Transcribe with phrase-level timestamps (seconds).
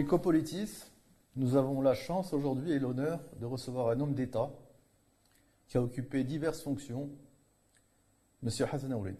[0.00, 0.86] Ecopolitis,
[1.36, 4.50] nous avons la chance aujourd'hui et l'honneur de recevoir un homme d'État
[5.68, 7.10] qui a occupé diverses fonctions,
[8.42, 8.48] M.
[8.72, 9.16] Hassan Aourid.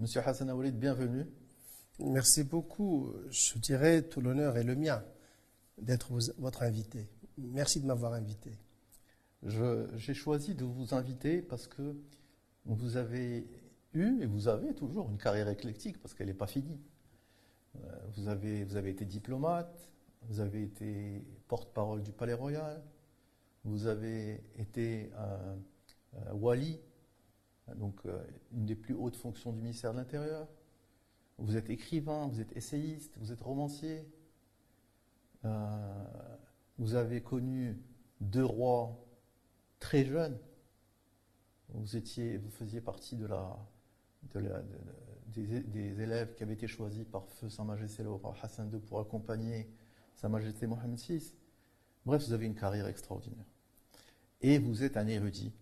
[0.00, 0.06] M.
[0.26, 1.24] Hassan Aourid, bienvenue.
[2.00, 3.12] Merci beaucoup.
[3.30, 5.04] Je dirais tout l'honneur est le mien
[5.80, 7.08] d'être votre invité.
[7.38, 8.58] Merci de m'avoir invité.
[9.44, 11.94] J'ai choisi de vous inviter parce que
[12.64, 13.46] vous avez
[13.94, 16.80] eu et vous avez toujours une carrière éclectique parce qu'elle n'est pas finie.
[17.76, 19.88] Euh, vous avez, vous avez été diplomate,
[20.22, 22.82] vous avez été porte-parole du Palais Royal,
[23.64, 26.80] vous avez été un, wali,
[27.76, 28.18] donc euh,
[28.52, 30.48] une des plus hautes fonctions du ministère de l'Intérieur.
[31.38, 34.08] Vous êtes écrivain, vous êtes essayiste, vous êtes romancier.
[35.44, 36.04] Euh,
[36.78, 37.78] vous avez connu
[38.20, 38.98] deux rois
[39.78, 40.38] très jeunes.
[41.74, 43.56] Vous, étiez, vous faisiez partie de la,
[45.26, 49.00] des, élèves qui avaient été choisis par feu Sa Majesté le roi Hassan II pour
[49.00, 49.68] accompagner
[50.20, 51.32] Sa Majesté Mohamed VI.
[52.04, 53.46] Bref, vous avez une carrière extraordinaire.
[54.40, 55.52] Et vous êtes un érudit,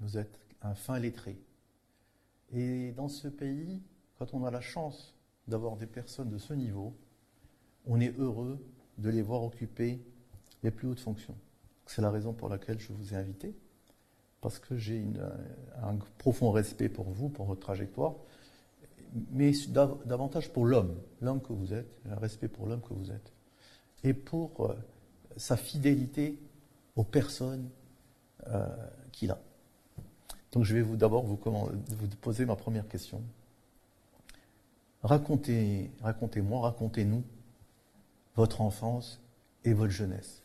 [0.00, 1.38] vous êtes un fin lettré.
[2.52, 3.82] Et dans ce pays,
[4.18, 5.14] quand on a la chance
[5.48, 6.94] d'avoir des personnes de ce niveau,
[7.86, 8.62] on est heureux
[8.98, 10.04] de les voir occuper
[10.62, 11.38] les plus hautes fonctions.
[11.86, 13.56] C'est la raison pour laquelle je vous ai invité,
[14.42, 15.02] parce que j'ai
[15.82, 18.16] un profond respect pour vous, pour votre trajectoire,
[19.30, 19.52] mais
[20.04, 23.33] davantage pour l'homme, l'homme que vous êtes, un respect pour l'homme que vous êtes,
[24.04, 24.74] et pour euh,
[25.36, 26.38] sa fidélité
[26.94, 27.68] aux personnes
[28.46, 28.66] euh,
[29.10, 29.40] qu'il a.
[30.52, 31.36] Donc je vais vous d'abord vous,
[32.20, 33.20] poser ma première question.
[35.02, 37.24] Racontez, racontez-moi, racontez-nous
[38.36, 39.20] votre enfance
[39.64, 40.42] et votre jeunesse.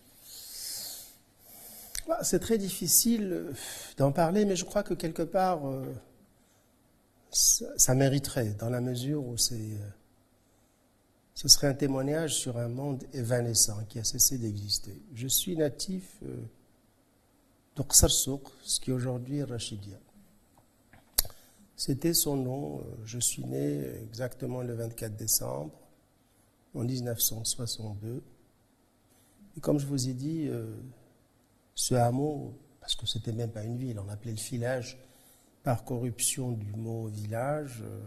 [2.08, 3.54] Bah, c'est très difficile euh,
[3.98, 5.62] d'en parler, mais je crois que quelque part,
[7.32, 9.78] ça, mériterait, dans la mesure où c'est,
[11.40, 15.02] ce serait un témoignage sur un monde évanescent qui a cessé d'exister.
[15.14, 16.36] Je suis natif euh,
[18.66, 19.98] ce qui aujourd'hui est Rachidia.
[21.77, 22.80] C'était son nom.
[22.80, 25.72] Euh, je suis né exactement le 24 décembre
[26.76, 28.21] en 1962.
[29.56, 30.50] Et comme je vous ai dit,
[31.73, 35.00] ce hameau, parce que c'était même pas une ville, on appelait le filage,
[35.64, 38.02] par corruption du mot village, euh,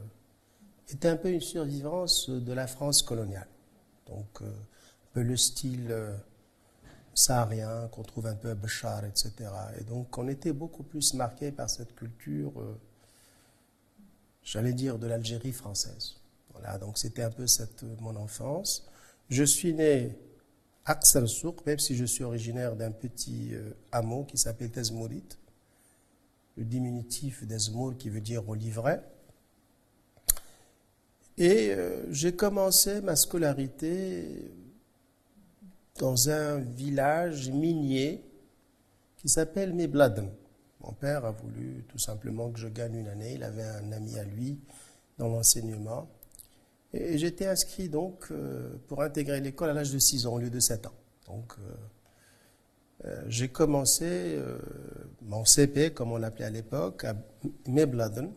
[0.88, 3.48] était un peu une survivance de la France coloniale.
[4.06, 6.14] Donc, euh, un peu le style euh,
[7.14, 9.32] saharien qu'on trouve un peu à Bachar, etc.
[9.80, 12.52] Et donc, on était beaucoup plus marqué par cette culture,
[14.42, 16.16] j'allais dire, de l'Algérie française.
[16.52, 18.86] Voilà, donc c'était un peu cette, mon enfance.
[19.28, 20.18] Je suis né
[20.84, 23.52] à Souk, même si je suis originaire d'un petit
[23.92, 25.24] hameau qui s'appelle Tezmourit
[26.56, 29.02] le diminutif d'Ezmour qui veut dire au livret.
[31.38, 34.52] Et euh, j'ai commencé ma scolarité
[35.98, 38.22] dans un village minier
[39.16, 40.30] qui s'appelle Mebladen.
[40.80, 43.34] Mon père a voulu tout simplement que je gagne une année.
[43.34, 44.58] Il avait un ami à lui
[45.18, 46.08] dans l'enseignement.
[46.92, 50.50] Et j'étais inscrit donc euh, pour intégrer l'école à l'âge de 6 ans au lieu
[50.50, 50.94] de 7 ans.
[51.26, 51.72] Donc euh,
[53.04, 54.58] euh, j'ai commencé euh,
[55.22, 57.14] mon CP, comme on l'appelait à l'époque, à
[57.66, 58.30] Mebladen.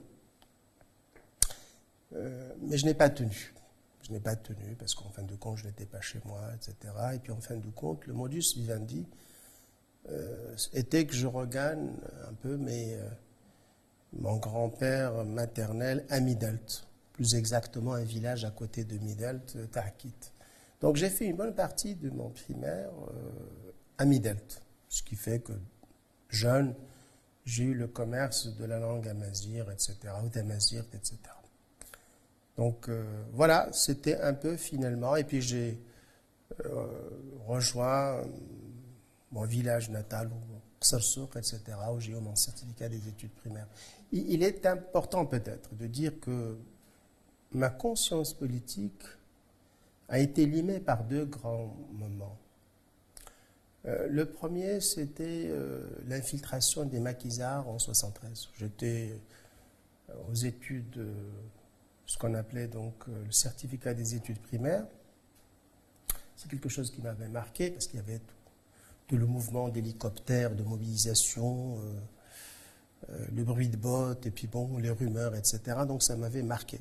[2.15, 3.53] Euh, mais je n'ai pas tenu.
[4.03, 6.93] Je n'ai pas tenu parce qu'en fin de compte, je n'étais pas chez moi, etc.
[7.13, 9.05] Et puis en fin de compte, le modus vivendi
[10.73, 11.89] était que je regagne
[12.29, 12.95] un peu mes,
[14.13, 20.13] mon grand-père maternel à Midelt, plus exactement un village à côté de Midelt, Tahkit.
[20.79, 22.91] Donc j'ai fait une bonne partie de mon primaire
[23.97, 24.61] à Midelt.
[24.89, 25.53] Ce qui fait que,
[26.29, 26.75] jeune,
[27.45, 31.17] j'ai eu le commerce de la langue amazir, etc., ou d'amazir, etc.
[32.57, 35.15] Donc euh, voilà, c'était un peu finalement.
[35.15, 35.79] Et puis j'ai
[36.65, 36.87] euh,
[37.47, 38.25] rejoint euh,
[39.31, 40.29] mon village natal,
[40.79, 41.61] Sarsouk, etc.,
[41.93, 43.67] où j'ai eu mon certificat des études primaires.
[44.11, 46.57] Il est important peut-être de dire que
[47.51, 49.03] ma conscience politique
[50.07, 52.37] a été limée par deux grands moments.
[53.83, 55.51] Le premier, c'était
[56.07, 58.49] l'infiltration des maquisards en 73.
[58.57, 59.19] J'étais
[60.29, 61.05] aux études,
[62.05, 64.85] ce qu'on appelait donc le certificat des études primaires.
[66.35, 68.19] C'est quelque chose qui m'avait marqué parce qu'il y avait
[69.07, 71.79] tout, le mouvement d'hélicoptères, de mobilisation,
[73.07, 75.59] le bruit de bottes et puis bon, les rumeurs, etc.
[75.87, 76.79] Donc ça m'avait marqué.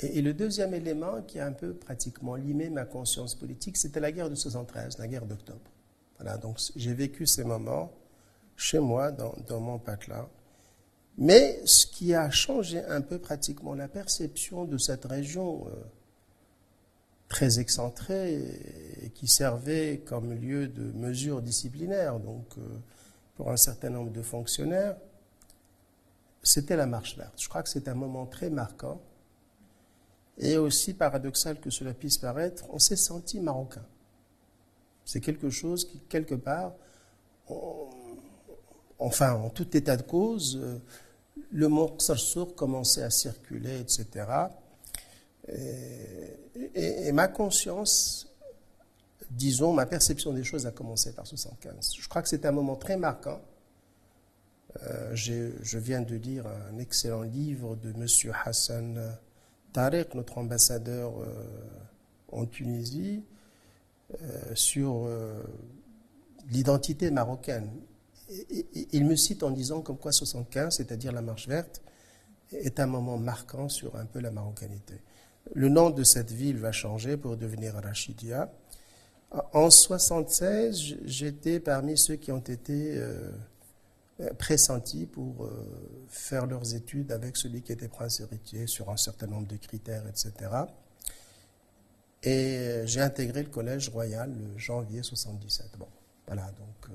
[0.00, 4.12] Et, le deuxième élément qui a un peu pratiquement limé ma conscience politique, c'était la
[4.12, 5.58] guerre de 73, la guerre d'octobre.
[6.18, 7.90] Voilà, donc j'ai vécu ces moments
[8.56, 10.28] chez moi, dans, mon patelin.
[11.18, 15.70] Mais ce qui a changé un peu pratiquement la perception de cette région, euh,
[17.28, 18.40] très excentré
[19.02, 22.62] et qui servait comme lieu de mesure disciplinaire, donc euh,
[23.34, 24.96] pour un certain nombre de fonctionnaires,
[26.42, 27.34] c'était la marche verte.
[27.36, 29.00] Je crois que c'est un moment très marquant
[30.38, 33.84] et aussi paradoxal que cela puisse paraître, on s'est senti marocain.
[35.04, 36.74] C'est quelque chose qui, quelque part,
[38.98, 40.78] enfin, en tout état de cause, euh,
[41.50, 44.26] le mot Sarsour commençait à circuler, etc.
[46.74, 48.30] Et, ma conscience,
[49.30, 51.96] disons, ma perception des choses a commencé par 75.
[51.98, 53.40] Je crois que c'est un moment très marquant.
[54.82, 58.06] Euh, je viens de lire un excellent livre de M.
[58.44, 59.16] Hassan
[59.72, 61.26] Tarek, notre ambassadeur euh,
[62.30, 63.24] en Tunisie,
[64.22, 65.08] euh, sur
[66.50, 67.70] l'identité marocaine.
[68.92, 71.82] Il me cite en disant comme quoi 75, c'est-à-dire la marche verte,
[72.52, 75.00] est un moment marquant sur un peu la marocanité.
[75.54, 78.52] Le nom de cette ville va changer pour devenir Rachidia.
[79.52, 83.30] En 76, j'étais parmi ceux qui ont été euh,
[84.38, 85.50] pressentis pour euh,
[86.08, 90.06] faire leurs études avec celui qui était prince héritier sur un certain nombre de critères,
[90.06, 90.32] etc.
[92.22, 95.66] Et j'ai intégré le collège royal le janvier 77.
[95.78, 95.86] Bon,
[96.28, 96.92] voilà, donc euh,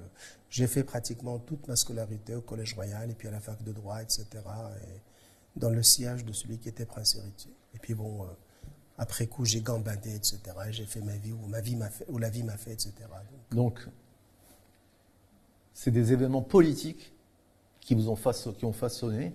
[0.50, 3.74] j'ai fait pratiquement toute ma scolarité au collège royal et puis à la fac de
[3.74, 4.25] droit, etc.
[4.35, 7.51] Et dans le sillage de celui qui était prince héritier.
[7.75, 8.25] Et puis bon,
[8.97, 10.39] après coup, j'ai gambadé, etc.
[10.69, 12.94] J'ai fait ma vie, ou, ma vie fait, ou la vie m'a fait, etc.
[13.51, 13.88] Donc,
[15.74, 17.13] c'est des événements politiques
[17.81, 19.33] qui vous ont façonné,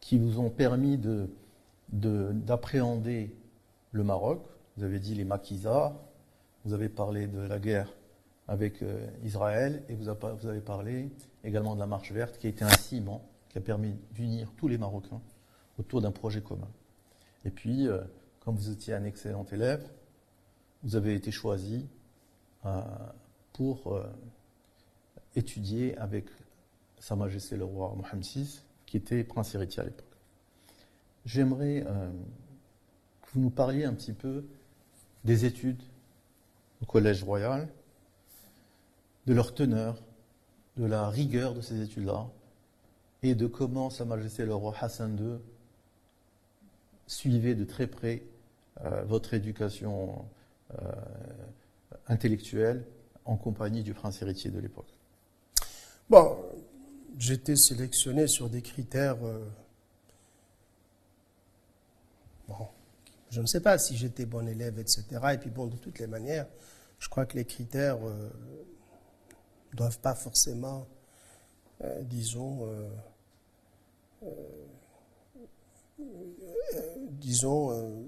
[0.00, 1.28] qui vous, ont permis de,
[1.90, 3.34] d'appréhender
[3.92, 4.44] le Maroc.
[4.76, 5.94] Vous avez dit les maquisards,
[6.64, 7.92] vous avez parlé de la guerre
[8.50, 11.08] avec euh, Israël et vous, avez parlé
[11.44, 14.66] également de la marche verte qui a été un ciment qui a permis d'unir tous
[14.66, 15.22] les Marocains
[15.78, 16.68] autour d'un projet commun.
[17.44, 18.02] Et puis, euh,
[18.40, 19.88] comme vous étiez un excellent élève,
[20.82, 21.88] vous avez été choisi
[22.66, 22.80] euh,
[23.52, 24.00] pour
[25.36, 26.26] étudier avec
[26.98, 30.16] Sa Majesté le roi Mohamed VI, qui était prince héritier à l'époque.
[31.24, 34.44] J'aimerais que vous nous parliez un petit peu
[35.24, 35.82] des études
[36.82, 37.68] au Collège royal,
[39.26, 40.02] de leur teneur,
[40.76, 42.28] de la rigueur de ces études-là,
[43.22, 45.38] et de comment Sa Majesté le roi Hassan II
[47.06, 48.22] suivait de très près
[48.84, 50.24] euh, votre éducation
[50.78, 50.92] euh,
[52.06, 52.86] intellectuelle
[53.24, 54.86] en compagnie du prince héritier de l'époque
[56.08, 56.38] Bon,
[57.18, 59.22] j'étais sélectionné sur des critères.
[59.24, 59.44] Euh,
[62.48, 62.68] bon,
[63.30, 65.04] je ne sais pas si j'étais bon élève, etc.
[65.34, 66.46] Et puis bon, de toutes les manières,
[66.98, 67.98] je crois que les critères
[69.72, 70.86] ne doivent pas forcément,
[72.08, 72.68] disons,
[77.20, 78.04] disons,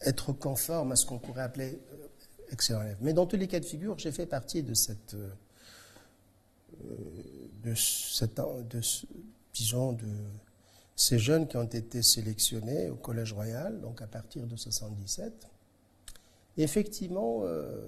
[0.00, 2.08] être conforme à ce qu'on pourrait appeler euh,
[2.52, 2.98] excellent élève.
[3.00, 5.30] Mais dans tous les cas de figure, j'ai fait partie de cette, euh,
[7.62, 8.80] de cette, de,
[9.52, 10.06] disons, de
[10.94, 15.48] ces jeunes qui ont été sélectionnés au Collège Royal, donc à partir de 77.
[16.56, 17.84] effectivement, euh,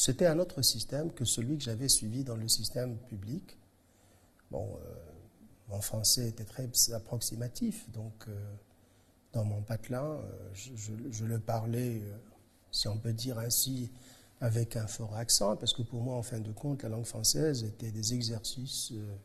[0.00, 3.58] c'était un autre système que celui que j'avais suivi dans le système public.
[4.50, 8.26] Mon français était très approximatif, donc
[9.32, 10.04] dans mon patelin.
[10.04, 12.16] Euh, je, le parlais, euh,
[12.70, 13.90] si on peut dire ainsi,
[14.40, 17.64] avec un fort accent, parce que pour moi, en fin de compte, la langue française
[17.64, 19.16] était des exercices euh,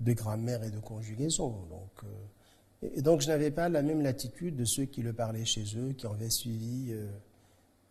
[0.00, 1.50] de grammaire et de conjugaison.
[1.70, 2.10] Donc,
[2.82, 5.92] et donc je n'avais pas la même latitude de ceux qui le parlaient chez eux,
[5.92, 6.94] qui avaient suivi,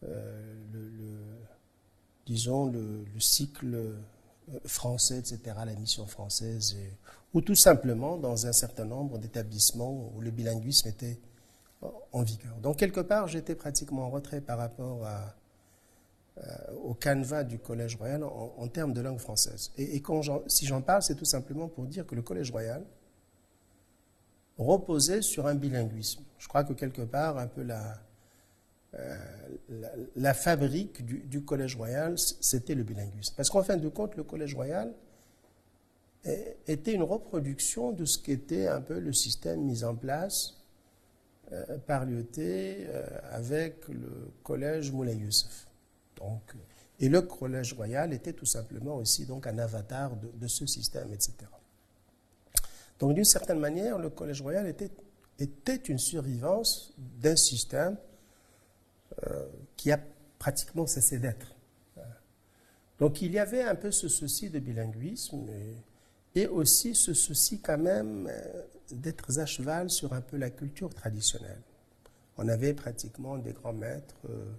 [0.03, 1.17] le,
[2.25, 3.96] disons, le, le, cycle
[4.65, 6.75] français, etc., la mission française,
[7.34, 11.20] ou tout simplement dans un certain nombre d'établissements où le bilinguisme était
[12.12, 12.55] en vigueur.
[12.62, 18.24] Donc quelque part, j'étais pratiquement en retrait par rapport euh, au canevas du Collège royal
[18.24, 19.72] en, termes de langue française.
[19.77, 20.01] Et,
[20.48, 22.84] si j'en parle, c'est tout simplement pour dire que le Collège royal
[24.58, 26.24] reposait sur un bilinguisme.
[26.38, 28.00] Je crois que quelque part, un peu la,
[28.94, 29.15] euh,
[30.15, 33.34] la, fabrique du, Collège royal, c'était le bilinguisme.
[33.36, 34.94] Parce qu'en fin de compte, le Collège royal
[36.68, 40.56] était une reproduction de ce qu'était un peu le système mis en place
[41.51, 45.68] euh, par l'IET euh, avec le collège Moulay Youssef.
[46.18, 46.42] Donc,
[47.00, 51.34] et le collège royal était tout simplement aussi donc un avatar de, ce système, etc.
[52.98, 54.89] Donc d'une certaine manière, le collège royal était,
[55.88, 57.96] une survivance d'un système
[59.75, 60.00] qui a
[60.39, 61.55] pratiquement cessé d'être.
[63.00, 65.48] Donc il y avait un peu ce souci de bilinguisme.
[65.50, 65.75] Et,
[66.36, 70.94] et aussi ce souci quand même euh, d'être à cheval sur un peu la culture
[70.94, 71.62] traditionnelle.
[72.38, 74.51] on avait pratiquement des grands maîtres, euh,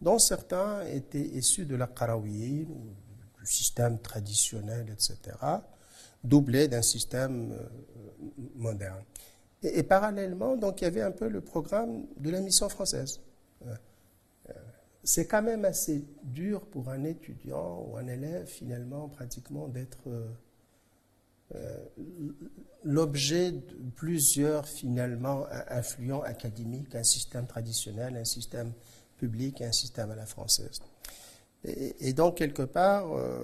[0.00, 5.36] dont certains étaient issus de la Qarawiyin, du système traditionnel, etc.,
[6.22, 9.02] doublé d'un système euh, moderne.
[9.62, 13.20] Et, parallèlement, donc, il y avait un peu le programme de la mission française.
[15.04, 20.08] Euh, c'est quand même assez dur pour un étudiant ou un élève, finalement, pratiquement, d'être
[22.82, 23.62] l'objet de
[23.94, 28.72] plusieurs, finalement, influents académiques, un système traditionnel, un système
[29.18, 30.80] public un système à la française.
[31.64, 33.38] Et, donc, quelque part, euh,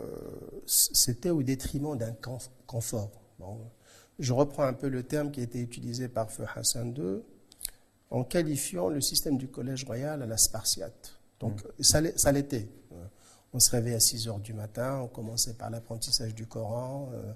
[0.67, 2.15] c'était au détriment d'un
[2.67, 3.11] confort.
[4.19, 7.23] je reprends un peu le terme qui a été utilisé par Feu Hassan II
[8.11, 11.20] en qualifiant le système du Collège royal à la spartiate.
[11.41, 11.83] Donc, mmh.
[11.83, 12.69] ça l'était.
[13.53, 17.11] On se réveillait à 6 heures du matin, on commençait par l'apprentissage du Coran.
[17.13, 17.33] Euh,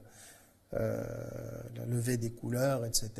[0.76, 1.04] euh,
[1.76, 3.10] la levée des couleurs, etc.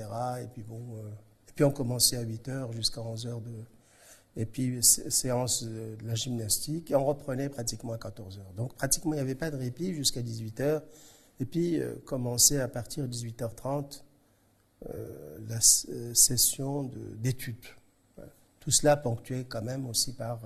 [0.42, 1.08] Et puis bon, euh,
[1.48, 3.52] et puis on commençait à 8 heures jusqu'à 11 heures de,
[4.36, 8.52] et puis séance de la gymnastique, et on reprenait pratiquement à 14 heures.
[8.56, 10.82] Donc pratiquement il n'y avait pas de répit jusqu'à 18 heures,
[11.38, 14.02] et puis euh, commençait à partir de 18h30
[15.48, 17.56] la session d'études.
[18.60, 20.40] Tout cela ponctué quand même aussi par,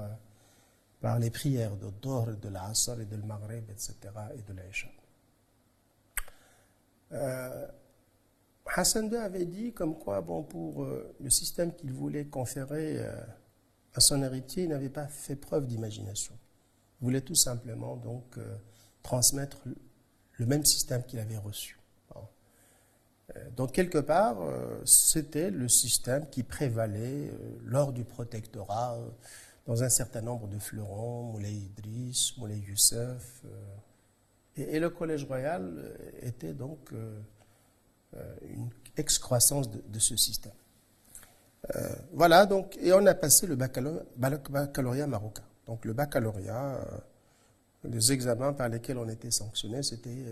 [1.01, 3.95] par les prières de Dor, de l'Asr et de l'Maghreb, etc.
[4.37, 4.89] et de l'Aïcha.
[7.13, 7.67] Euh,
[8.67, 13.21] Hassan II avait dit comme quoi, bon, pour euh, le système qu'il voulait conférer euh,
[13.95, 16.35] à son héritier, il n'avait pas fait preuve d'imagination.
[17.01, 18.39] Il voulait tout simplement donc
[19.03, 19.59] transmettre
[20.33, 21.79] le même système qu'il avait reçu.
[23.57, 24.39] Donc quelque part,
[24.85, 27.31] c'était le système qui prévalait
[27.65, 28.99] lors du protectorat
[29.69, 33.45] dans un certain nombre de fleurons, Moulay Idriss, Moulay Youssef,
[34.57, 37.21] et, le Collège royal euh, était donc euh,
[38.17, 40.55] euh, une excroissance de, ce système.
[42.15, 45.45] voilà, donc, et on a passé le baccalauréat, marocain.
[45.67, 46.81] Donc le baccalauréat,
[47.85, 50.25] les examens par lesquels on était sanctionné, c'était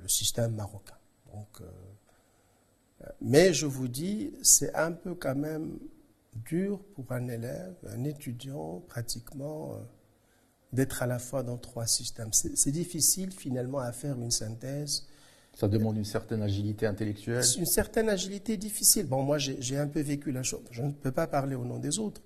[0.00, 0.96] le, système marocain.
[1.32, 1.60] Donc,
[3.20, 5.78] mais je vous dis, c'est un peu quand même
[6.44, 9.78] dur pour un élève, un étudiant pratiquement
[10.72, 12.32] d'être à la fois dans trois systèmes.
[12.32, 15.06] C'est difficile finalement à faire une synthèse.
[15.54, 17.42] Ça demande une certaine agilité intellectuelle.
[17.56, 19.06] Une certaine agilité difficile.
[19.06, 20.62] Bon, moi j'ai un peu vécu la chose.
[20.70, 22.20] Je ne peux pas parler au nom des autres.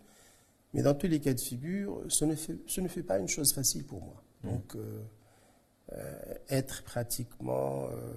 [0.73, 3.29] Mais dans tous les cas de figure, ce ne fait, ce ne fait pas une
[3.29, 4.23] chose facile pour moi.
[4.43, 4.49] Mmh.
[4.49, 5.01] Donc, euh,
[5.93, 8.13] euh, être pratiquement euh,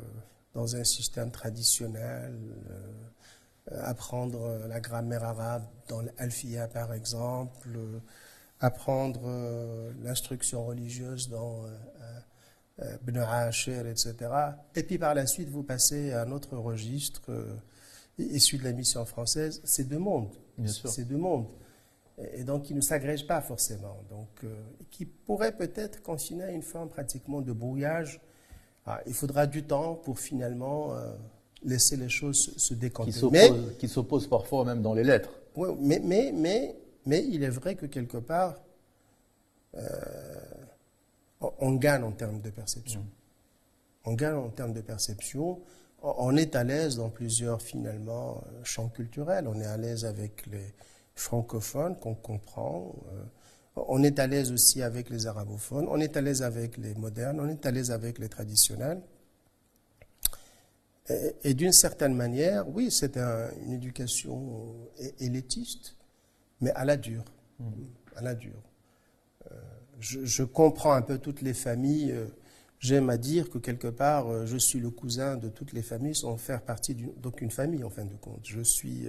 [0.53, 2.37] dans un système traditionnel,
[3.71, 7.69] apprendre la grammaire arabe dans l'Alfia par exemple,
[8.63, 11.69] apprendre euh, l'instruction religieuse dans euh,
[12.79, 14.15] euh, Ibn Ashir, etc.
[14.73, 17.29] Et puis par la suite, vous passez à un autre registre
[18.17, 19.61] issu de la mission française.
[19.65, 20.29] C'est deux mondes.
[20.65, 21.47] C'est deux mondes.
[22.35, 23.97] Et donc, qui ne s'agrègent pas forcément.
[24.09, 24.45] Donc,
[24.91, 28.21] qui pourrait peut-être confiner à une forme pratiquement de brouillage.
[28.85, 30.95] Ah, il faudra du temps pour finalement
[31.65, 33.11] laisser les choses se décanter.
[33.79, 35.29] Qui s'opposent parfois même dans les lettres.
[35.55, 38.55] Oui, mais, mais, mais mais il est vrai que quelque part,
[39.75, 39.81] euh,
[41.59, 43.01] on gagne en termes de perception.
[43.01, 43.07] Mm.
[44.05, 45.61] On gagne en termes de perception.
[46.01, 49.47] On est à l'aise dans plusieurs, finalement, euh, champs culturels.
[49.47, 50.73] On est à l'aise avec les
[51.15, 52.93] francophones qu'on comprend.
[53.13, 53.23] Euh,
[53.75, 55.87] on est à l'aise aussi avec les arabophones.
[55.89, 57.39] On est à l'aise avec les modernes.
[57.39, 59.01] On est à l'aise avec les traditionnels.
[61.43, 64.73] Et, d'une certaine manière, oui, c'est une éducation
[65.19, 65.95] élitiste
[66.63, 67.25] mais à la dure.
[67.59, 67.65] Mmh.
[68.15, 68.63] À la dure.
[69.51, 69.55] Euh,
[69.99, 72.11] je, comprends un peu toutes les familles.
[72.13, 72.25] Euh,
[72.79, 76.15] j'aime à dire que quelque part, euh, je suis le cousin de toutes les familles
[76.15, 78.39] sans faire partie d'aucune famille en fin de compte.
[78.43, 79.07] Je suis,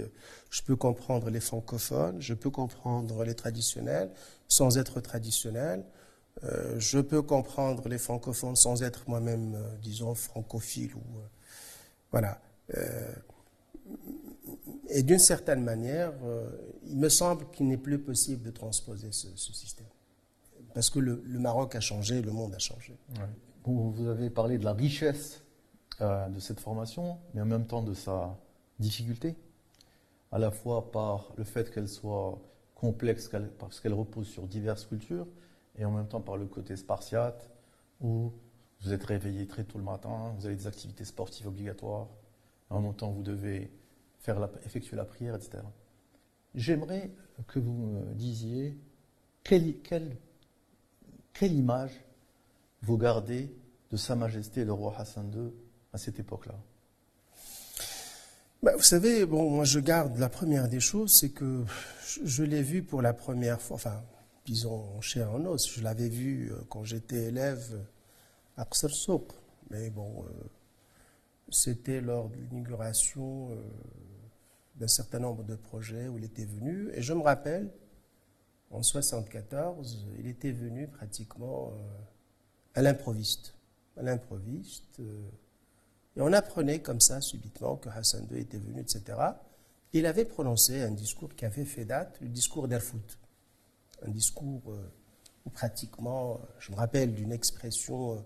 [0.51, 4.11] je peux comprendre les francophones, je peux comprendre les traditionnels
[4.49, 5.85] sans être traditionnel.
[6.79, 11.21] je peux comprendre les francophones sans être moi-même, disons, francophile ou
[12.15, 12.41] voilà.
[14.89, 16.49] Et d'une certaine manière, euh,
[16.87, 19.87] il me semble qu'il n'est plus possible de transposer ce, système.
[20.73, 22.97] Parce que le, Maroc a changé, le monde a changé.
[23.65, 25.43] Vous, avez parlé de la richesse
[26.01, 28.39] euh, de cette formation, mais en même temps de sa
[28.79, 29.37] difficulté,
[30.31, 32.39] à la fois par le fait qu'elle soit
[32.75, 35.27] complexe, parce qu'elle repose sur diverses cultures,
[35.77, 37.51] et en même temps par le côté spartiate,
[38.01, 38.33] où
[38.85, 42.09] vous êtes réveillé très tôt le matin, vous avez des activités sportives obligatoires,
[42.71, 43.71] en même temps vous devez
[44.21, 45.59] faire effectuer la prière, etc.
[46.55, 47.11] J'aimerais
[47.47, 48.79] que vous me disiez
[49.43, 50.17] quelle,
[51.43, 52.05] image
[52.83, 53.55] vous gardez
[53.91, 55.53] de Sa Majesté le roi Hassan II
[55.93, 56.55] à cette époque-là?
[58.63, 61.65] Bah, vous savez, bon, moi je garde la première des choses, c'est que
[62.23, 64.03] je, l'ai vu pour la première fois, enfin,
[64.47, 65.71] disons, cher en os.
[65.71, 67.85] Je l'avais vu euh, quand j'étais élève
[68.57, 69.19] à Qsr
[69.71, 70.29] Mais bon, euh,
[71.51, 73.63] c'était lors de l'inauguration euh,
[74.77, 76.91] d'un certain nombre de projets où il était venu.
[76.95, 77.71] Et je me rappelle,
[78.71, 81.73] en 74, il était venu pratiquement
[82.75, 83.55] à l'improviste.
[83.97, 85.01] À l'improviste.
[86.17, 89.19] Et on apprenait comme ça, subitement, que Hassan II était venu, etc.
[89.93, 93.19] Il avait prononcé un discours qui avait fait date, le discours d'Erfout.
[94.03, 94.93] Un discours euh,
[95.47, 98.21] où pratiquement, je me rappelle d'une expression, euh,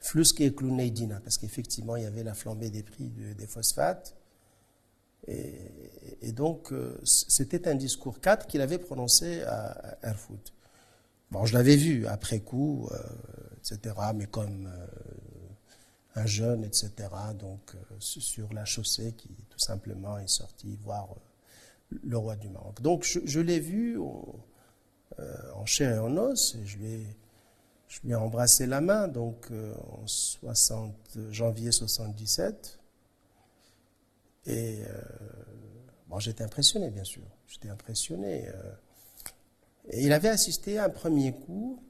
[0.00, 0.50] fluske et
[1.22, 4.16] parce qu'effectivement, il y avait la flambée des prix des phosphates.
[5.28, 10.52] Et, donc, euh, c'était un discours 4 qu'il avait prononcé à, Erfout.
[11.30, 12.88] Bon, je l'avais vu après coup,
[13.60, 14.68] etc., mais comme
[16.14, 16.90] un jeune, etc.
[17.38, 22.48] Donc euh, sur la chaussée qui tout simplement est sorti voir euh, le roi du
[22.48, 22.80] Maroc.
[22.82, 27.06] Donc je, l'ai vu euh, en chair et en os et je lui ai,
[27.90, 30.94] je lui ai embrassé la main donc en 60,
[31.30, 32.78] janvier 77
[34.46, 34.78] et
[36.08, 38.48] bon j'étais impressionné bien sûr j'étais impressionné
[39.88, 41.82] et il avait assisté à un premier coup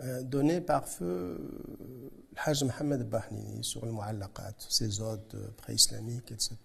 [0.00, 6.30] euh, donné par feu euh, Hajj Mohamed Bahnini sur le Mu'allaqat, ses odes euh, pré-islamiques,
[6.30, 6.56] etc.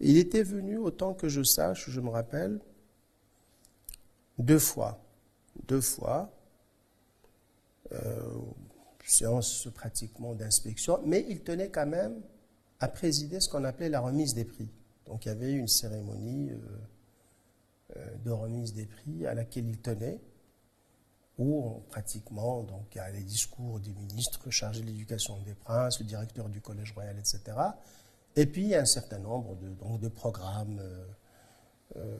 [0.00, 2.60] Il était venu, autant que je sache, je me rappelle,
[4.36, 5.02] deux fois.
[5.68, 6.30] Deux fois,
[9.04, 12.20] séance pratiquement d'inspection, mais il tenait quand même
[12.80, 14.68] à présider ce qu'on appelait la remise des prix.
[15.06, 16.50] Donc il y avait une cérémonie
[18.24, 20.20] de remise des prix à laquelle il tenait
[21.38, 26.00] où pratiquement donc, il y a les discours des ministres chargés de l'éducation des princes,
[26.00, 27.40] le directeur du Collège royal, etc.
[28.36, 29.56] Et puis il y a un certain nombre
[29.98, 31.06] de, programmes, euh,
[31.96, 32.16] euh,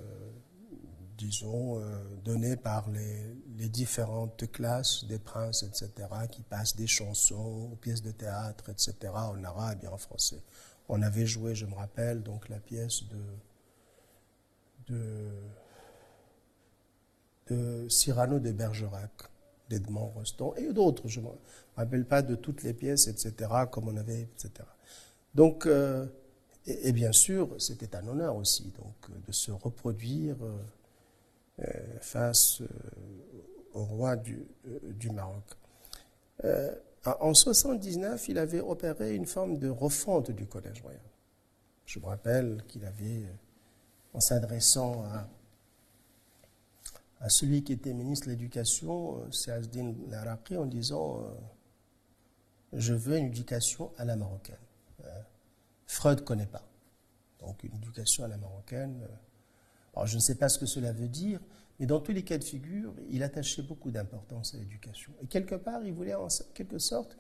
[1.17, 5.91] disons, euh, donnés par les, les, différentes classes des princes, etc.,
[6.31, 10.43] qui passent des chansons aux pièces de théâtre, etc., en arabe et en français.
[10.89, 13.03] On avait joué, je me rappelle, donc la pièce
[14.89, 15.31] de, de
[17.49, 19.13] de Cyrano de Bergerac,
[19.69, 21.09] d'Edmond Rostand et d'autres.
[21.09, 21.31] Je ne me
[21.77, 24.51] rappelle pas de toutes les pièces, etc., comme on avait, etc.
[25.35, 26.07] Donc, euh,
[26.67, 30.57] et, bien sûr, c'était un honneur aussi donc, de se reproduire euh,
[32.01, 32.67] face euh,
[33.73, 34.47] au roi du,
[34.83, 35.45] du Maroc.
[37.05, 41.01] en 79, il avait opéré une forme de refonte du Collège royal.
[41.87, 43.25] Je me rappelle qu'il avait,
[44.13, 45.29] en s'adressant à
[47.21, 51.35] à celui qui était ministre de l'Éducation, euh, c'est Asdin Laraqi, en disant euh,
[52.73, 54.57] Je veux une éducation à la marocaine.
[55.05, 55.23] Euh,
[55.87, 56.67] Freud ne connaît pas.
[57.41, 59.07] Donc une éducation à la marocaine.
[59.97, 61.41] Alors je ne sais pas ce que cela veut dire,
[61.81, 65.13] mais dans tous les cas de figure, il attachait beaucoup d'importance à l'éducation.
[65.23, 67.17] Et quelque part, il voulait en quelque sorte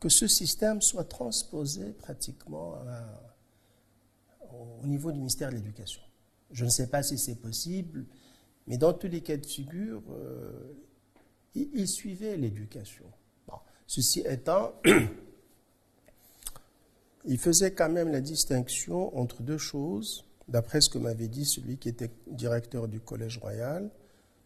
[0.00, 2.76] que ce système soit transposé pratiquement
[4.82, 6.02] au niveau du ministère de l'Éducation.
[6.50, 8.06] Je ne sais pas si c'est possible.
[8.66, 10.72] Mais dans tous les cas de figure, euh,
[11.54, 13.04] il, suivait l'éducation.
[13.86, 14.72] Ceci étant,
[17.24, 21.78] il faisait quand même la distinction entre deux choses, d'après ce que m'avait dit celui
[21.78, 23.90] qui était directeur du Collège royal,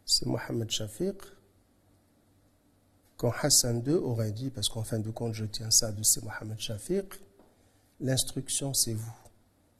[0.04, 1.16] c'est Mohamed Shafiq,
[3.16, 6.22] quand Hassan II aurait dit, parce qu'en fin de compte je tiens ça de c'est
[6.22, 7.06] Mohamed Shafiq,
[8.00, 9.16] l'instruction c'est vous,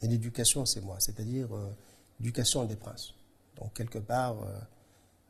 [0.03, 1.71] et l'éducation c'est moi, c'est-à-dire euh,
[2.19, 3.15] l'éducation des princes.
[3.57, 4.59] Donc, quelque part, euh,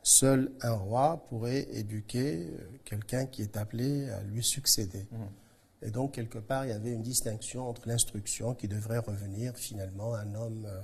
[0.03, 5.05] seul un roi pourrait éduquer euh, quelqu'un qui est appelé à lui succéder.
[5.11, 5.17] Mmh.
[5.81, 10.13] Et donc, quelque part, il y avait une distinction entre l'instruction qui devrait revenir finalement
[10.13, 10.81] à un homme euh,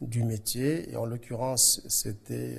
[0.00, 0.90] du métier.
[0.90, 2.58] Et en l'occurrence, c'était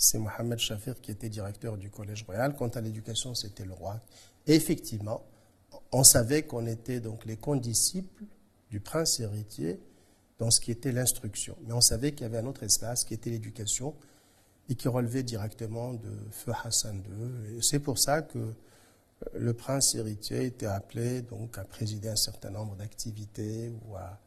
[0.00, 2.56] c'est Mohamed Shafir qui était directeur du Collège royal.
[2.56, 4.00] Quant à l'éducation, c'était le roi.
[4.46, 5.22] Et effectivement,
[5.92, 8.24] on savait qu'on était donc les condisciples
[8.70, 9.78] du prince héritier
[10.38, 11.54] dans ce qui était l'instruction.
[11.66, 13.94] Mais on savait qu'il y avait un autre espace qui était l'éducation
[14.70, 17.02] et qui relevait directement de Feu Hassan
[17.50, 17.62] II.
[17.62, 18.54] C'est pour ça que euh,
[19.34, 24.18] le prince héritier était appelé donc à présider un certain nombre d'activités ou à,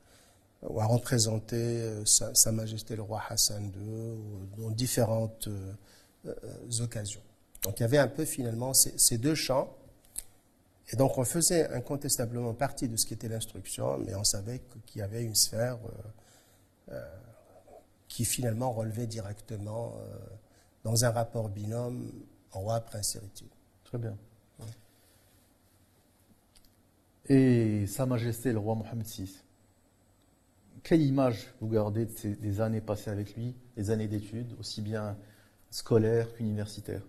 [0.85, 4.17] représenter euh, sa, Majesté le roi Hassan II
[4.57, 6.33] dans différentes euh,
[6.79, 7.21] occasions.
[7.63, 9.75] Donc il y avait un peu finalement ces, deux champs.
[10.91, 14.99] Et donc on faisait incontestablement partie de ce qui était l'instruction, mais on savait qu'il
[14.99, 17.05] y avait une sphère euh, euh,
[18.09, 20.15] qui finalement relevait directement euh,
[20.83, 22.11] dans un rapport binôme,
[22.51, 23.49] roi-prince héritier.
[23.85, 24.17] Très bien.
[27.29, 29.31] Et Sa Majesté le roi Mohamed VI,
[30.83, 34.81] quelle image vous gardez de ces, des années passées avec lui, des années d'études, aussi
[34.81, 35.17] bien
[35.69, 37.03] scolaires qu'universitaires?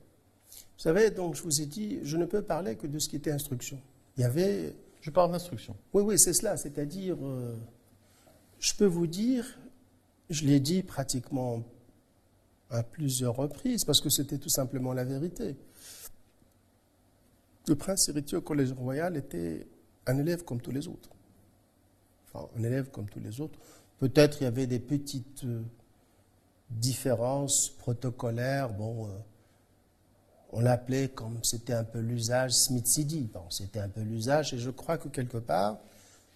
[0.53, 3.17] Vous savez, donc je vous ai dit, je ne peux parler que de ce qui
[3.17, 3.81] était instruction.
[4.17, 4.75] Il y avait.
[5.01, 5.77] Je parle d'instruction.
[5.93, 6.57] Oui, oui, c'est cela.
[6.57, 7.57] C'est-à-dire, euh,
[8.61, 9.59] je peux vous dire,
[10.31, 11.63] je l'ai dit pratiquement
[12.71, 15.57] à plusieurs reprises, parce que c'était tout simplement la vérité.
[17.67, 19.67] Le prince héritier au Collège royal était
[20.07, 21.11] un élève comme tous les autres.
[22.33, 23.59] Enfin, un élève comme tous les autres.
[23.99, 25.63] Peut-être il y avait des petites euh,
[26.71, 28.73] différences protocolaires.
[28.73, 29.11] Bon, euh,
[30.53, 33.29] on l'appelait comme c'était un peu l'usage Smith Sidi.
[33.33, 35.79] Bon, c'était un peu l'usage, et je crois que quelque part,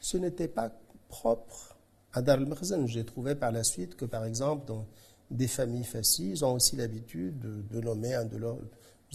[0.01, 0.71] ce n'était pas
[1.09, 1.77] propre
[2.13, 2.39] à Dar
[2.87, 4.87] J'ai trouvé par la suite que, par exemple, dans
[5.31, 8.59] des familles faciles, ont aussi l'habitude de, nommer un de leurs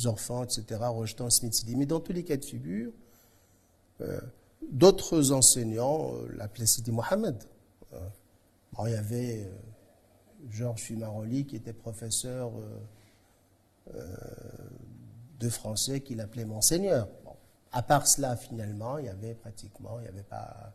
[0.06, 1.76] enfants, etc., rejetant Smith Sidi.
[1.76, 2.92] Mais dans tous les cas de figure,
[4.02, 4.20] euh,
[4.72, 7.44] d'autres enseignants euh, l'appelaient Sidi Mohamed.
[7.94, 8.00] Euh,
[8.86, 12.52] il y avait euh, Georges Fumaroli qui était professeur
[15.40, 17.08] de français qui l'appelait Monseigneur.
[17.24, 17.36] Bon.
[17.72, 20.74] À part cela, finalement, il y avait pratiquement, il n'y avait pas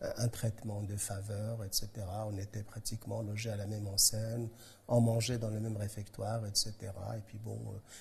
[0.00, 1.88] un traitement de faveur, etc.
[2.26, 4.48] On était pratiquement logés à la même enseigne,
[4.86, 6.74] on mangeait dans le même réfectoire, etc.
[7.16, 7.58] Et puis bon,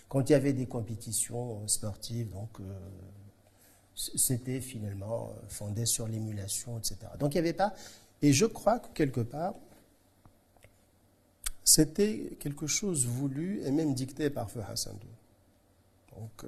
[0.09, 2.59] quand il y avait des compétitions sportives, donc
[3.97, 6.97] c'était finalement fondé sur l'émulation, etc.
[7.19, 7.73] Donc il n'y avait pas.
[8.21, 9.55] Et je crois que quelque part,
[11.63, 16.19] c'était quelque chose voulu et même dicté par Feu Hassan II.
[16.19, 16.47] Donc euh,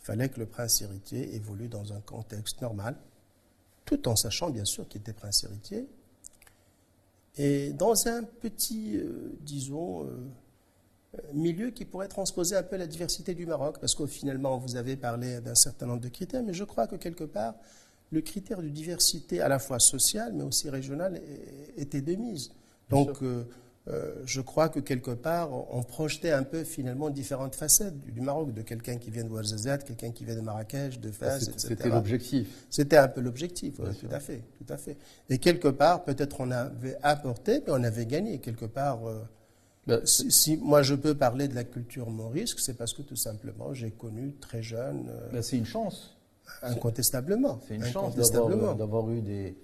[0.00, 2.96] il fallait que le prince héritier évolue dans un contexte normal
[3.88, 5.86] tout en sachant bien sûr qu'il était prince héritier.
[7.38, 10.28] Et dans un petit, euh, disons, euh,
[11.32, 14.96] milieu qui pourrait transposer un peu la diversité du Maroc, parce que finalement vous avez
[14.96, 17.54] parlé d'un certain nombre de critères, mais je crois que quelque part,
[18.10, 21.20] le critère de diversité à la fois sociale, mais aussi régionale,
[21.76, 22.50] était de mise.
[22.88, 23.44] Donc, euh,
[23.88, 28.20] euh, je crois que quelque part, on projetait un peu finalement différentes facettes du, du
[28.20, 31.54] Maroc, de quelqu'un qui vient de Ouarzazate, quelqu'un qui vient de Marrakech, de Fès, etc.
[31.68, 32.66] C'était l'objectif.
[32.70, 34.96] C'était un peu l'objectif, tout à fait, tout à fait.
[35.28, 39.06] Et quelque part, peut-être on avait apporté, mais on avait gagné quelque part.
[39.06, 39.22] Euh,
[40.04, 43.72] si, si moi je peux parler de la culture morisque, c'est parce que tout simplement
[43.74, 46.16] j'ai connu très jeune, euh, ben, c'est une chance.
[46.62, 49.56] incontestablement, C'est une chance d'avoir eu des,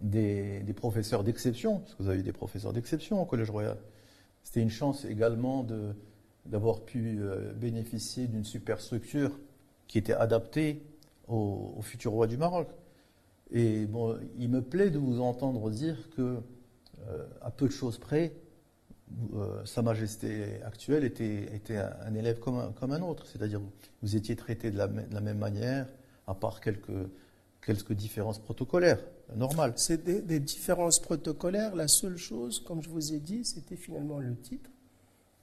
[0.00, 3.76] des, des professeurs d'exception, parce que vous avez eu des professeurs d'exception au Collège Royal.
[4.42, 5.66] C'était une chance également
[6.44, 9.38] d'avoir pu euh, bénéficier d'une superstructure
[9.88, 10.82] qui était adaptée
[11.28, 12.68] au, au futur roi du Maroc.
[13.50, 16.38] Et bon, il me plaît de vous entendre dire que,
[17.08, 18.32] euh, à peu de choses près,
[19.34, 23.60] euh, Sa Majesté actuelle était, était un, un élève comme un, comme un autre, c'est-à-dire
[24.02, 25.86] vous, étiez traité de la, me- de la même manière,
[26.26, 27.08] à part quelques,
[27.62, 29.00] quelques différences protocolaires,
[29.34, 29.72] normales.
[29.76, 31.74] C'est des, des différences protocolaires.
[31.76, 34.70] La seule chose, comme je vous ai dit, c'était finalement le titre.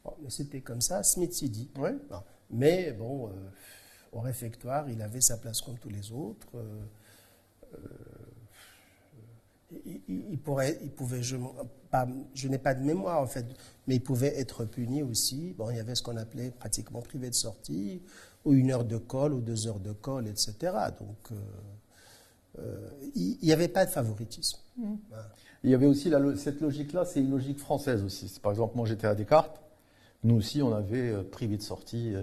[0.04, 1.69] Bon, mais c'était comme ça, Smith Sidi.
[1.78, 1.91] Oui.
[2.10, 2.17] Bon.
[2.52, 3.32] Mais bon, euh,
[4.12, 6.47] au réfectoire, il avait sa place comme tous les autres.
[6.56, 7.78] Euh,
[9.86, 11.36] il- il pourrait, il pouvait, je,
[11.91, 13.45] pas, je n'ai pas de mémoire en fait,
[13.88, 15.53] mais il pouvait être puni aussi.
[15.57, 18.01] Bon, il y avait ce qu'on appelait pratiquement privé de sortie,
[18.45, 20.53] ou une heure de colle, ou deux heures de colle, etc.
[20.99, 21.36] Donc, euh,
[22.59, 24.59] euh, il n'y avait pas de favoritisme.
[25.09, 25.29] Voilà.
[25.63, 28.39] Il y avait aussi la cette logique-là, c'est une logique française aussi.
[28.41, 29.62] Par exemple, moi j'étais à Descartes,
[30.23, 32.13] nous aussi on avait euh, privé de sortie.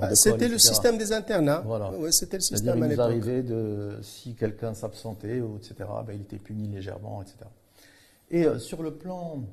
[0.00, 1.62] Ah, de C'était le système des internats.
[1.64, 1.90] Voilà.
[1.92, 3.04] Ouais, c'était le système à il nous l'époque.
[3.06, 5.74] arrivait de, si quelqu'un s'absentait, ou etc.,
[6.06, 7.36] ben, il était puni légèrement, etc.
[8.30, 9.44] Et euh, sur le plan,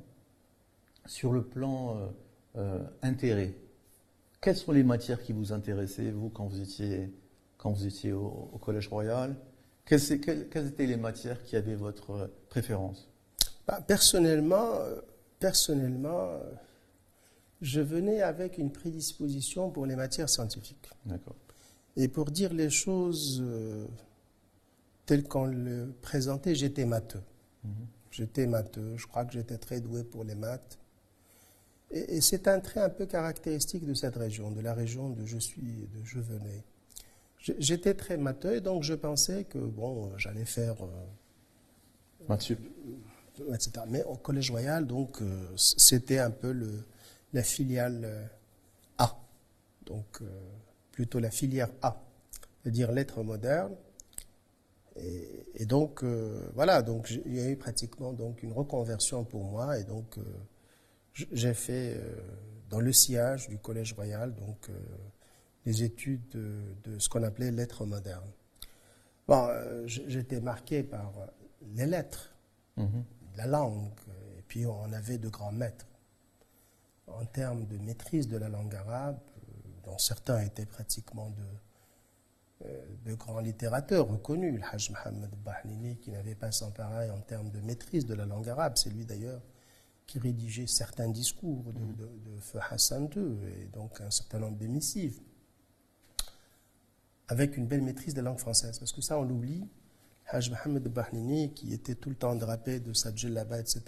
[1.06, 2.06] sur le plan euh,
[2.58, 3.54] euh, intérêt,
[4.40, 7.12] quelles sont les matières qui vous intéressaient, vous, quand vous étiez,
[7.56, 9.34] quand vous étiez au, au Collège Royal?
[9.86, 13.08] Quelles, c'est- quelles- quelles étaient les matières qui avaient votre préférence?
[13.66, 14.70] Bah, personnellement,
[15.38, 16.30] personnellement,
[17.64, 20.90] je venais avec une prédisposition pour les matières scientifiques.
[21.06, 21.34] D'accord.
[21.96, 23.86] Et pour dire les choses euh,
[25.06, 27.22] telles qu'on le présentait, j'étais matheux.
[27.64, 27.72] Mhm.
[28.10, 28.96] J'étais matheux.
[28.96, 30.78] Je crois que j'étais très doué pour les maths.
[31.90, 35.24] Et, et c'est un trait un peu caractéristique de cette région, de la région de
[35.24, 36.64] je suis, de je venais.
[37.38, 40.82] J'étais très matheux, et donc je pensais que bon, euh, j'allais faire.
[40.82, 42.58] euh, Maths sup.
[43.52, 43.70] etc.
[43.88, 46.84] Mais au Collège Royal, donc, euh, c'était un peu le,
[47.34, 48.26] la filiale euh,
[48.98, 49.18] A.
[49.84, 50.26] Donc, euh,
[50.92, 52.00] plutôt la filière A,
[52.62, 53.76] c'est-à-dire lettres modernes.
[54.96, 59.44] Et, et donc, euh, voilà, donc il y a eu pratiquement donc, une reconversion pour
[59.44, 59.78] moi.
[59.78, 60.18] Et donc,
[61.12, 62.00] j'ai fait
[62.70, 64.70] dans le sillage du Collège Royal, donc,
[65.66, 68.30] les études de, de ce qu'on appelait lettres modernes.
[69.26, 69.48] Bon,
[69.86, 71.12] j'étais marqué par
[71.74, 72.30] les lettres,
[72.76, 73.04] Mhm.
[73.36, 74.00] la langue,
[74.38, 75.86] et puis on avait de grands maîtres.
[77.06, 79.42] En termes de maîtrise de la langue arabe, euh,
[79.84, 86.10] dont certains étaient pratiquement de, euh, de grands littérateurs reconnus, le Hajj Mohammed Bahnini, qui
[86.10, 89.42] n'avait pas son pareil en termes de maîtrise de la langue arabe, c'est lui d'ailleurs
[90.06, 95.18] qui rédigeait certains discours de, de, Hassan II, et donc un certain nombre de missives,
[97.28, 98.78] avec une belle maîtrise de la langue française.
[98.78, 99.66] Parce que ça, on l'oublie,
[100.28, 103.82] Hajj Mohammed Bahnini, qui était tout le temps drapé de sa djellaba, etc.,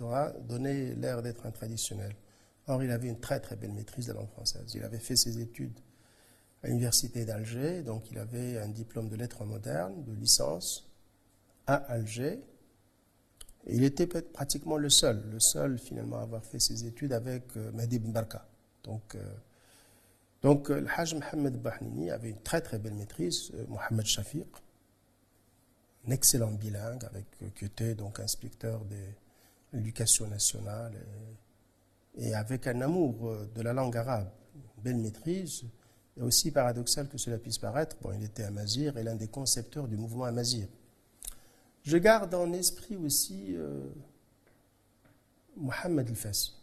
[0.49, 2.15] donnait l'air d'être un traditionnel.
[2.69, 4.73] Or, il avait une très très belle maîtrise de la langue française.
[4.75, 5.79] Il avait fait ses études
[6.63, 10.91] à l'université d'Alger, donc il avait un diplôme de lettres modernes, de licence,
[11.67, 12.41] à Alger.
[13.69, 17.73] Il était pratiquement le seul, le seul finalement à avoir fait ses études avec euh,
[17.73, 18.47] Mehdi Ben Barka.
[18.85, 19.21] Donc, euh,
[20.45, 24.47] euh, le Hajj Mohammed Bahnini avait une très très belle maîtrise, euh, Mohamed Shafiq,
[26.07, 28.97] un excellent bilingue, avec, qui était donc inspecteur de
[29.73, 30.95] l'éducation nationale,
[32.17, 35.65] et avec un amour euh, de la langue arabe, une belle maîtrise,
[36.17, 39.87] et aussi paradoxal que cela puisse paraître, bon, il était amazir et l'un des concepteurs
[39.87, 40.67] du mouvement amazir.
[41.83, 43.85] Je garde en esprit aussi euh,
[45.57, 46.55] Mohamed El-Fassi,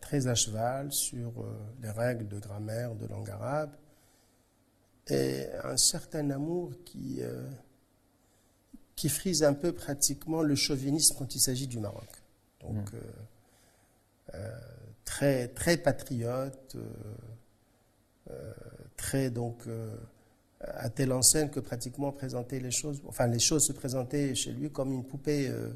[0.00, 3.72] très à cheval sur euh, les règles de grammaire de langue arabe,
[5.08, 7.50] et un certain amour qui, euh,
[8.94, 12.08] qui frise un peu pratiquement le chauvinisme quand il s'agit du Maroc.
[12.60, 13.00] Donc, euh,
[15.10, 16.86] très, très patriote, euh,
[18.30, 18.52] euh,
[18.96, 19.96] très donc euh,
[20.60, 24.70] à telle enseigne que pratiquement présenter les choses, enfin les choses se présentaient chez lui
[24.70, 25.70] comme une poupée, euh,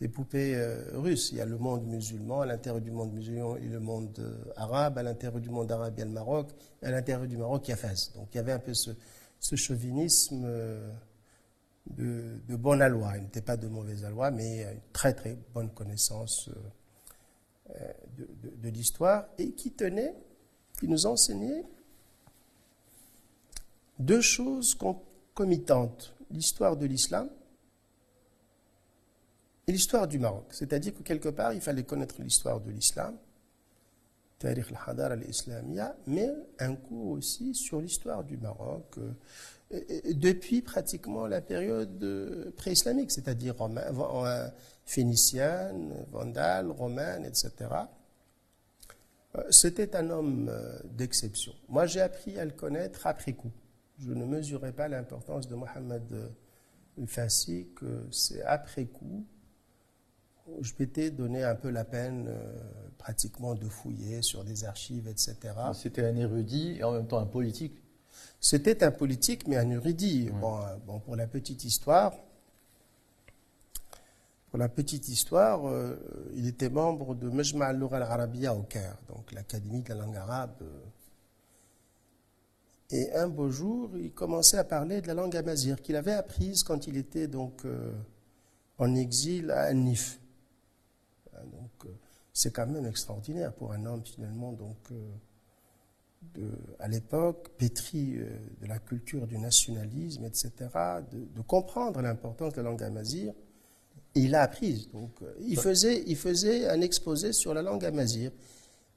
[0.00, 1.30] des poupées euh, russes.
[1.32, 3.80] Il y a le monde musulman, à l'intérieur du monde musulman, il y a le
[3.80, 6.50] monde euh, arabe, à l'intérieur du monde arabe, il y a le Maroc,
[6.82, 8.12] à l'intérieur du Maroc, il y a Fès.
[8.14, 8.90] Donc il y avait un peu ce,
[9.56, 10.90] chauvinisme euh,
[11.90, 13.16] de, de bonne aloi.
[13.16, 16.85] Il n'était pas de mauvaise aloi, mais une très très bonne connaissance euh, euh,
[18.16, 18.26] de,
[18.62, 20.14] de- l'histoire et qui tenait,
[20.78, 21.64] qui nous enseignait
[23.98, 27.28] deux choses concomitantes l'histoire de l'islam
[29.66, 30.46] et l'histoire du Maroc.
[30.50, 33.16] C'est-à-dire que quelque part, il fallait connaître l'histoire de l'islam,
[34.38, 39.12] Tariq al-Hadar al-Islamia, mais un coup aussi sur l'histoire du Maroc, euh,
[40.12, 44.48] depuis pratiquement la période euh, pré-islamique, c'est-à-dire euh,
[44.86, 47.50] phénicienne, vandale, romaine, etc.
[49.36, 51.52] Euh, C'était un homme euh, d'exception.
[51.68, 53.52] Moi, j'ai appris à le connaître après coup.
[53.98, 56.28] Je ne mesurais pas l'importance de Mohamed euh,
[56.98, 59.26] El-Fassi, que c'est après coup
[60.60, 62.52] je m'étais donné un peu la peine euh,
[62.98, 65.36] pratiquement de fouiller sur des archives, etc.
[65.74, 67.82] C'était un érudit et en même temps un politique.
[68.40, 70.30] C'était un politique, mais un érudit.
[70.40, 72.14] Bon, bon, pour la petite histoire,
[74.56, 75.96] pour la petite histoire, euh,
[76.34, 80.62] il était membre de Majma' al-Lugha al-Arabiyya au Caire, donc l'Académie de la langue arabe.
[80.62, 80.84] euh.
[82.88, 86.62] Et un beau jour, il commençait à parler de la langue amazigh qu'il avait apprise
[86.62, 87.92] quand il était donc euh,
[88.78, 90.18] en exil à Nif.
[91.34, 91.90] Donc, euh,
[92.32, 94.78] c'est quand même extraordinaire pour un homme finalement donc
[96.80, 98.18] à l'époque, pétri
[98.60, 100.50] de la culture du nationalisme, etc.,
[101.12, 103.32] de, de comprendre l'importance de la langue amazigh.
[104.16, 104.88] Il l'a apprise.
[104.90, 108.30] Donc, euh, il, faisait, il faisait un exposé sur la langue amazigh.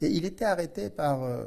[0.02, 1.46] Et il était arrêté par euh,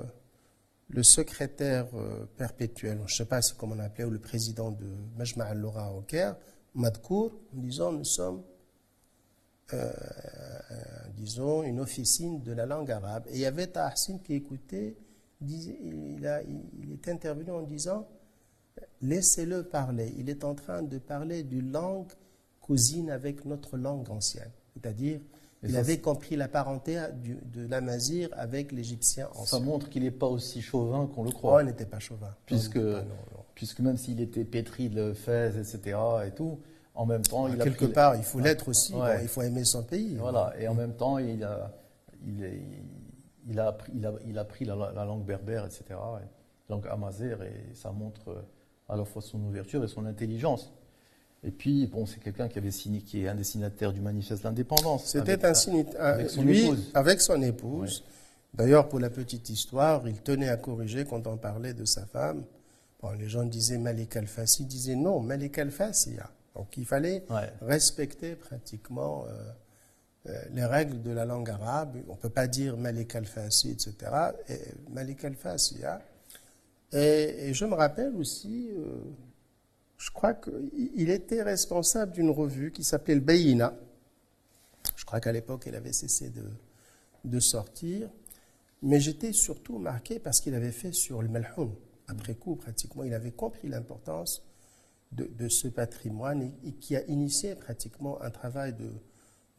[0.91, 4.71] le secrétaire euh, perpétuel, je ne sais pas si comment on appelait, ou le président
[4.71, 6.37] de Majma' al-Lura au Caire,
[6.75, 8.43] Madkour, en disant Nous sommes,
[9.73, 9.91] euh,
[11.17, 13.25] disons, une officine de la langue arabe.
[13.31, 14.97] Et il y avait Tahsin qui écoutait
[15.41, 18.07] disait- il, a- il est intervenu en disant
[19.01, 20.13] Laissez-le parler.
[20.19, 22.13] Il est en train de parler d'une langue
[22.63, 24.51] cousine avec notre langue ancienne.
[24.75, 25.21] C'est-à-dire,
[25.63, 29.61] il ça, avait compris la parenté du- de l'amazir avec l'égyptien Ça ancien.
[29.61, 31.63] montre qu'il n'est pas aussi chauvin qu'on le Oh, croit.
[31.63, 32.35] il n'était pas chauvin.
[32.47, 33.45] Puisque- Non, non, non.
[33.55, 36.59] Puisque même s'il était pétri de Fès, etc., et tout,
[36.95, 38.95] en même temps, il a Quelque pris- part, il faut l'être aussi.
[38.95, 39.17] Ouais.
[39.17, 40.17] Bon, il faut aimer son pays.
[40.17, 41.71] Voilà, et en même temps, il a,
[42.27, 42.63] il, est-
[43.49, 44.47] il a, appris, il a, il a
[44.77, 45.93] la, la langue berbère, etc., et
[46.69, 48.43] la langue amazère, et ça montre euh,
[48.89, 50.73] à la fois son ouverture et son intelligence.
[51.45, 54.43] Et puis, bon, c'est quelqu'un qui avait signé, qui est un des signataires du manifeste
[54.43, 55.07] de l'indépendance.
[55.07, 55.85] C'était un signe.
[55.99, 56.91] avec son lui, épouse.
[56.95, 58.05] avec son épouse.
[58.55, 62.45] D'ailleurs, pour la petite histoire, il tenait à corriger quand on parlait de sa femme.
[63.01, 66.31] Bon, les gens disaient Malik Al-Fassi, disaient non, Malik Al-Fassia.
[66.55, 67.51] Donc il fallait Ouais.
[67.63, 71.97] respecter pratiquement euh, euh, les règles de la langue arabe.
[72.09, 73.95] On ne peut pas dire Malik Al-Fassi, etc.
[74.49, 74.59] Et
[74.93, 76.01] Malik Al-Fassia.
[76.93, 78.85] Et, et je me rappelle aussi, euh,
[80.03, 83.73] je crois qu'il était responsable d'une revue qui s'appelait le Bayina.
[84.97, 86.43] Je crois qu'à l'époque, elle avait cessé de,
[87.25, 88.11] de sortir.
[88.83, 91.73] Mais j'étais surtout marqué parce qu'il avait fait sur le Malhoun.
[92.09, 94.43] Après coup, pratiquement, il avait compris l'importance
[95.13, 98.91] de, de, ce patrimoine et, qui a initié pratiquement un travail de,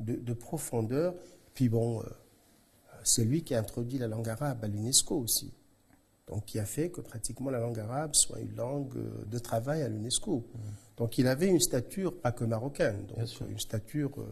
[0.02, 1.16] de, de profondeur.
[1.54, 2.06] Puis bon, euh,
[3.06, 5.54] c'est lui qui a introduit la langue arabe à l'UNESCO aussi.
[6.28, 9.82] Donc, qui a fait que pratiquement la langue arabe soit une langue euh, de travail
[9.82, 10.38] à l'UNESCO.
[10.38, 10.58] Mmh.
[10.98, 13.18] Donc, il avait une stature pas que marocaine, donc
[13.50, 14.26] une stature euh,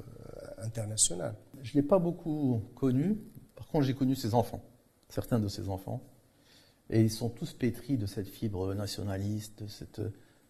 [0.59, 1.35] internationale.
[1.63, 3.17] Je ne l'ai pas beaucoup connu.
[3.55, 4.63] Par contre, j'ai connu ses enfants,
[5.09, 6.01] certains de ses enfants.
[6.89, 10.01] Et ils sont tous pétris de cette fibre nationaliste, de cette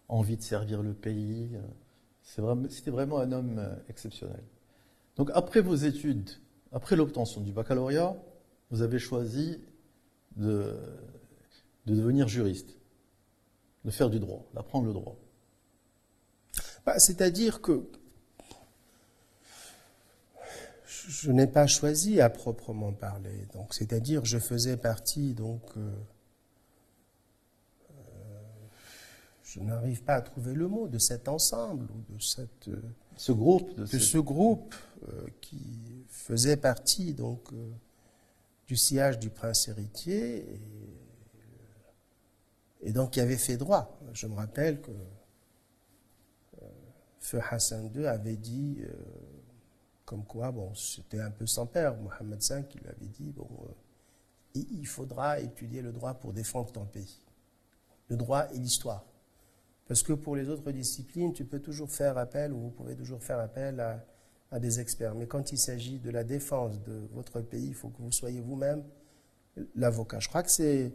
[0.08, 1.50] envie de servir le pays.
[2.22, 4.42] C'était vraiment, vraiment un homme euh, exceptionnel.
[5.16, 6.30] Donc, après vos études,
[6.72, 8.16] après l'obtention du baccalauréat,
[8.70, 9.58] vous avez choisi
[10.36, 10.76] de
[11.86, 12.76] de devenir juriste,
[13.84, 15.16] de faire du droit, d'apprendre le droit
[16.86, 17.88] bah, C'est-à-dire que
[21.08, 23.46] je n'ai pas choisi à proprement parler.
[23.54, 25.90] Donc, c'est-à-dire, je faisais partie, donc, euh,
[27.90, 27.94] euh,
[29.42, 32.80] je n'arrive pas à trouver le mot de cet ensemble ou de cette, euh,
[33.16, 34.74] ce groupe, de, ce groupe
[35.40, 37.48] qui faisait partie donc
[38.68, 40.38] du sillage du prince héritier.
[40.38, 40.60] Et,
[42.82, 43.98] et donc, il avait fait droit.
[44.12, 46.66] Je me rappelle que euh,
[47.20, 48.92] Feu Hassan II avait dit, euh,
[50.04, 53.48] comme quoi, bon, c'était un peu sans père, Mohamed V qui lui avait dit, bon,
[53.68, 57.20] euh, il faudra étudier le droit pour défendre ton pays.
[58.08, 59.04] Le droit et l'histoire.
[59.86, 63.22] Parce que pour les autres disciplines, tu peux toujours faire appel, ou vous pouvez toujours
[63.22, 64.04] faire appel à,
[64.50, 65.14] à des experts.
[65.14, 68.40] Mais quand il s'agit de la défense de votre pays, il faut que vous soyez
[68.40, 68.82] vous-même
[69.76, 70.18] l'avocat.
[70.18, 70.92] Je crois que c'est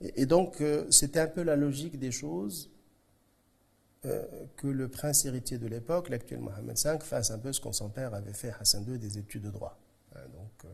[0.00, 2.70] et, donc, euh, c'était un peu la logique des choses
[4.04, 4.24] euh,
[4.56, 7.88] que le prince héritier de l'époque, l'actuel Mohamed V, fasse un peu ce qu'on son
[7.88, 9.78] père avait fait, Hassan II, des études de droit.
[10.14, 10.72] Hein, donc,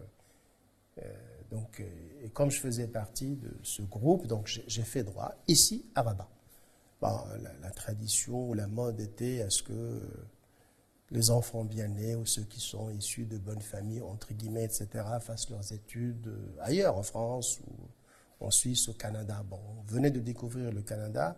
[0.99, 1.03] euh,
[1.51, 1.83] donc
[2.23, 6.29] et comme je faisais partie de ce groupe, donc j'ai fait droit ici à Rabat.
[7.01, 10.01] La, la, tradition ou la mode était à ce que
[11.11, 14.89] les enfants bien nés ou ceux qui sont issus de bonnes familles, entre guillemets, etc.,
[15.21, 17.73] fassent leurs études ailleurs, en France ou
[18.42, 19.42] en Suisse, au Canada.
[19.48, 21.37] Bon, on venait de découvrir le Canada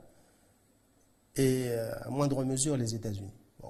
[1.36, 3.34] et euh, à moindre mesure les États-Unis.
[3.62, 3.66] Euh,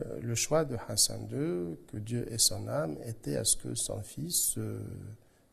[0.00, 3.74] euh, le choix de Hassan II, que Dieu ait son âme, était à ce que
[3.74, 4.58] son fils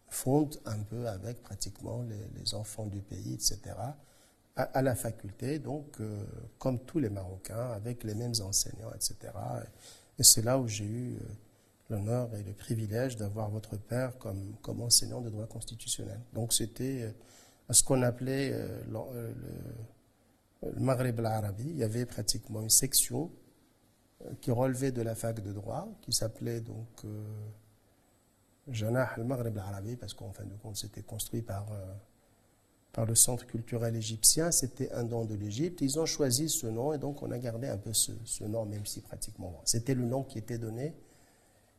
[0.10, 3.60] fonde un peu avec pratiquement les, les enfants du pays, etc.,
[4.58, 5.98] à, à la faculté, donc
[6.60, 9.34] comme tous les Marocains, avec les mêmes enseignants, etc.
[10.18, 11.18] Et c'est là où j'ai eu
[11.90, 16.20] l'honneur et le privilège d'avoir votre père comme, comme enseignant de droit constitutionnel.
[16.34, 17.12] Donc c'était euh,
[17.74, 19.34] ce qu'on appelait euh, euh,
[20.64, 21.66] le, le Maghreb al-Arabi.
[21.70, 23.32] Il y avait pratiquement une section
[24.42, 27.06] qui relevait de la fac de droit, qui s'appelait donc
[28.68, 31.68] Janah al-Maghreb al-Arabi, parce qu'en fin de compte, c'était construit par,
[32.94, 34.50] par le centre culturel égyptien.
[34.50, 35.82] C'était un don de l'Égypte.
[35.82, 38.86] Ils ont choisi ce nom, et donc on a gardé un peu ce nom, même
[38.88, 39.62] si pratiquement.
[39.66, 40.96] C'était le nom qui était donné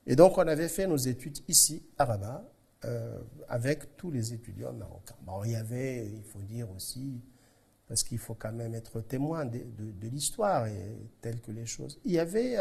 [0.07, 2.45] et donc, on avait fait nos études ici, à Rabat,
[2.85, 5.17] euh, avec tous les étudiants marocains.
[5.23, 7.21] Bon, il y avait, il faut dire aussi,
[7.89, 9.61] parce qu'il faut quand même être témoin de,
[10.03, 11.99] l'histoire et telles que les choses.
[12.05, 12.57] Il y avait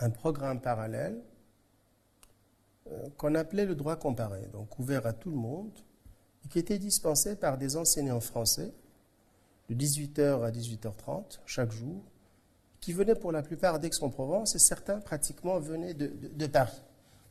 [0.00, 1.20] un programme parallèle
[2.90, 5.78] euh, qu'on appelait le droit comparé, donc ouvert à tout le monde,
[6.44, 8.72] et qui était dispensé par des enseignants français
[9.68, 12.02] de 18h à 18h30 chaque jour,
[12.80, 16.80] qui venaient pour la plupart d'Aix-en-Provence et certains pratiquement venaient de, Paris.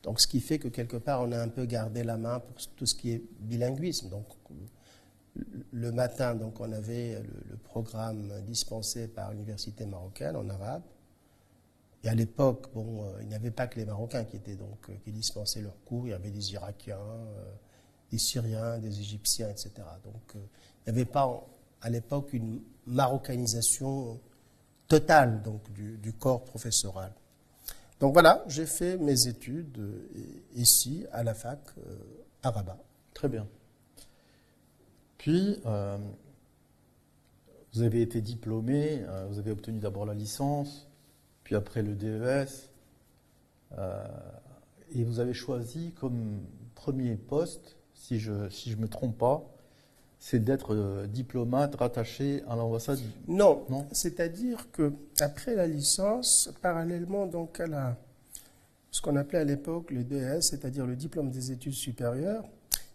[0.02, 2.56] Donc, ce qui fait que quelque part, on a un peu gardé la main pour
[2.76, 4.08] tout ce qui est bilinguisme.
[4.08, 4.26] Donc,
[5.72, 10.82] le matin, donc, on avait le, programme dispensé par l'université marocaine en arabe.
[12.02, 14.88] Et à l'époque, bon, euh, il n'y avait pas que les Marocains qui étaient donc
[14.88, 16.06] euh, qui dispensaient leurs cours.
[16.06, 17.52] Il y avait des Irakiens, euh,
[18.10, 19.70] des Syriens, des Égyptiens, etc.
[20.02, 21.46] Donc, il n'y avait pas
[21.82, 24.18] à l'époque une marocanisation
[24.90, 27.12] total donc, du, corps professoral.
[28.00, 30.08] Donc voilà, j'ai fait mes études euh,
[30.56, 31.96] ici à la fac euh,
[32.42, 32.78] à Rabat.
[33.14, 33.46] Très bien.
[35.16, 35.96] Puis, euh,
[37.72, 40.88] vous avez été diplômé, vous avez obtenu d'abord la licence,
[41.44, 42.48] puis après le DES,
[44.90, 46.40] et vous avez choisi comme
[46.74, 49.44] premier poste, si je ne me trompe pas,
[50.20, 57.26] c'est d'être euh, diplomate rattaché à l'ambassade Non, non c'est-à-dire que après la licence, parallèlement
[57.26, 57.96] donc à la,
[58.90, 62.44] ce qu'on appelait à l'époque le DS, c'est-à-dire le diplôme des études supérieures,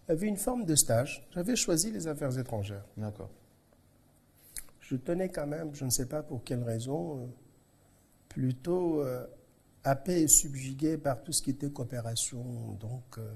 [0.08, 1.28] il y avait une forme de stage.
[1.32, 2.86] J'avais choisi les affaires étrangères.
[2.96, 3.32] D'accord.
[4.80, 7.26] je tenais quand même, je ne sais pas pour quelle raison, euh,
[8.30, 9.26] plutôt euh,
[9.84, 12.44] happé et subjugué par tout ce qui était coopération,
[12.80, 13.34] donc euh,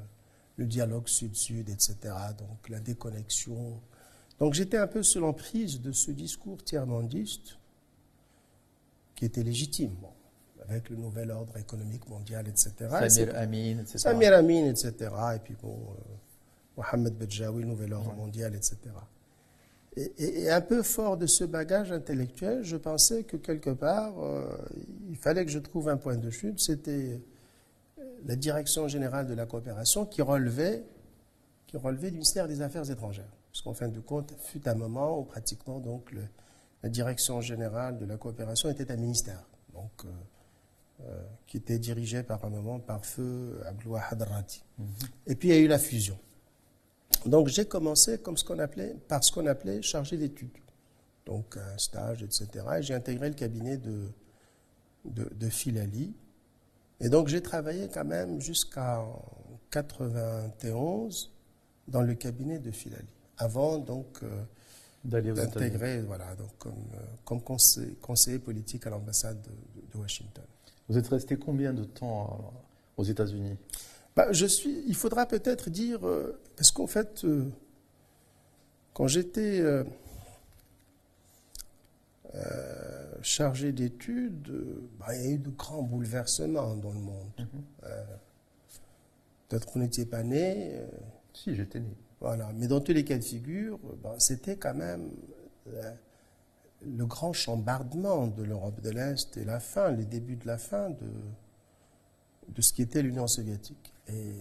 [0.59, 1.95] le dialogue sud-sud, etc.,
[2.37, 3.79] donc la déconnexion.
[4.39, 7.57] Donc j'étais un peu sous l'emprise de ce discours tiers-mondiste
[9.15, 10.11] qui était légitime, bon,
[10.67, 12.71] avec le nouvel ordre économique mondial, etc.
[13.05, 13.97] Et Samir Amin, etc.
[13.99, 14.93] Samir Amin, etc.
[15.35, 16.01] Et puis bon, euh,
[16.77, 18.77] Mohamed Bedjaoui, Nouvel Ordre Mondial, etc.
[19.97, 24.13] Et, et- et un peu fort de ce bagage intellectuel, je pensais que quelque part,
[24.23, 24.45] euh,
[25.09, 26.59] il fallait que je trouve un point de chute.
[26.59, 27.19] C'était
[28.25, 30.83] la direction générale de la coopération qui relevait,
[31.67, 33.31] qui relevait du ministère des Affaires étrangères.
[33.51, 36.27] Parce qu'en fin de compte, fut un moment où pratiquement donc le-
[36.83, 39.43] la direction générale de la coopération était un ministère.
[39.73, 40.09] Donc, euh,
[41.01, 44.63] euh, qui était dirigé par un moment par feu Abdelwahad Rati.
[45.27, 46.17] Et puis il y a eu la fusion.
[47.25, 50.49] Donc j'ai commencé comme ce qu'on appelait, par ce qu'on appelait chargé d'études.
[51.25, 52.47] Donc un stage, etc.
[52.79, 54.09] Et j'ai intégré le cabinet de,
[55.05, 56.13] de, de Filali.
[57.01, 59.21] Et donc j'ai travaillé quand même jusqu'en
[59.71, 61.31] 91
[61.87, 63.07] dans le cabinet de Filali.
[63.37, 64.43] Avant donc euh,
[65.59, 70.43] d'intégrer, voilà, donc comme, euh, comme conseiller, conseiller politique à l'ambassade de- de Washington.
[70.89, 72.37] Vous êtes resté combien de temps
[72.97, 73.55] euh, aux États-Unis?
[74.15, 77.25] Bah, je suis, il faudra peut-être dire, euh, parce qu'en fait,
[78.93, 79.83] quand j'étais euh,
[82.35, 84.51] euh, chargé d'études,
[84.99, 87.31] bah, il y a eu de grands bouleversements dans le monde.
[87.37, 87.47] Mhm.
[87.83, 88.03] Euh,
[89.47, 90.87] Peut-être qu'on n'était pas né, euh,
[91.33, 91.97] Si, j'étais né.
[92.21, 92.51] voilà.
[92.55, 95.09] Mais dans tous les cas de figure, bah, c'était quand même
[95.67, 95.93] euh,
[96.85, 100.91] le grand chambardement de l'Europe de l'Est et la fin, les débuts de la fin
[100.91, 101.11] de,
[102.49, 103.91] de ce qui était l'Union soviétique.
[104.07, 104.35] Et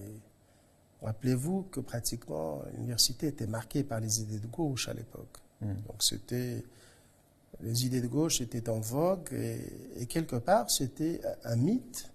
[1.02, 5.38] rappelez-vous que pratiquement l'université était marquée par les idées de gauche à l'époque.
[5.62, 5.74] Mhm.
[5.86, 6.64] Donc c'était
[7.62, 9.58] les idées de gauche étaient en vogue et,
[10.02, 12.10] et quelque part c'était un mythe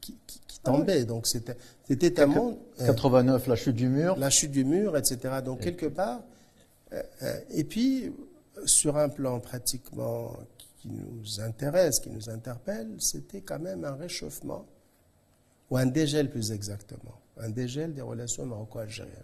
[0.00, 1.04] qui, qui- qui Ah tombait.
[1.04, 1.56] Donc c'était
[1.88, 2.56] c'était un monde.
[2.80, 4.16] euh, 89, la chute du mur.
[4.16, 5.36] la chute du mur, etc.
[5.44, 6.20] Donc, Et- quelque part.
[6.92, 10.36] euh, euh, et puis, euh, sur un plan pratiquement
[10.78, 14.64] qui nous intéresse, qui nous interpelle, c'était quand même un réchauffement,
[15.70, 19.14] ou un dégel plus exactement, un dégel des relations maroco-algériennes.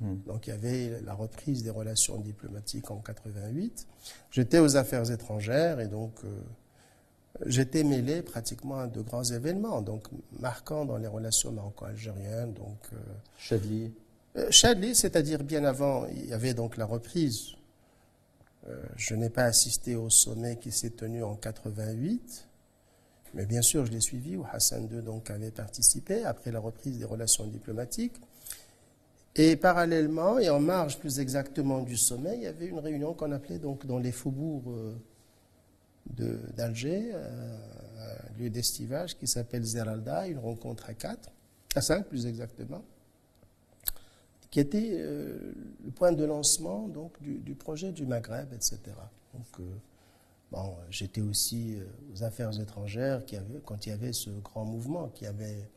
[0.00, 0.16] Hmm.
[0.26, 3.86] Donc, il y avait la reprise des relations diplomatiques en 88.
[4.30, 6.12] J'étais aux affaires étrangères et donc.
[6.24, 6.28] euh,
[7.44, 10.06] J'étais mêlé pratiquement à de grands événements, donc
[10.40, 12.54] marquants dans les relations maroco-algériennes.
[12.54, 12.96] Donc, euh,
[13.36, 13.92] Chadli.
[14.38, 17.48] euh, Chadli, c'est-à-dire bien avant, il y avait donc la reprise.
[18.68, 22.48] Euh, je n'ai pas assisté au sommet qui s'est tenu en 88,
[23.34, 26.98] mais bien sûr, je l'ai suivi, où Hassan II donc, avait participé après la reprise
[26.98, 28.16] des relations diplomatiques.
[29.38, 33.32] Et parallèlement, et en marge plus exactement du sommet, il y avait une réunion qu'on
[33.32, 34.72] appelait donc dans les faubourgs
[36.20, 37.58] euh, d'Alger, euh,
[37.98, 41.30] un lieu d'estivage qui s'appelle Zeralda, une rencontre à quatre,
[41.74, 42.82] à cinq plus exactement
[44.50, 45.52] qui était euh,
[45.84, 48.78] le point de lancement donc, du, projet du Maghreb, etc.
[49.34, 49.66] Donc,
[50.50, 51.76] bon, j'étais aussi
[52.14, 53.22] aux affaires étrangères
[53.66, 55.68] quand il y avait ce grand mouvement qui avait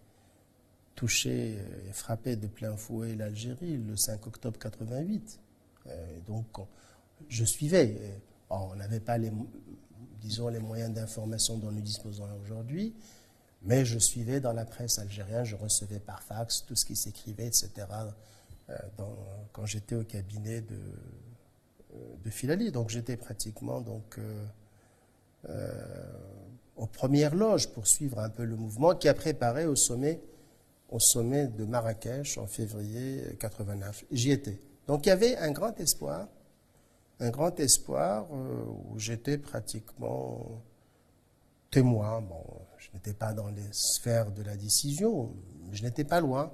[1.00, 1.54] touché
[1.88, 5.40] et frappé de plein fouet l'Algérie le 5 octobre 88.
[5.88, 6.68] Euh, donc, on-
[7.30, 7.96] je suivais.
[8.02, 8.18] Euh,
[8.50, 9.32] on n'avait pas les,
[10.20, 12.94] disons, les moyens d'information dont nous disposons aujourd'hui,
[13.62, 17.48] mais je suivais dans la presse algérienne, je recevais par fax tout ce qui s'écrivait,
[17.48, 17.70] etc.
[18.70, 18.76] euh,
[19.54, 20.80] quand j'étais au cabinet de,
[22.26, 22.72] de Filali.
[22.74, 24.20] Donc j'étais pratiquement donc,
[26.76, 30.20] aux premières loges pour suivre un peu le mouvement qui a préparé au sommet,
[30.90, 34.06] au sommet de Marrakech en février 89.
[34.12, 34.60] J'y étais.
[34.88, 36.28] Donc il y avait un grand espoir,
[37.20, 40.64] un grand espoir euh, où j'étais pratiquement
[41.70, 42.22] témoin.
[42.22, 42.44] Bon,
[42.78, 45.32] je n'étais pas dans les sphères de la décision,
[45.68, 46.52] mais je n'étais pas loin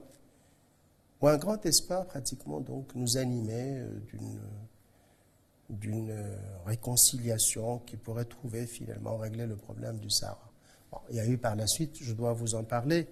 [1.22, 4.40] où un grand espoir pratiquement donc nous animait euh, d'une
[5.70, 10.52] d'une euh, réconciliation qui pourrait trouver finalement régler le problème du Sahara.
[10.92, 13.08] Bon, il y a eu par la suite, je dois vous en parler,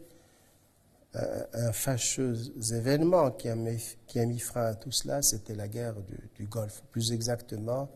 [1.15, 2.35] euh, un fâcheux
[2.71, 6.17] événement qui a, mis, qui a mis frein à tout cela, c'était la guerre du,
[6.35, 7.89] du Golfe, plus exactement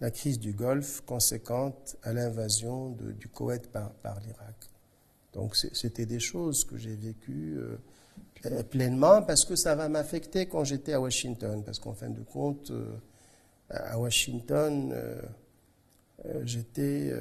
[0.00, 4.68] la crise du Golfe conséquente à l'invasion du Koweït par, par l'Irak.
[5.32, 7.78] Donc c'était des choses que j'ai vécues euh,
[8.46, 11.62] euh, pleinement parce que ça va m'affecter quand j'étais à Washington.
[11.64, 12.96] Parce qu'en fin de compte, euh,
[13.70, 15.22] à Washington, euh,
[16.26, 17.12] euh, j'étais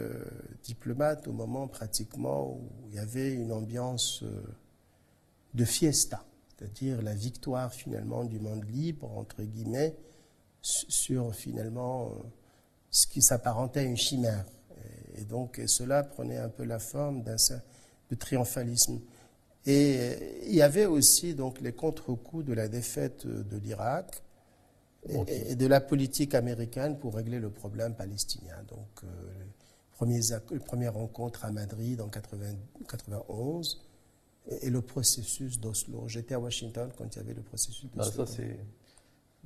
[0.64, 4.24] diplomate au moment pratiquement où il y avait une ambiance
[5.54, 9.96] de fiesta, c'est-à-dire la victoire finalement du monde libre, entre guillemets,
[10.62, 12.12] su- sur finalement
[12.90, 14.46] ce qui s'apparentait à une chimère.
[15.18, 17.36] Et, donc cela prenait un peu la forme d'un
[18.10, 19.00] de triomphalisme.
[19.66, 24.24] Et il y avait aussi donc les contre-coups de la défaite de l'Irak
[25.08, 28.56] et, de la politique américaine pour régler le problème palestinien.
[28.68, 29.08] Donc, euh,
[30.06, 33.82] les, premières, rencontres à Madrid en 1991
[34.48, 36.08] et, le processus d'Oslo.
[36.08, 38.26] J'étais à Washington quand il y avait le processus ah, d'Oslo.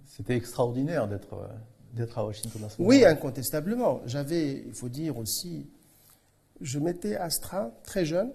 [0.05, 1.49] c'était extraordinaire d'être
[1.95, 4.01] d'être à Washington à ce Oui, incontestablement.
[4.05, 5.65] J'avais, il faut dire aussi,
[6.61, 8.31] je m'étais astreint très jeune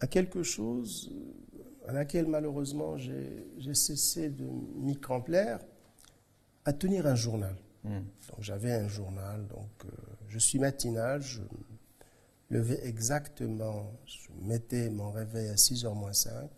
[0.00, 1.12] à quelque chose
[1.88, 4.44] à laquelle malheureusement j'ai cessé de
[4.76, 5.60] m'y complaire,
[6.64, 7.56] à tenir un journal.
[7.84, 8.00] Hmm.
[8.30, 9.88] Donc j'avais un journal, donc euh,
[10.28, 11.40] je suis matinal, je
[12.50, 16.48] levais exactement, je mettais mon réveil à 6h moins 5,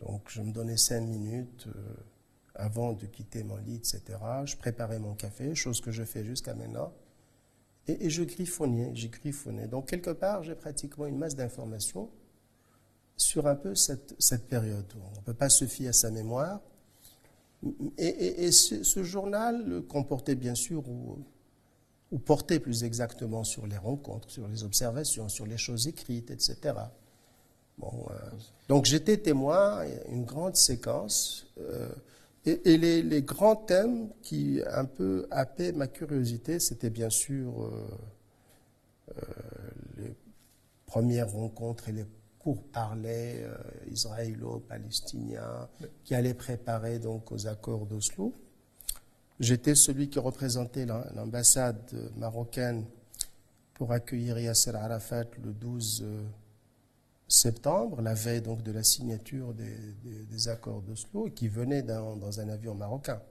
[0.00, 1.94] donc je me donnais 5 minutes euh,
[2.54, 4.02] avant de quitter mon lit, etc.
[4.44, 6.92] Je préparais mon café, chose que je fais jusqu'à maintenant,
[7.88, 9.66] et, je griffonnais, j'ai griffonné.
[9.66, 12.10] Donc quelque part, j'ai pratiquement une masse d'informations
[13.16, 14.14] sur un peu cette,
[14.48, 14.92] période.
[14.96, 16.60] On ne peut pas se fier à sa mémoire.
[17.98, 20.84] Et, ce, journal comportait bien sûr,
[22.10, 26.74] ou, portait plus exactement sur les rencontres, sur les observations, sur les choses écrites, etc.
[27.78, 28.14] Bon, euh,
[28.68, 31.88] donc j'étais témoin, une grande séquence, euh,
[32.46, 37.70] et, les, les, grands thèmes qui un peu happaient ma curiosité, c'était bien sûr
[39.10, 39.22] euh,
[39.98, 40.14] les
[40.86, 42.06] premières rencontres et les
[42.42, 43.54] pour parler euh,
[43.90, 45.68] israélo-palestinien,
[46.04, 48.34] qui allait préparer donc aux accords d'Oslo.
[49.40, 52.84] J'étais celui qui représentait l'ambassade marocaine
[53.72, 56.22] pour accueillir Yasser Arafat le 12 euh,
[57.26, 62.50] septembre, la veille donc de la signature des, accords d'Oslo, qui venait dans, dans, un
[62.50, 63.22] avion marocain.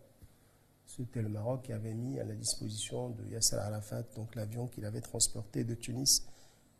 [0.88, 4.86] C'était le Maroc qui avait mis à la disposition de Yasser Arafat donc l'avion qu'il
[4.86, 6.26] avait transporté de Tunis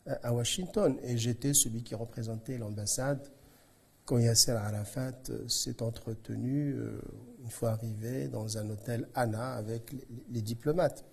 [0.08, 3.30] à Washington et j'étais celui qui représentait l'ambassade
[4.10, 7.00] quand Yasser Arafat euh, s'est entretenu euh,
[7.44, 9.96] une fois arrivé dans un hôtel Anna avec
[10.32, 11.06] les diplomates.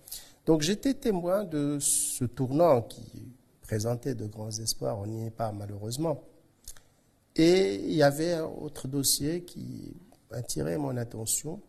[0.47, 3.31] Donc j'étais témoin de ce tournant qui
[3.61, 6.23] présentait de grands espoirs, on n'y est pas malheureusement.
[7.35, 9.93] Et il y avait un autre dossier qui
[10.31, 11.61] attirait mon attention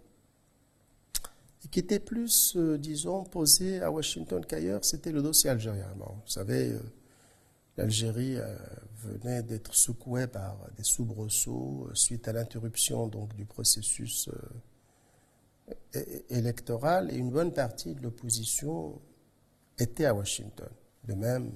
[1.63, 5.93] et qui était plus, euh, disons, posé à Washington qu'ailleurs, c'était le dossier algérien.
[5.99, 6.73] vous savez,
[7.79, 8.57] l'Algérie euh,
[8.99, 14.29] venait d'être secouée par des soubresauts euh, suite à l'interruption donc du processus
[15.95, 19.01] euh, électoral et une bonne partie de l'opposition
[19.79, 20.69] était à Washington.
[21.07, 21.53] De même,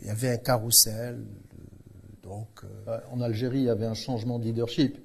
[0.00, 1.24] il y avait un carrousel.
[2.22, 2.62] Donc,
[3.10, 4.98] En Algérie, il y avait un changement de leadership.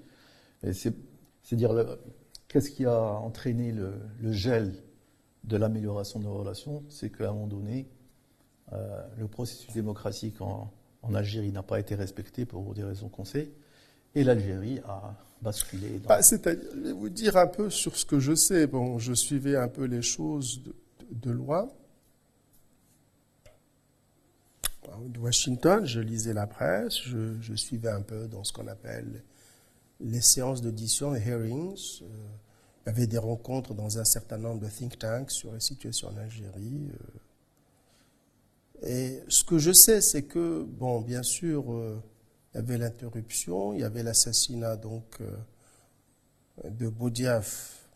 [0.72, 0.94] C'est
[1.52, 1.98] dire
[2.48, 4.74] qu'est-ce qui a entraîné le, le gel
[5.44, 6.84] de l'amélioration de nos relations?
[6.90, 7.88] C'est qu'à un moment donné,
[8.74, 10.72] euh, le processus démocratique en,
[11.14, 13.50] Algérie n'a pas été respecté pour des raisons qu'on sait,
[14.14, 16.02] et l'Algérie a basculé.
[16.06, 18.68] Bah, je vais vous dire un peu sur ce que je sais.
[18.68, 20.62] Bon, je suivais un peu les choses
[21.10, 21.70] de, loin.
[25.06, 29.24] De Washington, je lisais la presse, je, suivais un peu dans ce qu'on appelle
[30.00, 32.02] les séances d'audition, les hearings.
[32.02, 32.06] Euh,
[32.86, 36.10] il y avait des rencontres dans un certain nombre de think tanks sur la situation
[36.10, 36.90] en Algérie.
[36.94, 37.20] Euh,
[38.84, 42.02] et ce que je sais, c'est que, bon, bien sûr, euh,
[42.54, 47.88] il y avait l'interruption, il y avait l'assassinat donc euh, de Boudiaf,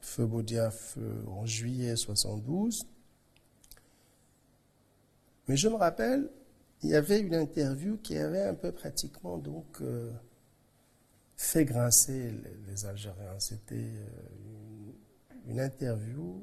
[0.00, 2.86] feu Boudiaf, euh, en juillet 72.
[5.48, 6.28] Mais je me rappelle,
[6.82, 9.80] il y avait une interview qui avait un peu pratiquement donc
[11.36, 12.34] fait grincer
[12.66, 13.38] les, Algériens.
[13.38, 14.92] C'était une,
[15.46, 16.42] une interview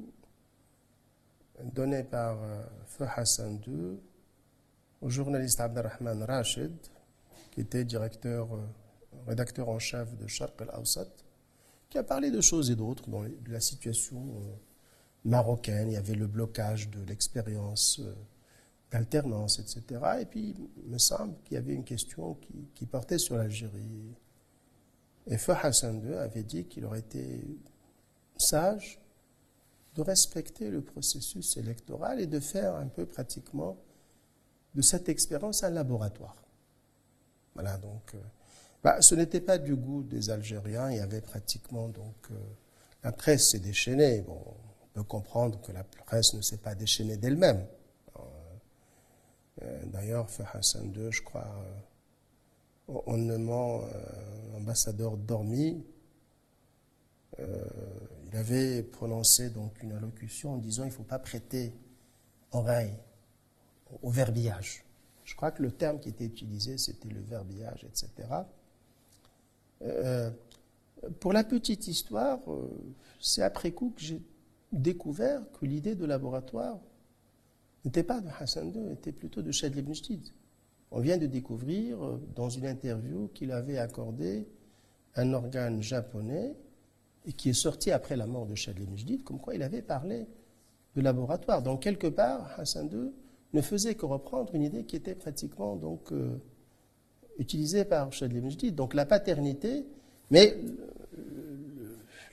[1.61, 3.99] donné par euh, Feu Hassan II
[5.01, 6.75] au journaliste Abdelrahman Rachid,
[7.51, 8.65] qui était directeur, euh,
[9.27, 11.07] rédacteur en chef de Sharq al-Awsat,
[11.89, 14.55] qui a parlé de choses et d'autres, de la situation euh,
[15.25, 15.91] marocaine.
[15.91, 18.01] Il y avait le blocage de l'expérience
[18.91, 20.01] d'alternance, etc.
[20.21, 24.15] Et puis, il me semble qu'il y avait une question qui, qui portait sur l'Algérie.
[25.27, 27.45] Et Feu Hassan II avait dit qu'il aurait été
[28.37, 29.02] sage
[29.95, 33.77] de respecter le processus électoral et de faire un peu pratiquement
[34.73, 36.35] de cette expérience un laboratoire.
[37.53, 38.19] Voilà, donc, euh,
[38.83, 42.35] bah, ce n'était pas du goût des Algériens, il y avait pratiquement, donc, euh,
[43.03, 44.21] la presse s'est déchaînée.
[44.21, 44.41] Bon,
[44.83, 47.65] on peut comprendre que la presse ne s'est pas déchaînée d'elle-même.
[49.61, 51.47] Euh, d'ailleurs, Hassan II, je crois,
[52.87, 53.81] en nommant
[54.55, 55.85] ambassadeur dormi,
[58.33, 61.71] il avait prononcé donc une allocution en disant il ne faut pas prêter
[62.51, 62.95] oreille
[64.01, 64.83] au verbillage.
[65.23, 68.09] Je crois que le terme qui était utilisé, c'était le verbillage, etc.
[69.83, 70.31] Euh,
[71.19, 72.67] pour la petite histoire, euh,
[73.19, 74.21] c'est après coup que j'ai
[74.71, 76.79] découvert que l'idée de laboratoire
[77.85, 79.93] n'était pas de Hassan II, était plutôt de Shadli ibn
[80.89, 84.47] On vient de découvrir euh, dans une interview qu'il avait accordé
[85.15, 86.55] un organe japonais
[87.25, 90.27] et qui est sorti après la mort de Shadli ibn comme quoi il avait parlé
[90.95, 91.61] de laboratoire.
[91.61, 93.11] Donc quelque part, Hassan II
[93.53, 96.39] ne faisait que reprendre une idée qui était pratiquement donc euh,
[97.37, 99.85] utilisée par Shadli ibn Donc la paternité,
[100.29, 100.57] mais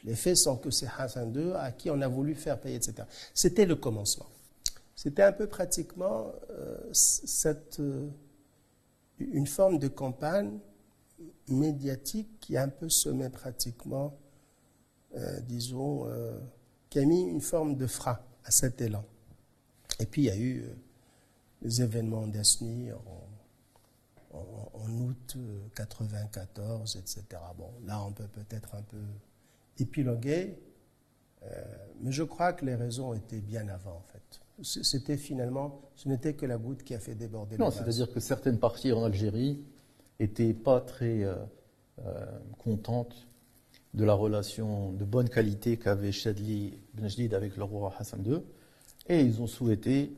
[0.05, 3.07] les faits sont que c'est Hassan II à qui on a voulu faire payer, etc.
[3.35, 4.27] C'était le commencement.
[4.95, 6.93] C'était un peu pratiquement euh,
[7.81, 8.09] euh,
[9.19, 10.59] une forme de campagne
[11.49, 14.20] médiatique qui un peu semé pratiquement, euh,
[15.47, 16.07] disons,
[16.89, 19.05] qui a mis une forme de frein à cet élan.
[19.99, 20.65] Et puis il y a eu
[21.63, 25.37] les événements d'Asni en, en, août
[25.75, 27.25] 94, etc.
[27.59, 29.03] Bon, là on peut peut-être un peu
[29.79, 30.59] épiloguer,
[32.01, 36.35] mais je crois que les raisons étaient bien avant en fait c'était finalement, ce n'était
[36.35, 39.65] que la goutte qui a fait déborder non, c'est-à-dire que certaines parties en Algérie
[40.19, 41.35] n'étaient pas très euh,
[42.05, 42.27] euh,
[42.59, 43.27] contentes
[43.95, 48.41] de la relation de bonne qualité qu'avait Chadli Ben avec le roi Hassan II,
[49.09, 50.13] et ils ont souhaité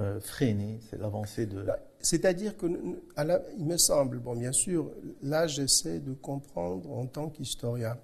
[0.00, 1.62] euh, freiner l'avancée de...
[1.62, 4.90] Bah, c'est-à-dire que, il me semble, bon, bien sûr,
[5.22, 7.98] là j'essaie de comprendre en tant qu'historien,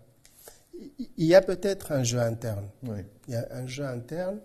[0.99, 2.69] il y a peut-être un jeu interne.
[2.83, 2.99] Oui.
[3.29, 4.39] Il y a un jeu interne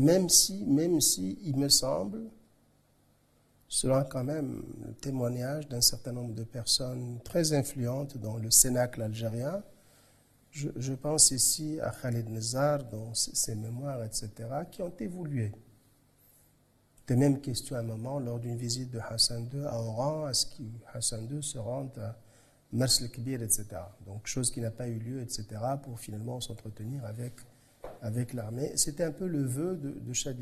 [0.00, 2.22] même si, même si, il me semble,
[3.70, 9.00] selon quand même le témoignage d'un certain nombre de personnes très influentes dans le Cénacle
[9.00, 9.62] algérien,
[10.50, 14.28] je, pense ici à Khalid Nezar, dans ses mémoires, etc.,
[14.68, 15.52] qui ont évolué.
[16.96, 20.34] C'était même question à un moment, lors d'une visite de Hassan II à Oran, à
[20.34, 20.62] ce que
[20.92, 22.16] Hassan II se rende à
[22.72, 23.66] Mers el-Kbir, etc.
[24.04, 25.44] Donc, chose qui n'a pas eu lieu, etc.,
[25.80, 27.34] pour finalement s'entretenir avec
[28.02, 28.72] avec l'armée.
[28.76, 30.36] C'était un peu le vœu de, de Chad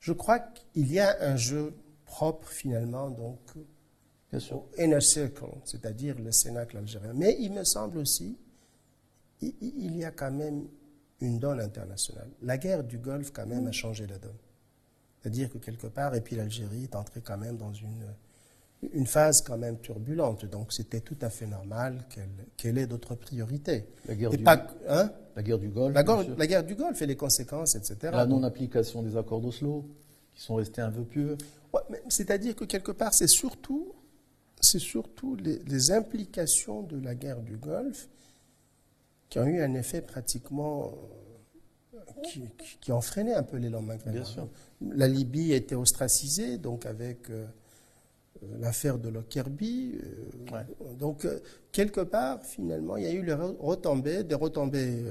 [0.00, 1.74] Je crois qu'il y a un jeu
[2.06, 3.38] propre finalement donc
[4.30, 4.56] Bien sûr.
[4.56, 7.12] au inner circle, c'est-à-dire le Cénacle algérien.
[7.14, 8.38] Mais il me semble aussi,
[9.40, 10.66] il y a quand même
[11.20, 12.28] une donne internationale.
[12.42, 14.36] La guerre du Golfe quand même a changé la donne.
[15.20, 18.06] C'est-à-dire que quelque part, et puis l'Algérie est entrée quand même dans une
[18.92, 20.44] une phase quand même turbulente.
[20.46, 22.04] Donc c'était tout à fait normal
[22.56, 23.86] qu'elle ait d'autres priorités.
[24.06, 24.44] La guerre, du,
[24.88, 25.10] hein?
[25.34, 25.94] La guerre du Golfe.
[25.94, 26.02] La,
[26.36, 27.96] la, guerre du Golfe et les conséquences, etc.
[28.12, 29.84] La non-application des accords d'Oslo,
[30.34, 31.36] qui sont restés un peu pieux.
[32.08, 33.92] C'est-à-dire que quelque part, c'est surtout,
[34.60, 38.08] c'est surtout les, implications de la guerre du Golfe
[39.28, 40.92] qui ont eu un effet pratiquement
[42.80, 43.84] qui, ont freiné un peu l'élan
[44.24, 44.48] sûr.
[44.80, 47.46] La Libye était ostracisée, donc avec euh,
[48.42, 49.98] euh, l'affaire de Lockerbie.
[50.52, 50.62] Euh,
[50.98, 51.38] donc, euh,
[51.72, 55.04] quelque part, finalement, il y a eu les retombées, des retombées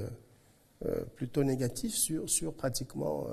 [1.14, 3.26] plutôt négatives sur, sur pratiquement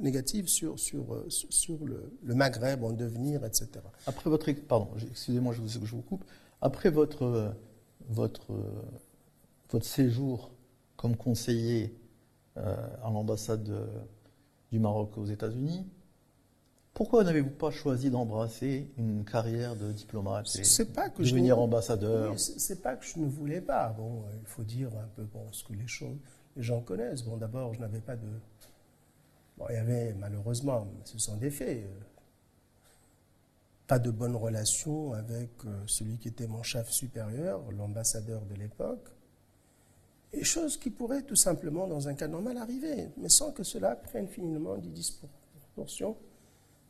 [0.00, 3.68] négatives sur, sur, sur le, Maghreb en devenir, etc.
[4.06, 6.24] Après votre, pardon, excusez-moi, je vous, je vous coupe.
[6.60, 7.54] Après votre,
[8.08, 8.52] votre,
[9.70, 10.50] votre séjour
[10.96, 11.94] comme conseiller
[12.56, 13.70] à l'ambassade
[14.72, 15.86] du Maroc aux États-Unis,
[16.98, 22.34] pourquoi n'avez-vous pas choisi d'embrasser une carrière de diplomate et pas que devenir je ambassadeur
[22.36, 23.94] C'est pas que je ne voulais pas.
[23.96, 26.16] Bon, il faut dire un peu bon, ce que les, choses,
[26.58, 27.22] les gens connaissent.
[27.22, 28.28] Bon, d'abord, je n'avais pas de.
[29.56, 32.00] Bon, il y avait malheureusement, ce sont des faits, euh,
[33.86, 39.08] pas de bonne relation avec euh, celui qui était mon chef supérieur, l'ambassadeur de l'époque.
[40.32, 43.96] Et chose qui pourrait tout simplement, dans un cas normal, arriver, mais sans que cela
[43.96, 46.16] prenne finalement des disproportions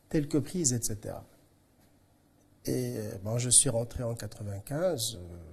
[0.09, 1.15] telles que prises, etc.
[2.65, 5.48] Et euh, bon, je suis rentré en 95, euh,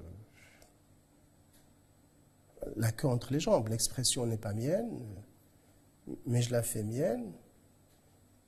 [2.77, 3.69] la queue entre les jambes.
[3.69, 5.01] L'expression n'est pas mienne,
[6.27, 7.33] mais je la fais mienne.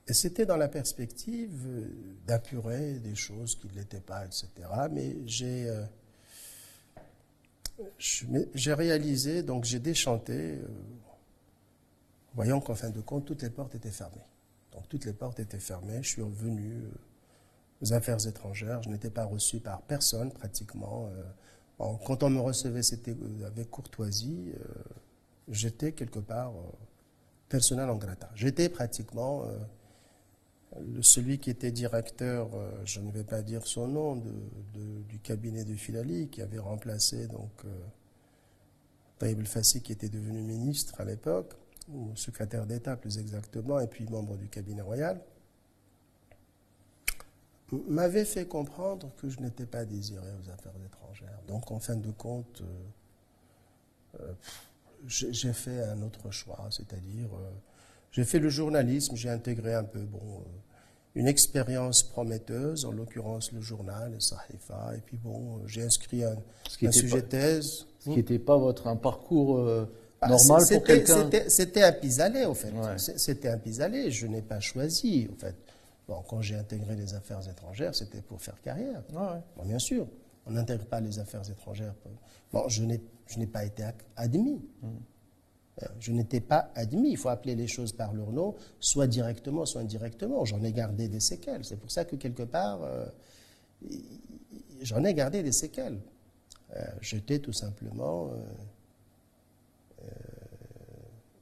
[0.06, 1.88] Et c'était dans la perspective euh,
[2.26, 4.48] d'apurer des choses qui ne l'étaient pas, etc.
[4.90, 5.72] Mais j'ai
[8.50, 10.58] j'ai réalisé, donc j'ai déchanté,
[12.34, 14.24] voyant qu'en fin de compte, toutes les portes étaient fermées
[14.88, 16.02] toutes les portes étaient fermées.
[16.02, 16.90] Je suis revenu euh,
[17.82, 18.82] aux affaires étrangères.
[18.82, 21.10] Je n'étais pas reçu par personne pratiquement.
[21.80, 24.52] Euh, quand on me recevait, c'était euh, avec courtoisie.
[25.48, 26.52] J'étais quelque part
[27.48, 28.30] personnel en grata.
[28.34, 29.44] J'étais pratiquement
[31.00, 32.50] celui qui était directeur,
[32.84, 34.22] je ne vais pas dire son nom,
[34.74, 37.64] du cabinet de Filali, qui avait remplacé donc
[39.18, 41.54] Taïb El-Fassi, qui était devenu ministre à l'époque,
[41.90, 45.18] ou secrétaire d'État plus exactement, et puis membre du cabinet royal,
[47.88, 51.40] m'avait fait comprendre que je n'étais pas désiré aux affaires étrangères.
[51.46, 54.32] Donc, en fin de compte, euh, euh,
[55.06, 57.50] j'ai fait un autre choix, c'est-à-dire, euh,
[58.10, 60.42] j'ai fait le journalisme, j'ai intégré un peu, bon,
[61.14, 66.36] une expérience prometteuse, en l'occurrence le journal, le Sahifa, et puis bon, j'ai inscrit un,
[66.90, 67.86] sujet thèse.
[67.98, 69.58] Ce qui n'était pas votre un parcours
[70.20, 71.28] bah, normal pour quelqu'un.
[71.48, 72.72] C'était un pis-aller, au fait.
[72.96, 74.10] C'était un pis-aller.
[74.10, 75.54] Je n'ai pas choisi, au fait.
[76.08, 79.02] Bon, quand j'ai intégré les affaires étrangères, c'était pour faire carrière.
[79.12, 80.08] Bon, bien sûr,
[80.46, 81.94] on n'intègre pas les affaires étrangères.
[82.50, 83.84] Bon, je n'ai pas été
[84.16, 84.62] admis.
[84.80, 84.88] Hmm.
[85.82, 87.10] Euh, je n'étais pas admis.
[87.10, 90.44] Il faut appeler les choses par leur nom, soit directement, soit indirectement.
[90.46, 91.64] J'en ai gardé des séquelles.
[91.64, 93.06] C'est pour ça que quelque part, euh,
[94.80, 96.00] j'en ai gardé des séquelles.
[96.74, 98.30] Euh, j'étais tout simplement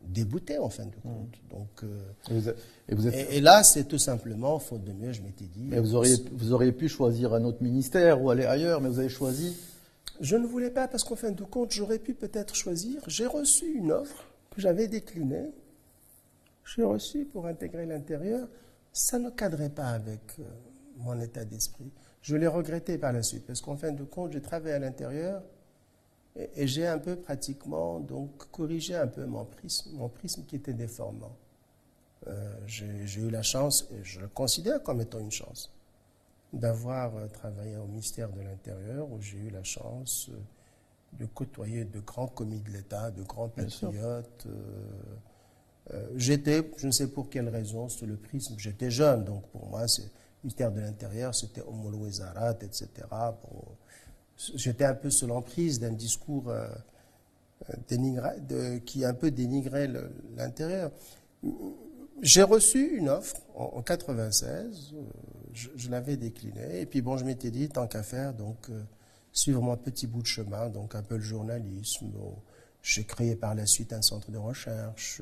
[0.09, 1.37] débouté en fin de compte.
[1.51, 1.51] Hmm.
[1.51, 2.53] Donc, euh,
[2.89, 3.33] et, vous êtes...
[3.33, 5.65] et, là, c'est tout simplement, faute de mieux, je m'étais dit.
[5.65, 8.99] Mais vous auriez, vous auriez pu choisir un autre ministère ou aller ailleurs, mais vous
[8.99, 9.57] avez choisi.
[10.21, 13.03] Je ne voulais pas parce qu'en fin de compte, j'aurais pu peut-être choisir.
[13.07, 15.51] J'ai reçu une offre que j'avais déclinée.
[16.65, 18.49] J'ai reçu pour intégrer l'intérieur.
[18.93, 20.45] Ça ne cadrait pas avec euh,
[20.99, 21.91] mon état d'esprit.
[22.23, 25.43] Je l'ai regretté par la suite parce qu'en fin de compte, j'ai travaillé à l'intérieur
[26.37, 30.75] et, j'ai un peu pratiquement donc corrigé un peu mon prisme, mon prisme qui était
[30.75, 31.35] déformant.
[32.29, 35.73] Euh, j'ai eu la chance, et je le considère comme étant une chance,
[36.53, 40.39] d'avoir euh, travaillé au ministère de l'Intérieur où j'ai eu la chance euh,
[41.19, 44.47] de côtoyer de grands commis de l'État, de grands patriotes.
[46.17, 49.83] j'étais, je ne sais pour quelle raison, sur le prisme, j'étais jeune, donc pour moi,
[49.83, 50.05] le
[50.43, 52.89] ministère de l'Intérieur, c'était Omolo etc.
[53.41, 53.77] Pour,
[54.55, 56.51] j'étais un peu sous l'emprise d'un discours
[57.71, 59.91] euh, qui un peu dénigrait
[60.37, 60.91] l'intérieur.
[62.23, 65.01] J'ai reçu une offre en, 96, euh,
[65.53, 68.83] je, l'avais déclinée, et puis bon, je m'étais dit, tant qu'à faire, donc euh,
[69.33, 72.11] suivre mon petit bout de chemin, donc un peu le journalisme.
[72.83, 75.21] j'ai créé par la suite un centre de recherche.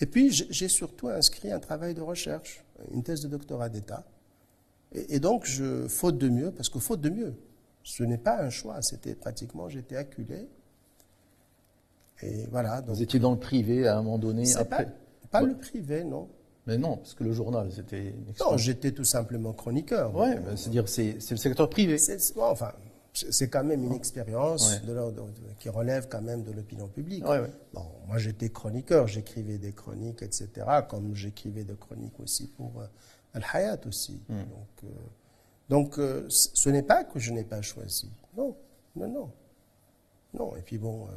[0.00, 4.04] et puis j'ai surtout inscrit un travail de recherche, une thèse de doctorat d'État.
[4.92, 7.34] Et, et, donc, je, faute de mieux, parce que faute de mieux,
[7.86, 10.48] ce n'est pas un choix, c'était pratiquement, j'étais acculé.
[12.20, 12.80] Et voilà.
[12.80, 14.88] Vous étiez dans le privé à un moment donné après
[15.30, 16.28] Pas, le privé, non.
[16.66, 18.12] Mais non, parce que le journal, c'était.
[18.40, 20.12] Non, j'étais tout simplement chroniqueur.
[20.16, 21.96] Oui, c'est-à-dire c'est le secteur privé.
[22.38, 22.72] enfin,
[23.12, 24.80] c'est quand même une expérience
[25.60, 27.22] qui relève quand même de l'opinion publique.
[27.72, 30.48] Bon, moi, j'étais chroniqueur, j'écrivais des chroniques, etc.,
[30.88, 32.86] comme j'écrivais des chroniques aussi pour euh,
[33.34, 34.20] Al-Hayat aussi.
[34.28, 34.38] Hmm.
[34.38, 34.88] Donc, euh,
[35.68, 38.10] donc, euh, ce n'est pas que je n'ai pas choisi.
[38.36, 38.56] Non,
[38.94, 39.30] non, non.
[40.34, 41.10] Non, et puis bon, euh,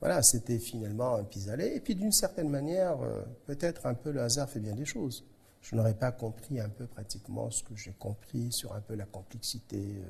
[0.00, 1.74] voilà, c'était finalement un pis-aller.
[1.76, 5.24] Et puis d'une certaine manière, euh, peut-être un peu le hasard fait bien des choses.
[5.60, 9.06] Je n'aurais pas compris un peu pratiquement ce que j'ai compris sur un peu la
[9.06, 10.02] complexité,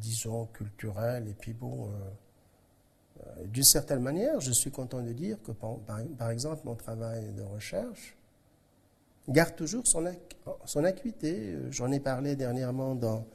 [0.00, 1.28] disons, culturelle.
[1.28, 1.90] Et puis bon,
[3.44, 8.15] d'une certaine manière, je suis content de dire que par exemple, mon travail de recherche,
[9.28, 10.04] garde toujours son,
[10.64, 11.56] son acuité.
[11.70, 13.26] J'en ai parlé dernièrement dans,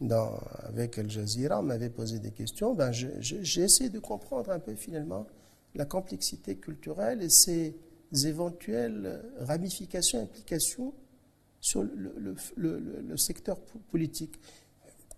[0.00, 2.74] dans, avec Al Jazeera, on m'avait posé des questions.
[2.74, 5.26] Ben, j'ai essayé de comprendre un peu finalement
[5.74, 7.76] la complexité culturelle et ses
[8.24, 10.94] éventuelles ramifications, implications
[11.60, 13.58] sur le, le, le, secteur
[13.90, 14.38] politique.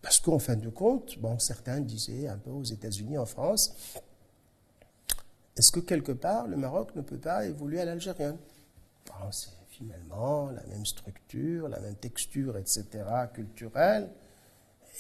[0.00, 3.74] Parce qu'en fin de compte, bon, certains disaient un peu aux États-Unis, en France,
[5.56, 8.36] est-ce que quelque part le Maroc ne peut pas évoluer à l'algérienne?
[9.76, 12.84] Finalement, la même structure, la même texture, etc.,
[13.32, 14.08] culturelle.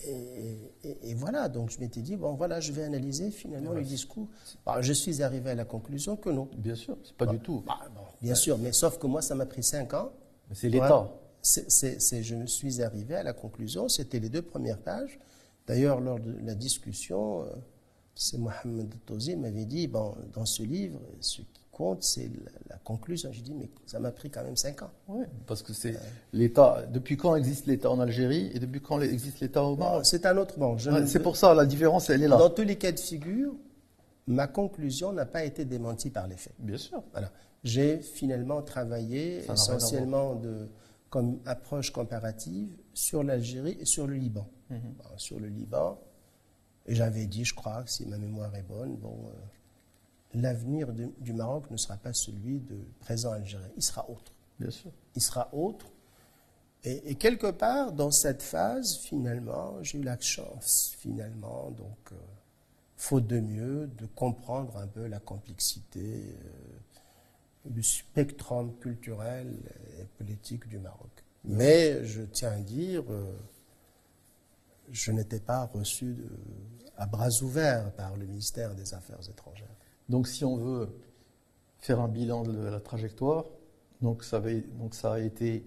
[0.04, 4.28] Et, voilà, donc je m'étais dit, bon voilà, je vais analyser finalement le discours.
[4.66, 6.48] Bah, je suis arrivé à la conclusion que non.
[6.58, 7.64] Bien sûr, c'est pas du tout.
[7.66, 7.78] Bah,
[8.20, 10.12] bien sûr, mais sauf que moi, ça m'a pris cinq ans.
[10.52, 11.08] C'est l'État.
[11.40, 15.18] c'est, je me suis arrivé à la conclusion, c'était les deux premières pages.
[15.66, 17.46] D'ailleurs, lors de la discussion, euh,
[18.14, 22.30] c'est Mohamed Tozi m'avait dit, bon, dans ce livre, ce qui compte, c'est
[22.70, 23.30] la, conclusion.
[23.32, 24.90] Je dis, mais ça m'a pris quand même cinq ans.
[25.08, 25.94] Oui, parce que c'est
[26.32, 26.84] l'État.
[26.90, 30.06] Depuis quand existe l'État en Algérie et depuis quand existe l'État au Maroc?
[30.06, 30.78] C'est un autre bon.
[30.78, 32.38] c'est pour ça, la différence, elle est là.
[32.38, 33.54] Dans tous les cas de figure,
[34.26, 36.54] ma conclusion n'a pas été démentie par les faits.
[36.58, 37.02] Bien sûr.
[37.12, 37.30] Voilà.
[37.62, 40.68] J'ai finalement travaillé essentiellement de,
[41.10, 44.48] comme approche comparative sur l'Algérie et sur le Liban.
[44.70, 44.94] Mhm.
[45.16, 45.96] sur le Liban,
[46.86, 49.32] et j'avais dit, je crois, si ma mémoire est bonne, bon, euh,
[50.36, 53.68] l'avenir du Maroc ne sera pas celui de présent algérien.
[53.76, 54.32] Il sera autre.
[54.58, 54.90] Bien sûr.
[55.14, 55.86] Il sera autre.
[56.84, 62.16] Et, quelque part, dans cette phase, finalement, j'ai eu la chance, finalement, donc, euh,
[62.96, 69.52] faute de mieux, de comprendre un peu la complexité euh, du spectrum culturel
[69.98, 71.10] et politique du Maroc.
[71.44, 73.36] Mais je tiens à dire, euh,
[74.92, 76.28] je n'étais pas reçu de,
[76.96, 79.75] à bras ouverts par le ministère des Affaires étrangères.
[80.08, 80.88] Donc si on veut
[81.78, 83.44] faire un bilan de la trajectoire,
[84.02, 84.42] donc ça,
[85.12, 85.66] a été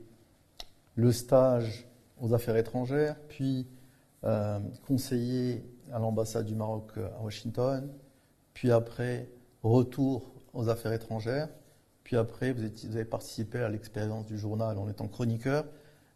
[0.96, 1.88] le stage
[2.22, 3.68] aux affaires étrangères, puis
[4.24, 7.90] euh, conseiller à l'ambassade du Maroc à Washington,
[8.54, 9.30] puis après
[9.64, 11.50] retour aux affaires étrangères,
[12.04, 15.66] puis après vous, vous avez participé à l'expérience du journal en étant chroniqueur,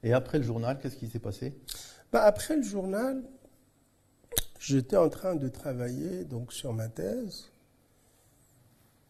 [0.04, 1.58] et après le journal, qu'est-ce qui s'est passé?
[2.12, 3.24] Bah, Après le journal,
[4.60, 7.53] j'étais en train de travailler donc sur ma thèse,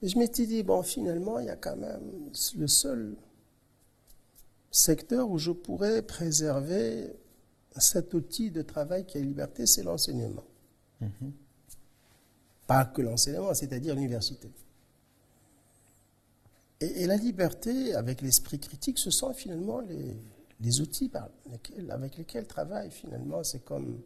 [0.04, 3.16] et je m'étais dit, bon, finalement, il y a quand même le seul
[4.70, 7.16] secteur où je pourrais préserver
[7.78, 10.43] cet outil de travail qui est liberté, c'est l'enseignement.
[10.99, 11.32] Mhm.
[12.68, 14.51] Pas que l'enseignement, c'est-à-dire l'université.
[16.82, 21.10] Et, la liberté, avec l'esprit critique, ce sont finalement les, outils
[21.89, 23.41] avec lesquels travaille finalement.
[23.41, 24.01] C'est comme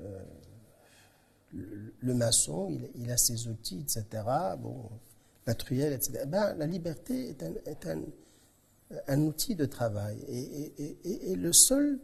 [0.00, 0.24] euh,
[2.00, 4.22] le, maçon, il, a ses outils, etc.
[4.58, 4.90] Bon,
[5.46, 6.24] la truelle, etc.
[6.26, 7.36] Ben, la liberté
[7.66, 7.86] est
[9.08, 10.18] un, outil de travail.
[10.28, 11.98] Et, et, le seul,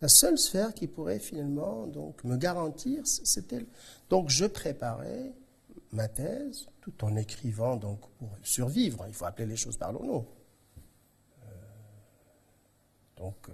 [0.00, 3.66] la seule sphère qui pourrait finalement donc, me garantir, c'était.
[4.08, 5.32] Donc je préparais
[5.92, 9.04] ma thèse tout en écrivant donc, pour survivre.
[9.08, 10.26] Il faut appeler les choses par leur nom.
[11.42, 11.46] Euh,
[13.16, 13.52] donc euh,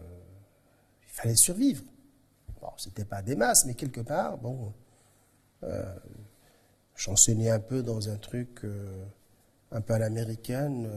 [1.03, 1.85] il fallait survivre.
[2.61, 4.73] Bon, c'était pas des masses, mais quelque part, bon.
[5.65, 5.95] Euh,
[6.95, 8.63] j'enseignais un peu dans un truc
[9.71, 10.89] un peu à l'américaine,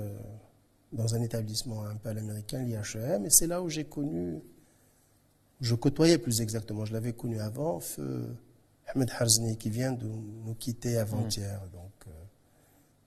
[0.94, 4.42] dans un établissement un peu à l'américaine, l'IHEM, et c'est là où j'ai connu,
[5.60, 8.36] je côtoyais plus exactement, je l'avais connu avant, feu
[8.94, 11.62] Ahmed Harzni, qui vient de nous quitter avant-hier.
[11.66, 11.72] Mm.
[11.72, 12.12] Donc, euh,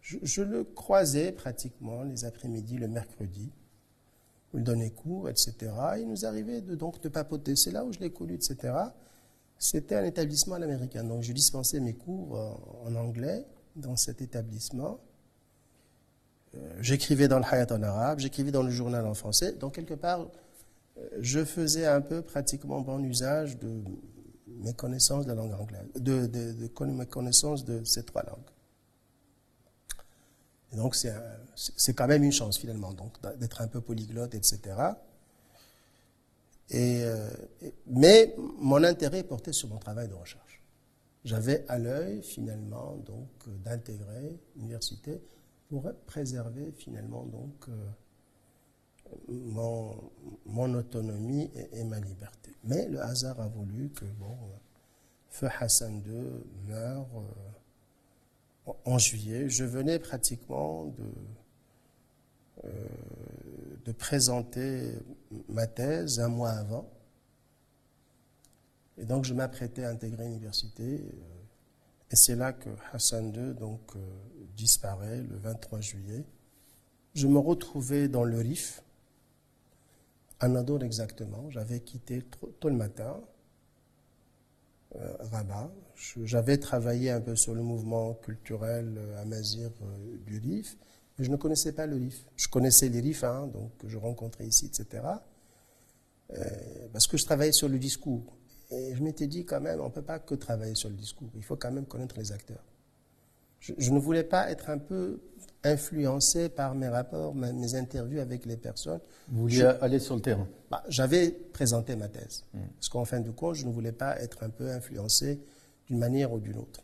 [0.01, 3.51] je, le croisais pratiquement les après-midi, le mercredi.
[4.55, 5.73] Il me donnait cours, etc.
[5.99, 7.57] Il nous arrivait de, donc de papoter.
[7.57, 8.75] C'est là où je l'ai connu, etc.
[9.63, 11.07] C'était un établissement à l'américaine.
[11.07, 12.37] Donc, je dispensais mes cours
[12.85, 13.47] en anglais
[13.77, 14.99] dans cet établissement.
[16.57, 19.53] Euh, j'écrivais dans le Hayat en arabe, j'écrivais dans le journal en français.
[19.53, 20.27] Donc, quelque part,
[20.99, 23.85] euh, je faisais un peu pratiquement bon usage de
[24.49, 28.51] mes connaissances de la langue anglaise, de, mes connaissances de ces trois langues.
[30.73, 32.93] Et donc, c'est quand même une chance, finalement,
[33.39, 34.59] d'être un peu polyglotte, etc.
[36.75, 37.31] Euh,
[37.87, 40.63] mais mon intérêt portait sur mon travail de recherche.
[41.25, 43.29] J'avais à l'œil, finalement, donc,
[43.63, 45.21] d'intégrer l'université
[45.69, 47.73] pour préserver finalement donc euh,
[49.29, 50.11] mon,
[50.45, 52.51] mon, autonomie et, ma liberté.
[52.65, 54.37] Mais le hasard a voulu que bon,
[55.31, 57.09] Feu Hassan II meurt
[58.67, 59.49] euh, en juillet.
[59.49, 61.05] Je venais pratiquement de,
[62.65, 62.71] euh,
[63.85, 64.93] de présenter
[65.49, 66.91] ma thèse un mois avant.
[68.99, 71.05] Et donc je m'apprêtais à intégrer l'université.
[72.11, 73.95] Et c'est là que Hassan II donc,
[74.57, 76.25] disparaît le 23 juillet.
[77.15, 78.83] Je me retrouvais dans le RIF,
[80.41, 81.49] à Nador exactement.
[81.51, 82.23] J'avais quitté
[82.59, 83.21] tôt le matin,
[84.97, 85.71] euh, Rabat.
[86.25, 90.77] J'avais travaillé un peu sur le mouvement culturel euh, amazir euh, du RIF,
[91.19, 92.25] mais je ne connaissais pas le RIF.
[92.37, 95.03] Je connaissais les RIF, hein, donc, que je rencontrais ici, etc.
[96.93, 98.37] parce que je travaillais sur le discours.
[98.71, 101.29] Et je m'étais dit quand même, on ne peut pas que travailler sur le discours,
[101.37, 102.65] il faut quand même connaître les acteurs
[103.79, 105.21] je, ne voulais pas être un peu
[105.63, 109.01] influencé par mes rapports, mes, interviews avec les personnes.
[109.29, 112.45] Vous vouliez aller sur le terrain bah, J'avais présenté ma thèse.
[112.53, 112.67] Hmm.
[112.75, 115.41] Parce qu'en fin de compte, je ne voulais pas être un peu influencé
[115.87, 116.81] d'une manière ou d'une autre.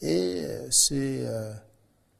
[0.00, 1.52] Et euh, c'est euh,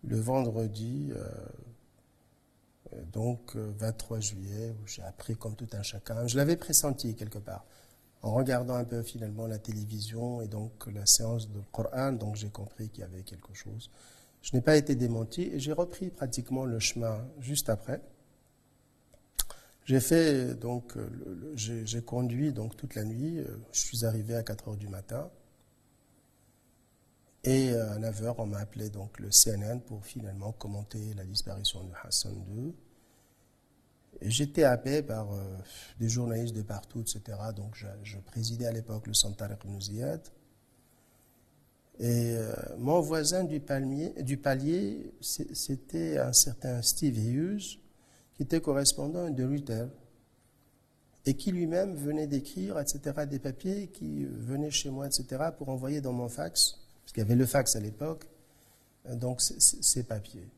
[0.05, 6.27] le vendredi, euh, donc 23 juillet, où j'ai appris comme tout un chacun.
[6.27, 7.65] Je l'avais pressenti quelque part
[8.23, 12.51] en regardant un peu finalement la télévision et donc la séance de Coran, donc j'ai
[12.51, 13.91] compris qu'il y avait quelque chose.
[14.43, 18.01] Je n'ai pas été démenti et j'ai repris pratiquement le chemin juste après.
[19.85, 20.97] J'ai fait donc,
[21.55, 23.41] j'ai conduit donc toute la nuit.
[23.73, 25.29] Je suis arrivé à 4 heures du matin.
[27.45, 31.83] Et à 9 heures, on m'a appelé donc le CNN pour finalement commenter la disparition
[31.83, 32.73] de Hassan II.
[34.21, 35.43] J'étais appelé par euh,
[35.99, 37.39] des journalistes de partout, etc.
[37.57, 40.21] Donc, je, présidais à l'époque le Centre Ibn.
[41.99, 47.81] Et euh, mon voisin du, palier, c'était un certain Steve Hughes,
[48.35, 49.89] qui était correspondant de Reuters.
[51.27, 56.01] et qui lui-même venait d'écrire, etc., des papiers qui venaient chez moi, etc., pour envoyer
[56.01, 56.82] dans mon fax,
[57.13, 58.27] parce qu'il y avait le fax à l'époque,
[59.07, 60.49] euh, donc ces papiers.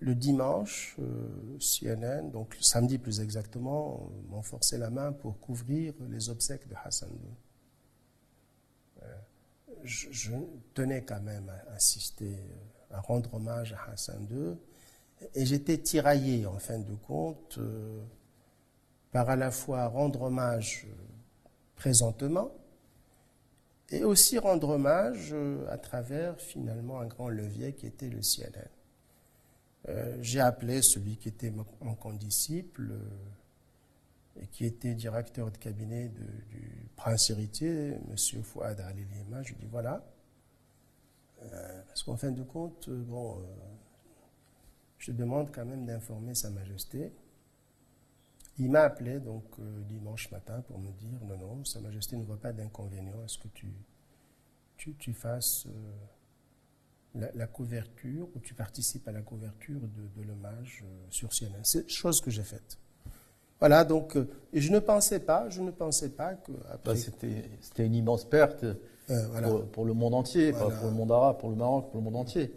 [0.00, 5.94] Le dimanche, euh, CNN, donc le samedi plus exactement, m'ont forcé la main pour couvrir
[6.10, 7.30] les obsèques de Hassan II.
[9.02, 9.14] Euh,
[9.82, 10.32] je,
[10.74, 12.36] tenais quand même à insister,
[12.90, 14.56] à rendre hommage à Hassan II,
[15.34, 17.58] et j'étais tiraillé en fin de compte
[19.14, 20.92] par à la fois rendre hommage euh,
[21.76, 22.50] présentement
[23.90, 28.68] et aussi rendre hommage euh, à travers finalement un grand levier qui était le CNN.
[29.88, 32.94] Euh, j'ai appelé celui qui était mon condisciple
[34.40, 38.42] et qui était directeur de cabinet du prince héritier, M.
[38.42, 39.42] Fouad Ali Lima.
[39.42, 40.02] Je lui dit voilà,
[41.86, 43.36] parce qu'en fin de compte, bon,
[44.98, 47.12] je demande quand même d'informer Sa Majesté.
[48.58, 52.24] Il m'a appelé donc euh, dimanche matin pour me dire non, non, Sa Majesté ne
[52.24, 53.66] voit pas d'inconvénient à ce que tu,
[54.76, 55.66] tu, fasses
[57.16, 61.64] euh, la, couverture ou tu participes à la couverture de, de l'hommage euh, sur CNN.
[61.64, 62.78] C'est chose que j'ai faite.
[63.58, 64.16] Voilà, donc,
[64.52, 66.52] et je ne pensais pas, je ne pensais pas que.
[66.84, 68.66] Bah, c'était une immense perte
[69.72, 72.16] pour, le monde entier, pas pour le monde arabe, pour le Maroc, pour le monde
[72.16, 72.52] entier.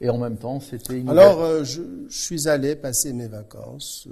[0.00, 1.08] Et en même temps, c'était une.
[1.08, 4.08] Alors, je, je, suis allé passer mes vacances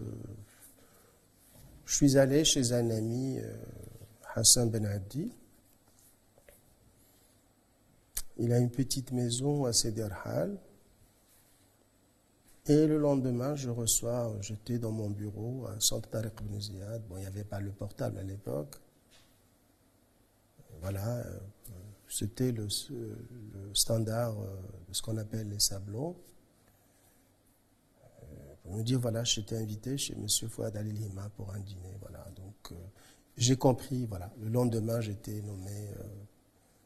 [1.92, 3.54] je suis allé chez un ami, euh,
[4.34, 5.30] Hassan Ben Addi.
[8.38, 10.56] Il a une petite maison à Seder Hal.
[12.64, 16.32] Et le lendemain, je reçois, j'étais dans mon bureau à Centre Tariq.
[17.10, 18.74] Bon, il n'y avait pas le portable à l'époque.
[20.80, 21.40] Voilà, euh,
[22.08, 22.68] c'était le,
[23.74, 24.46] standard euh,
[24.88, 26.16] de ce qu'on appelle les sablons
[28.62, 30.26] pour me dire voilà, j'étais invité chez M.
[30.48, 31.96] Fouad Ali Lima pour un dîner.
[32.00, 32.74] Voilà, donc euh,
[33.36, 34.06] j'ai compris.
[34.06, 36.04] Voilà, le lendemain, j'étais nommé, euh,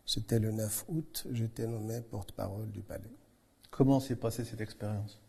[0.07, 3.13] c'était le 9 août, j'étais nommé porte-parole du palais.
[3.71, 5.21] Comment s'est passée cette expérience?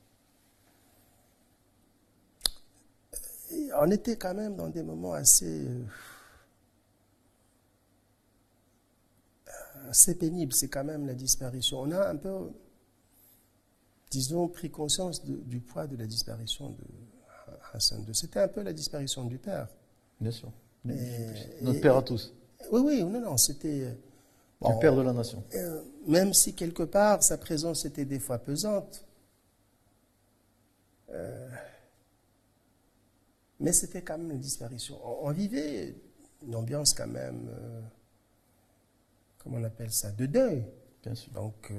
[3.80, 5.66] On était quand même dans des moments assez.
[5.66, 5.84] Euh,
[9.90, 10.54] assez pénibles.
[10.54, 11.82] C'est quand même la disparition.
[11.82, 12.52] On a un peu
[14.10, 16.84] disons, pris conscience du poids de la disparition de
[17.74, 18.16] Hassan II.
[18.16, 19.68] C'était un peu la disparition du père.
[20.20, 20.52] Bien sûr.
[20.86, 22.34] Notre père à tous.
[22.72, 23.96] Oui, oui, non, non, c'était.
[24.62, 25.44] le père de la nation.
[25.56, 29.04] Euh, même si quelque part sa présence était des fois pesante.
[31.10, 31.50] Euh,
[33.60, 35.00] mais c'était quand même une disparition.
[35.04, 35.96] On, vivait
[36.46, 37.82] une ambiance quand même, euh,
[39.40, 40.64] comment on appelle ça, de deuil.
[41.04, 41.32] Bien sûr.
[41.32, 41.72] Donc,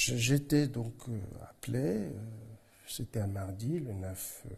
[0.00, 1.20] J'étais donc euh,
[1.50, 2.12] appelé, euh,
[2.86, 4.54] c'était un mardi, le 9, euh,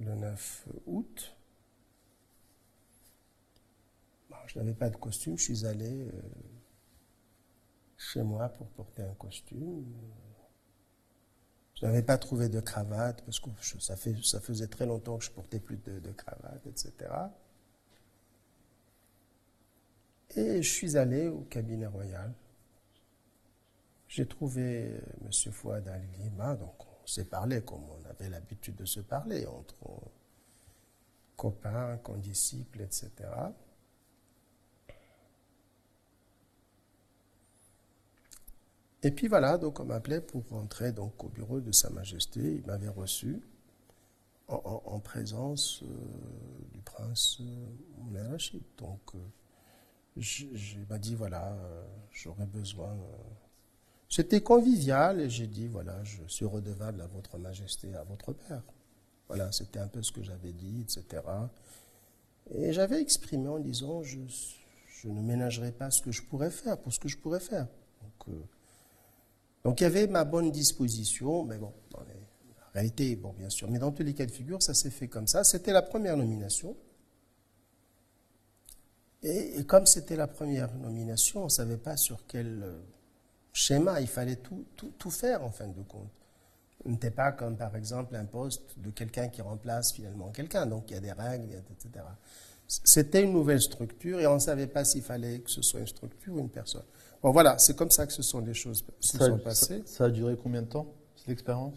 [0.00, 1.36] le 9 août.
[4.46, 6.06] je n'avais pas de costume, je suis allé
[7.98, 9.84] chez moi pour porter un costume.
[11.74, 13.50] Je n'avais pas trouvé de cravate parce que
[13.80, 16.92] ça, faisait très longtemps que je portais plus de, de cravate, etc.
[20.36, 22.32] Et je suis allé au cabinet royal.
[24.14, 25.52] J'ai trouvé euh, M.
[25.52, 30.02] Fouad Al-Lima, donc on s'est parlé comme on avait l'habitude de se parler entre
[31.36, 33.10] copains, condisciples, etc.
[39.02, 42.38] Et puis voilà, donc on m'appelait pour rentrer donc au bureau de Sa Majesté.
[42.38, 43.42] Il m'avait reçu
[44.46, 45.86] en, présence euh,
[46.72, 48.62] du prince euh, Rachid.
[48.78, 49.18] Donc euh,
[50.16, 51.58] il m'a dit voilà,
[52.12, 52.96] j'aurais besoin
[54.08, 58.62] c'était convivial et j'ai dit, voilà, je suis redevable à votre majesté, à votre père.
[59.28, 61.22] Voilà, c'était un peu ce que j'avais dit, etc.
[62.50, 64.18] Et j'avais exprimé en disant, je,
[65.02, 67.66] je, ne ménagerai pas ce que je pourrais faire, pour ce que je pourrais faire.
[68.02, 68.42] Donc, euh,
[69.64, 73.70] donc il y avait ma bonne disposition, mais bon, dans la réalité, bon, bien sûr,
[73.70, 75.42] mais dans tous les cas de figure, ça s'est fait comme ça.
[75.42, 76.76] C'était la première nomination.
[79.22, 82.78] Et, et comme c'était la première nomination, on ne savait pas sur quel euh,
[83.54, 86.10] schéma, il fallait tout, tout, faire en fin de compte.
[86.82, 90.90] Ce n'était pas comme par exemple un poste de quelqu'un qui remplace finalement quelqu'un, donc
[90.90, 92.04] il y a des règles, etc.
[92.66, 95.86] C'était une nouvelle structure et on ne savait pas s'il fallait que ce soit une
[95.86, 96.82] structure ou une personne.
[97.22, 99.82] Bon voilà, c'est comme ça que ce sont les choses qui sont passées.
[99.86, 101.76] Ça, a duré combien de temps, cette expérience?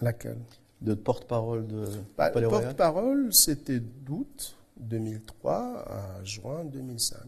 [0.00, 0.38] Laquelle?
[0.80, 1.86] De porte-parole de
[2.16, 7.20] bah, Porte-parole, c'était d'août 2003 à juin 2005.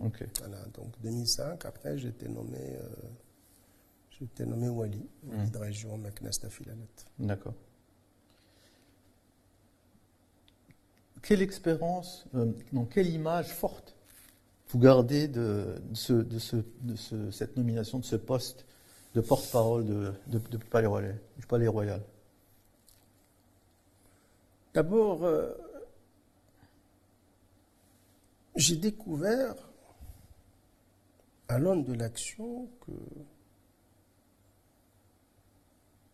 [0.00, 0.26] Okay.
[0.38, 1.64] Voilà, donc 2005.
[1.64, 2.88] Après, j'ai été nommé, euh,
[4.10, 5.50] j'ai été nommé Wali, mmh.
[5.50, 5.98] de région
[7.18, 7.54] D'accord.
[11.22, 12.52] Quelle expérience, euh,
[12.90, 13.96] quelle image forte
[14.70, 18.66] vous gardez de, ce, de, ce, de ce, cette nomination, de ce poste
[19.14, 22.02] de porte-parole de, Palais Royal, du Palais Royal?
[24.74, 25.52] D'abord, euh,
[28.56, 29.54] j'ai découvert
[31.48, 32.92] à l'aune de l'action que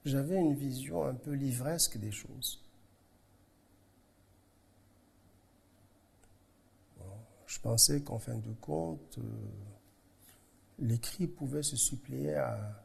[0.05, 2.64] j'avais une vision un peu livresque des choses.
[7.47, 9.22] je pensais qu'en fin de compte, euh,
[10.80, 12.85] l'écrit pouvait se suppléer à,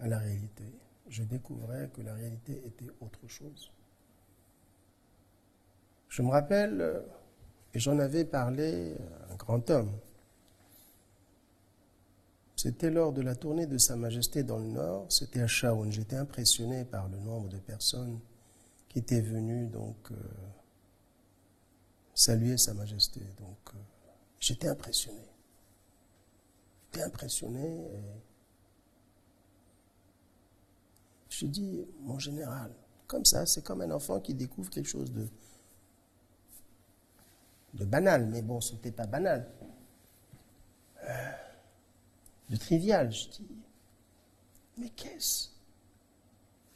[0.00, 0.64] à la réalité.
[1.08, 3.70] Je découvrais que la réalité était autre chose.
[6.08, 7.00] Je me rappelle, euh,
[7.72, 8.96] et j'en avais parlé
[9.28, 9.92] à un grand homme,
[12.58, 15.92] c'était lors de la tournée de Sa Majesté dans le Nord, c'était à Shaoun.
[15.92, 18.18] J'étais impressionné par le nombre de personnes
[18.88, 20.16] qui étaient venues donc euh,
[22.14, 23.20] saluer Sa Majesté.
[23.38, 23.78] Donc euh,
[24.40, 25.22] j'étais impressionné.
[26.86, 27.62] J'étais impressionné.
[27.62, 28.02] Et
[31.30, 32.72] je dis, mon général,
[33.06, 35.28] comme ça, c'est comme un enfant qui découvre quelque chose de,
[37.84, 39.48] banal, mais bon, ce n'était pas banal.
[41.04, 41.32] Euh,
[42.50, 43.48] de trivial, je dis.
[44.78, 45.48] Mais qu'est-ce?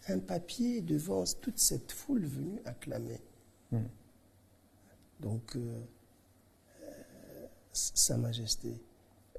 [0.09, 3.21] Un papier devant toute cette foule venue acclamer.
[3.71, 3.85] Hmm.
[5.21, 5.81] Donc, euh,
[6.83, 8.83] euh, Sa Majesté.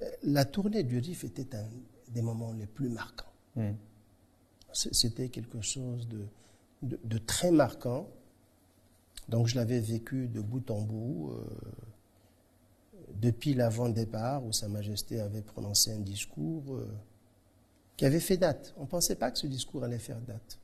[0.01, 1.67] Euh, la tournée du RIF était un
[2.09, 3.31] des moments les plus marquants.
[3.55, 3.73] Hmm.
[4.71, 6.25] C'était quelque chose de,
[6.81, 8.09] de, très marquant.
[9.27, 11.33] Donc, je l'avais vécu de bout en bout
[13.23, 16.85] depuis l'avant-départ où Sa Majesté avait prononcé un discours euh,
[17.95, 18.73] qui avait fait date.
[18.77, 20.59] On ne pensait pas que ce discours allait faire date.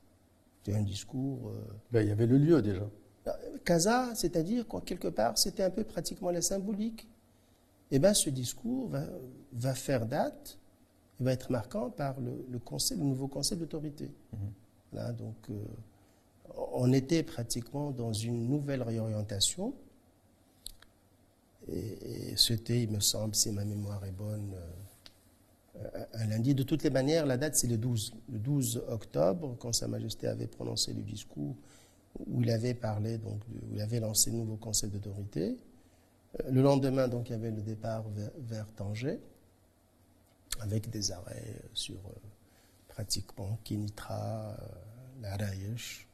[0.58, 1.50] C'était un discours.
[1.50, 2.86] Euh, ben, il y avait le lieu déjà.
[3.64, 7.08] Casa, c'est-à-dire, quelque part, c'était un peu pratiquement la symbolique.
[7.92, 9.06] Eh bien, ce discours va,
[9.54, 10.58] va, faire date,
[11.20, 14.12] il va être marquant par le, le, conseil, le nouveau conseil d'autorité.
[14.34, 14.40] Mhm.
[14.94, 15.64] Là, donc, euh,
[16.74, 19.74] on était pratiquement dans une nouvelle réorientation
[21.68, 24.56] et, c'était, il me semble, si ma mémoire est bonne,
[25.76, 26.56] euh, un lundi.
[26.56, 28.14] De toutes les manières, la date, c'est le 12.
[28.32, 31.56] Le 12 octobre, quand Sa Majesté avait prononcé le discours
[32.28, 35.58] où il avait parlé, donc, où il avait lancé le nouveau conseil d'autorité.
[36.40, 38.06] Euh, le lendemain, donc, il y avait le départ
[38.40, 39.20] vers, Tanger,
[40.60, 42.14] avec des arrêts sur euh,
[42.88, 44.58] pratiquement Kinitra,
[45.22, 46.08] la Rayesh,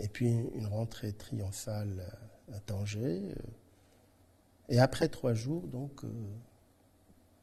[0.00, 2.04] et puis une rentrée triomphale
[2.52, 3.34] à Tanger.
[4.68, 6.08] Et après trois jours, donc, euh,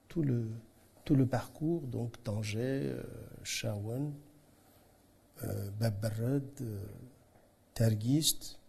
[0.09, 0.47] tout, le,
[1.05, 3.03] tout le parcours, donc Tanger, euh,
[3.43, 4.13] Shawan,
[5.43, 6.79] euh, Babbarad, euh,
[7.73, 8.59] Tergist,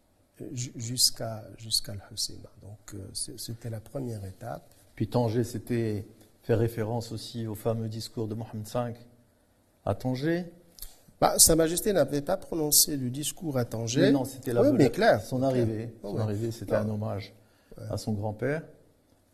[0.53, 2.49] jusqu'à jusqu'à Al-Husayma.
[2.63, 4.69] Donc, c'était la première étape.
[4.97, 6.09] Puis Tanger, c'était
[6.43, 8.95] faire référence aussi au fameux discours de Mohammed V
[9.85, 10.47] à Tanger.
[11.21, 14.11] Bah, Sa Majesté n'avait pas prononcé le discours à Tanger.
[14.11, 15.23] non, c'était la, mais clair.
[15.23, 15.95] son arrivée.
[16.03, 17.33] Son arrivée, c'était un hommage
[17.91, 18.63] à son grand-père.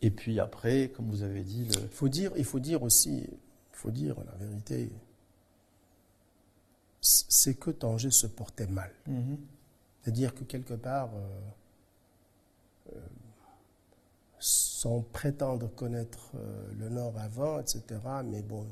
[0.01, 1.87] Et puis après, comme vous avez dit, le...
[1.89, 4.91] faut dire, il faut dire aussi, il faut dire la vérité,
[7.01, 8.91] c'est que Tanger se portait mal.
[9.07, 9.37] Mhm.
[10.01, 12.99] C'est-à-dire que quelque part, euh, euh,
[14.39, 17.83] sans prétendre connaître euh, le Nord avant, etc.,
[18.25, 18.65] mais bon,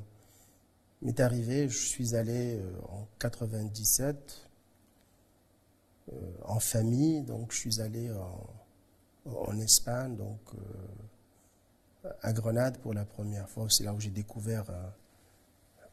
[1.03, 4.47] m'est arrivé, je suis allé en 97
[6.43, 8.58] en famille, donc je suis allé en,
[9.37, 13.67] en Espagne, donc euh, à Grenade pour la première fois.
[13.69, 14.89] C'est là où j'ai découvert euh,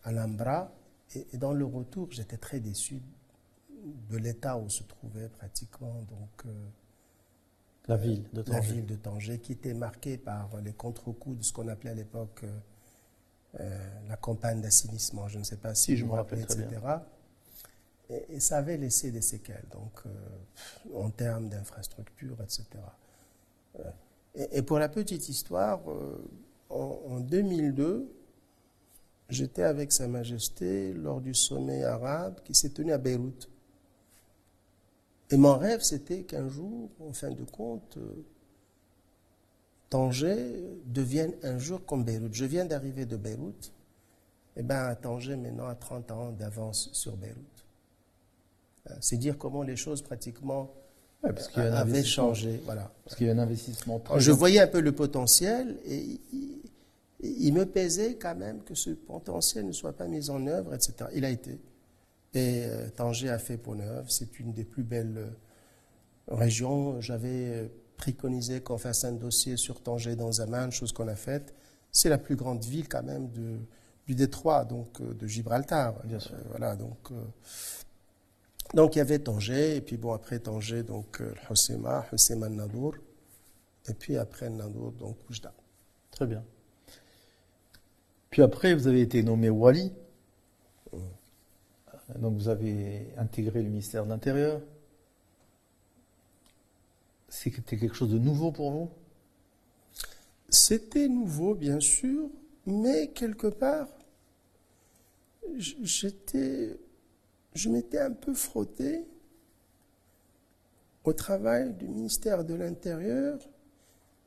[0.04, 0.72] Alhambra.
[1.14, 3.00] Et, dans le retour, j'étais très déçu
[4.10, 6.68] de l'état où se trouvait pratiquement donc euh,
[7.86, 8.58] la ville de Tanger.
[8.58, 11.94] La ville de Tanger, qui était marquée par les contre-coups de ce qu'on appelait à
[11.94, 12.44] l'époque
[14.06, 15.28] la campagne d'assainissement.
[15.28, 16.66] Je ne sais pas si, je me rappelle, etc.
[18.10, 20.02] Et, ça avait laissé des séquelles, donc
[20.94, 22.64] en termes d'infrastructures, etc.
[24.34, 26.22] Et, pour la petite histoire, euh,
[26.68, 28.06] en, 2002,
[29.30, 33.48] j'étais avec Sa Majesté lors du sommet arabe qui s'est tenu à Beyrouth.
[35.30, 38.24] Et mon rêve, c'était qu'un jour, en fin de compte, euh,
[39.88, 42.34] Tanger devienne un jour comme Beyrouth.
[42.34, 43.72] Je viens d'arriver de Beyrouth.
[44.56, 47.66] Eh bien, Tanger, maintenant, a 30 ans d'avance sur Beyrouth.
[48.90, 50.72] Euh, c'est dire comment les choses pratiquement
[51.22, 52.60] parce qu'il avait changé.
[52.64, 52.90] Voilà.
[53.04, 54.02] Parce qu'il y a un investissement.
[54.16, 56.20] Je voyais un peu le potentiel et
[57.20, 61.10] il, me pesait quand même que ce potentiel ne soit pas mis en œuvre, etc.
[61.14, 61.58] Il a été.
[62.34, 64.06] Et euh, Tanger a fait pour neuf.
[64.10, 65.26] C'est une des plus belles
[66.28, 67.00] région.
[67.00, 71.54] J'avais préconisé qu'on fasse un dossier sur Tanger dans Zaman, chose qu'on a faite.
[71.92, 73.58] C'est la plus grande ville quand même de,
[74.06, 75.94] du détroit, donc euh, de Gibraltar.
[76.04, 76.34] Bien sûr.
[76.34, 77.24] Euh, voilà, donc, euh,
[78.74, 82.94] donc il y avait Tanger, et puis bon, après Tanger, donc euh, Hossema, Hossema Nadour,
[83.88, 85.54] et puis après Nadour, donc Oujda.
[86.10, 86.44] Très bien.
[88.30, 89.92] Puis après, vous avez été nommé Wali.
[92.18, 94.60] Donc vous avez intégré le ministère de l'Intérieur.
[97.28, 98.90] C'était quelque chose de nouveau pour vous?
[100.48, 102.28] C'était nouveau, bien sûr,
[102.64, 103.88] mais quelque part,
[105.56, 106.78] j'étais,
[107.56, 109.06] je m'étais un peu frotté
[111.04, 113.38] au travail du ministère de l'Intérieur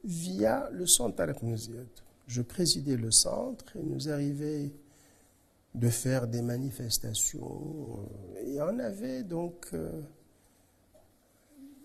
[0.03, 1.35] via le centre al
[2.27, 4.72] Je présidais le centre et nous arrivait
[5.76, 7.99] de faire des manifestations.
[8.35, 10.01] euh, Et on avait donc euh,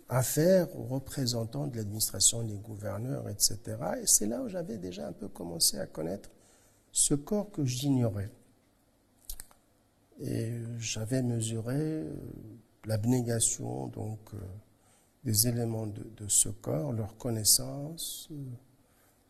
[0.09, 3.59] affaire aux représentants de l'administration, les gouverneurs, etc.
[4.03, 6.31] Et c'est là où j'avais déjà un peu commencé à connaître
[6.93, 8.31] ce corps que j'ignorais.
[10.21, 12.15] Et j'avais mesuré euh,
[12.85, 14.39] l'abnégation donc euh,
[15.25, 18.35] des éléments de, ce corps, leur connaissance euh,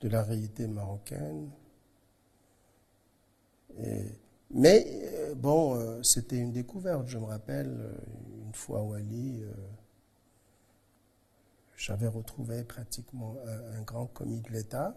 [0.00, 1.50] de la réalité marocaine.
[4.50, 7.08] Mais euh, bon, euh, c'était une découverte.
[7.08, 7.92] Je me rappelle euh,
[8.46, 9.52] une fois au Ali, euh,
[11.76, 14.96] j'avais retrouvé pratiquement un, un grand commis de l'État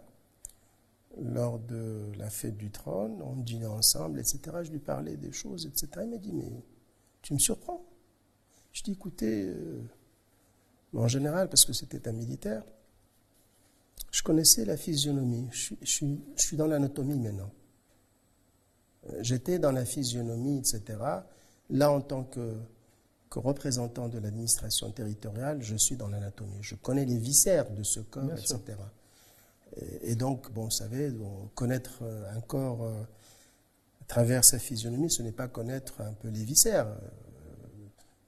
[1.22, 3.22] lors de la fête du trône.
[3.22, 4.39] On dînait ensemble, etc.
[4.64, 5.88] Je lui parlais des choses, etc.
[6.03, 6.52] Il m'a dit Mais
[7.22, 7.84] tu me surprends
[8.73, 9.81] Je dis Écoutez, euh,
[10.94, 12.64] en général, parce que c'était un militaire,
[14.11, 15.48] je connaissais la physionomie.
[15.52, 17.52] Je suis, je suis- je suis dans l'anatomie maintenant.
[19.10, 20.81] Euh, J'étais dans la physionomie, etc.
[21.69, 22.56] Là, en tant que,
[23.30, 26.57] que représentant de l'administration territoriale, je suis dans l'anatomie.
[26.61, 28.57] Je connais les viscères de ce corps, Bien etc.
[28.65, 28.91] sûr.
[29.76, 33.03] Et, et donc, bon, vous savez, bon, connaître euh, un corps euh,
[34.02, 36.88] à travers sa physionomie, ce n'est pas connaître un peu les viscères.
[36.88, 36.98] Euh,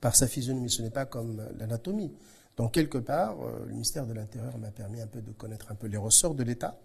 [0.01, 2.13] Par sa physionomie, ce n'est pas comme l'anatomie.
[2.57, 5.87] Donc, quelque part, le ministère de l'Intérieur m'a permis un peu de connaître un peu
[5.87, 6.77] les ressorts de l'État.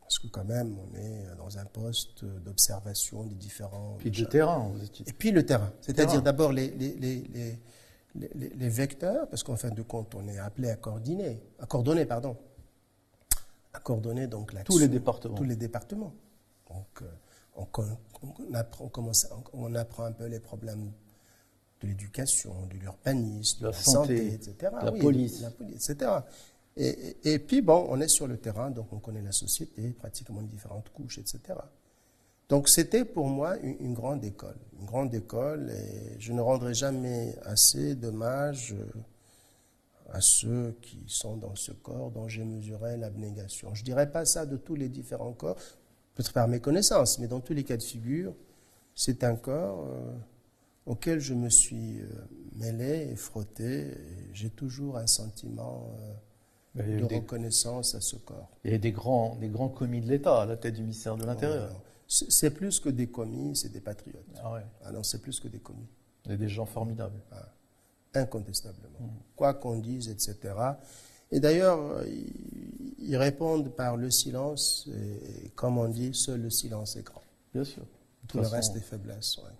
[0.00, 3.96] Parce que quand même, on est dans un poste d'observation des différents...
[3.98, 5.08] Puis de terrain, vous étiez.
[5.08, 6.70] Et puis le terrain, c'est-à-dire d'abord les-
[8.14, 12.36] les vecteurs, parce qu'en fin de compte, on est appelé à coordonner, à coordonner, pardon,
[13.74, 14.72] à coordonner donc l'action.
[14.74, 15.34] Tous les départements.
[15.36, 16.14] Tous les départements.
[16.70, 17.06] Donc, euh,
[17.56, 20.90] on, apprend, on commence, on, on apprend un peu les problèmes
[21.80, 24.72] de l'éducation, de l'urbanisme, De la la santé, santé, etc.
[24.82, 25.40] la police.
[25.42, 26.10] la police, etc.
[26.76, 29.90] Et, et- et puis, bon, on est sur le terrain, donc on connaît la société,
[29.90, 31.40] pratiquement différentes couches, etc.
[32.48, 36.74] Donc c'était pour moi une, une grande école, une grande école, et je ne rendrai
[36.74, 38.84] jamais assez d'hommage euh,
[40.14, 43.74] à ceux qui sont dans ce corps dont j'ai mesuré l'abnégation.
[43.74, 45.56] Je dirais pas ça de tous les différents corps,
[46.14, 48.32] peut-être par mes connaissances, mais dans tous les cas de figure,
[48.94, 50.12] c'est un corps euh,
[50.86, 52.06] auquel je me suis euh,
[52.54, 53.90] mêlé et frotté.
[54.32, 55.90] J'ai toujours un sentiment
[56.78, 58.50] euh, de des, reconnaissance à ce corps.
[58.64, 61.16] il y a des grands, des grands commis de l'État à la tête du ministère
[61.16, 61.82] de l'Intérieur.
[62.06, 64.22] C'est c'est plus que des commis, c'est des patriotes.
[64.44, 64.66] Ah ouais.
[64.84, 65.88] Ah non, c'est plus que des commis.
[66.26, 67.18] Il y a des gens formidables.
[68.14, 69.10] Incontestablement.
[69.36, 70.54] Quoi qu'on dise, etc.
[71.30, 72.02] Et d'ailleurs,
[72.98, 77.22] ils, répondent par le silence, et, comme on dit, seul le silence est grand.
[77.52, 77.82] Bien sûr.
[78.28, 79.38] Tout le reste est faiblesse.
[79.38, 79.50] ouais.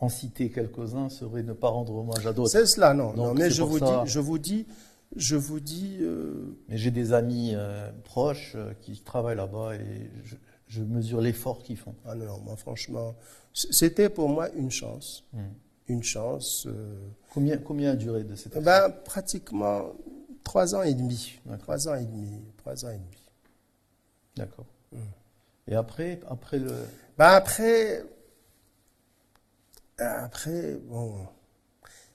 [0.00, 2.50] En citer quelques-uns serait ne pas rendre hommage à d'autres.
[2.50, 3.12] C'est cela, non.
[3.12, 4.66] Donc, non mais je vous, ça- dis, je vous dis,
[5.14, 10.10] je vous dis, euh, Mais j'ai des amis euh, proches euh, qui travaillent là-bas et
[10.24, 10.36] je,
[10.68, 11.94] je mesure l'effort qu'ils font.
[12.06, 13.14] ah non, non, moi franchement,
[13.52, 15.24] c'était pour moi une chance.
[15.32, 15.38] Mm.
[15.88, 16.66] Une chance.
[17.32, 19.92] Combien, combien a duré de cette ben, pratiquement
[20.42, 21.38] trois ans et demi.
[21.60, 22.42] Trois ans et demi.
[22.58, 23.22] Trois ans et demi.
[24.36, 24.66] D'accord.
[24.92, 24.98] Mm.
[25.68, 26.72] Et après, après le.
[27.16, 28.04] Ben après,
[29.98, 31.26] après, bon,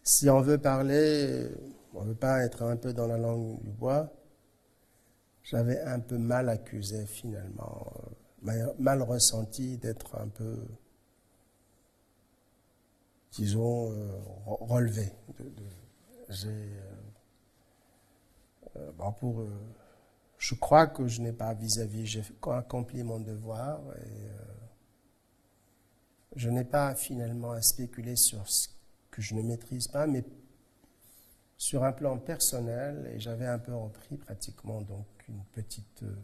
[0.04, 1.48] si on veut parler,
[1.94, 4.12] on veut pas être un peu dans la langue du bois,
[5.44, 8.10] j'avais un peu mal accusé finalement, euh,
[8.42, 10.58] mal- mal ressenti d'être un peu,
[13.36, 14.08] disons, euh,
[14.46, 15.12] re- relevé.
[15.40, 16.52] Euh,
[18.78, 19.50] euh, pour, euh,
[20.38, 24.38] je crois que je n'ai pas vis-à-vis, j'ai accompli mon devoir et euh,
[26.36, 28.68] je n'ai pas finalement à spéculer sur ce
[29.12, 30.24] que je ne maîtrise pas, mais
[31.58, 36.16] sur un plan personnel, et j'avais un peu repris pratiquement donc une petite euh,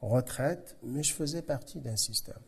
[0.00, 2.40] retraite, mais je faisais partie d'un système.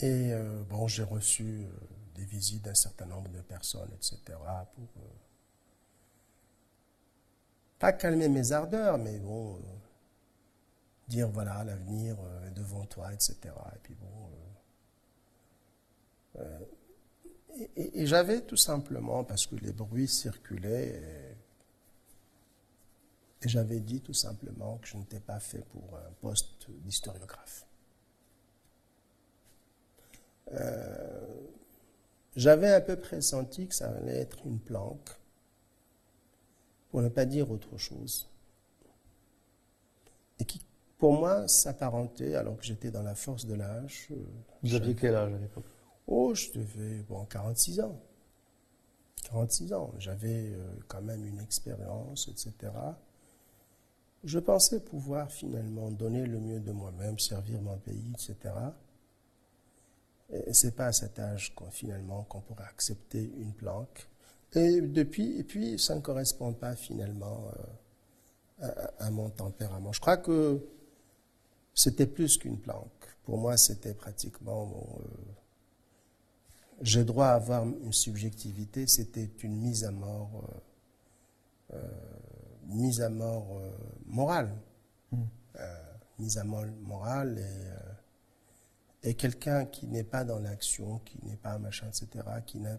[0.00, 1.68] Et euh, bon, j'ai reçu euh,
[2.14, 4.18] des visites d'un certain nombre de personnes, etc.
[4.74, 5.08] Pour euh,
[7.78, 9.58] pas calmer mes ardeurs, mais bon,
[11.08, 12.16] dire voilà, l'avenir
[12.46, 13.36] est devant toi, etc.
[13.44, 14.08] Et puis bon.
[17.76, 21.36] et, et j'avais tout simplement, parce que les bruits circulaient,
[23.42, 27.66] et j'avais dit tout simplement que je n'étais pas fait pour un poste d'historiographe.
[30.52, 31.20] Euh,
[32.36, 35.10] j'avais un peu pressenti que ça allait être une planque,
[36.90, 38.28] pour ne pas dire autre chose,
[40.38, 40.60] et qui,
[40.98, 44.08] pour moi, s'apparentait, alors que j'étais dans la force de l'âge.
[44.10, 44.16] Euh,
[44.62, 45.66] Vous aviez quel âge à l'époque?
[46.06, 48.00] Oh, je devais, bon, 46 ans.
[49.24, 49.92] 46 ans.
[49.98, 52.70] J'avais euh, quand même une expérience, etc
[54.24, 58.54] je pensais pouvoir finalement donner le mieux de moi-même, servir mon pays, etc.
[60.32, 64.08] Et c'est pas à cet âge qu'on finalement qu'on pourrait accepter une planque.
[64.54, 67.50] Et depuis, et puis ça ne correspond pas finalement
[68.62, 68.68] euh,
[68.98, 69.92] à, mon tempérament.
[69.92, 70.64] Je crois que
[71.74, 72.90] c'était plus qu'une planque.
[73.24, 75.04] Pour moi, c'était pratiquement euh,
[76.80, 78.86] j'ai droit à avoir une subjectivité.
[78.86, 80.44] C'était une mise à mort.
[81.72, 81.78] Euh,
[82.66, 83.70] mise à mort euh,
[84.06, 84.50] morale.
[85.12, 85.24] Hmm.
[85.60, 87.93] Euh, mise à mort morale et, euh,
[89.04, 92.78] et quelqu'un qui n'est pas dans l'action, qui n'est pas machin, etc., qui n'a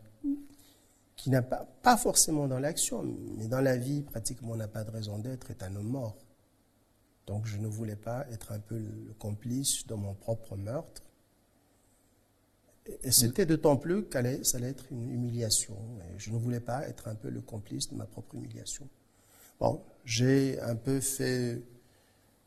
[1.15, 3.03] qui n'a pas, pas forcément dans l'action,
[3.37, 6.17] mais dans la vie, pratiquement n'a pas de raison d'être, est un homme mort.
[7.25, 11.03] Donc je ne voulais pas être un peu le complice de mon propre meurtre.
[13.01, 15.75] Et c'était d'autant plus que ça allait être une humiliation.
[16.13, 18.87] Et je ne voulais pas être un peu le complice de ma propre humiliation.
[19.59, 21.63] Bon, j'ai un peu fait,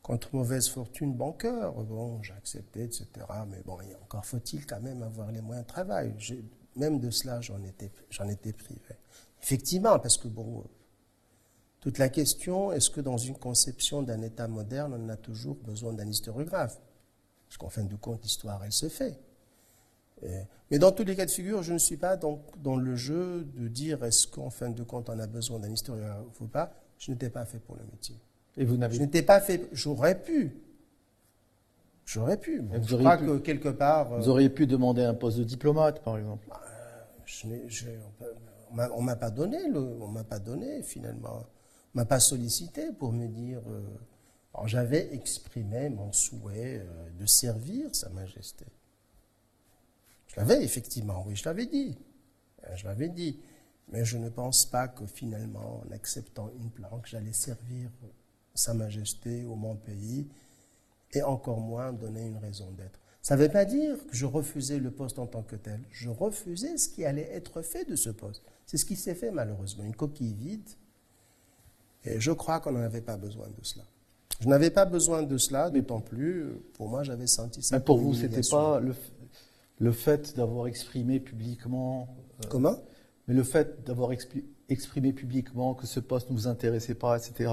[0.01, 1.73] contre mauvaise fortune, bon cœur.
[1.83, 3.07] Bon, j'ai accepté, etc.
[3.47, 6.13] Mais bon, encore faut-il quand même avoir les moyens de travail.
[6.75, 8.79] Même de cela, j'en étais, j'en étais privé.
[9.41, 10.63] Effectivement, parce que bon,
[11.79, 15.93] toute la question, est-ce que dans une conception d'un État moderne, on a toujours besoin
[15.93, 16.79] d'un historiographe?
[17.47, 19.19] Parce qu'en fin de compte, l'histoire, elle se fait.
[20.69, 23.45] mais dans tous les cas de figure, je ne suis pas donc dans le jeu
[23.45, 26.71] de dire est-ce qu'en fin de compte, on a besoin d'un historiographe ou pas?
[26.97, 28.19] Je n'étais pas fait pour le métier.
[28.59, 29.67] Et vous n'avez Je n'étais pas fait.
[29.71, 30.51] J'aurais pu.
[32.05, 32.61] J'aurais pu.
[32.83, 34.19] je crois que quelque part.
[34.19, 36.45] Vous auriez pu demander un poste de diplomate, par exemple.
[36.49, 36.61] Bah,
[37.25, 37.47] je
[38.93, 41.45] on m'a pas donné le, on m'a pas donné finalement,
[41.93, 43.61] on m'a pas sollicité pour me dire.
[43.67, 43.81] Euh,
[44.65, 48.65] j'avais exprimé mon souhait euh, de servir Sa Majesté.
[50.27, 51.97] Je l'avais effectivement, oui, je l'avais dit.
[52.65, 53.39] Euh, je l'avais dit.
[53.91, 57.89] Mais je ne pense pas que finalement, en acceptant une planque, j'allais servir
[58.59, 60.27] Sa Majesté ou mon pays,
[61.13, 62.99] et encore moins donner une raison d'être.
[63.21, 65.81] Ça ne veut pas dire que je refusais le poste en tant que tel.
[65.91, 68.43] Je refusais ce qui allait être fait de ce poste.
[68.65, 70.69] C'est ce qui s'est fait malheureusement, une coquille vide.
[72.05, 73.83] Et je crois qu'on n'en avait pas besoin de cela.
[74.39, 77.77] Je n'avais pas besoin de cela, d'autant plus, pour moi, j'avais senti ça.
[77.77, 78.95] Mais pour vous, c'était pas le,
[79.79, 82.07] le fait d'avoir exprimé publiquement.
[82.43, 82.77] Euh, Comment?
[83.27, 87.51] mais le fait d'avoir exprimé publiquement que ce poste ne vous intéressait pas, etc.,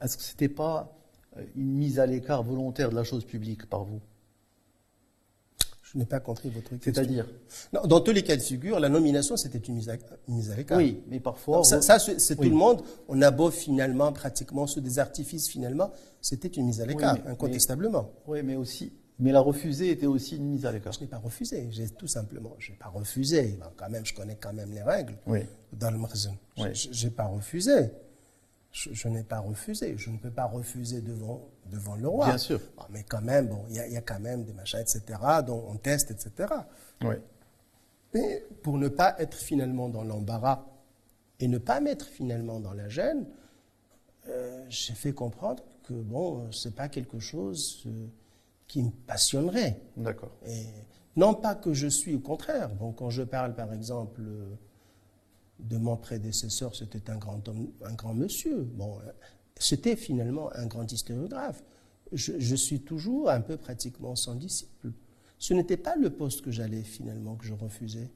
[0.00, 0.96] est-ce que ce n'était pas
[1.36, 4.00] euh, une mise à l'écart volontaire de la chose publique par vous?
[5.82, 6.92] Je n'ai pas compris votre question.
[6.92, 7.26] C'est-à-dire?
[7.72, 10.78] Dans tous les cas de figure, la nomination, c'était une mise à, l'écart.
[10.78, 11.62] Oui, mais parfois...
[11.62, 12.82] ça, c'est tout le monde.
[13.06, 18.10] On a beau finalement, pratiquement, sous des artifices, finalement, c'était une mise à l'écart, incontestablement.
[18.26, 20.92] oui, mais aussi mais la refuser était aussi une mise à l'écart.
[20.92, 23.58] Je n'ai pas refusé, j'ai tout simplement, je n'ai pas refusé.
[23.76, 25.16] quand même, je connais quand même les règles
[25.72, 26.34] dans le magasin.
[26.56, 27.90] Je n'ai pas refusé.
[28.72, 29.96] Je, n'ai pas refusé.
[29.96, 32.26] Je ne peux pas refuser devant, devant le roi.
[32.26, 32.60] Bien sûr.
[32.90, 35.00] mais quand même, bon, il y, y, a quand même des machins, etc.,
[35.46, 36.52] dont on teste, etc.
[37.02, 37.14] Oui.
[38.14, 40.66] Mais pour ne pas être finalement dans l'embarras
[41.38, 43.26] et ne pas mettre finalement dans la gêne,
[44.28, 47.84] euh, j'ai fait comprendre que, bon, ce n'est pas quelque chose.
[47.86, 48.06] Euh,
[48.66, 49.80] qui me passionnerait.
[49.96, 50.32] D'accord.
[50.46, 50.64] Et
[51.16, 52.70] non pas que je suis au contraire.
[52.74, 54.22] Bon, quand je parle, par exemple,
[55.58, 58.62] de mon prédécesseur, c'était un grand homme, un grand monsieur.
[58.62, 58.98] Bon,
[59.56, 61.62] c'était finalement un grand historiographe.
[62.12, 64.92] Je, suis toujours un peu pratiquement son disciple.
[65.38, 68.10] Ce n'était pas le poste que j'allais finalement que je refusais,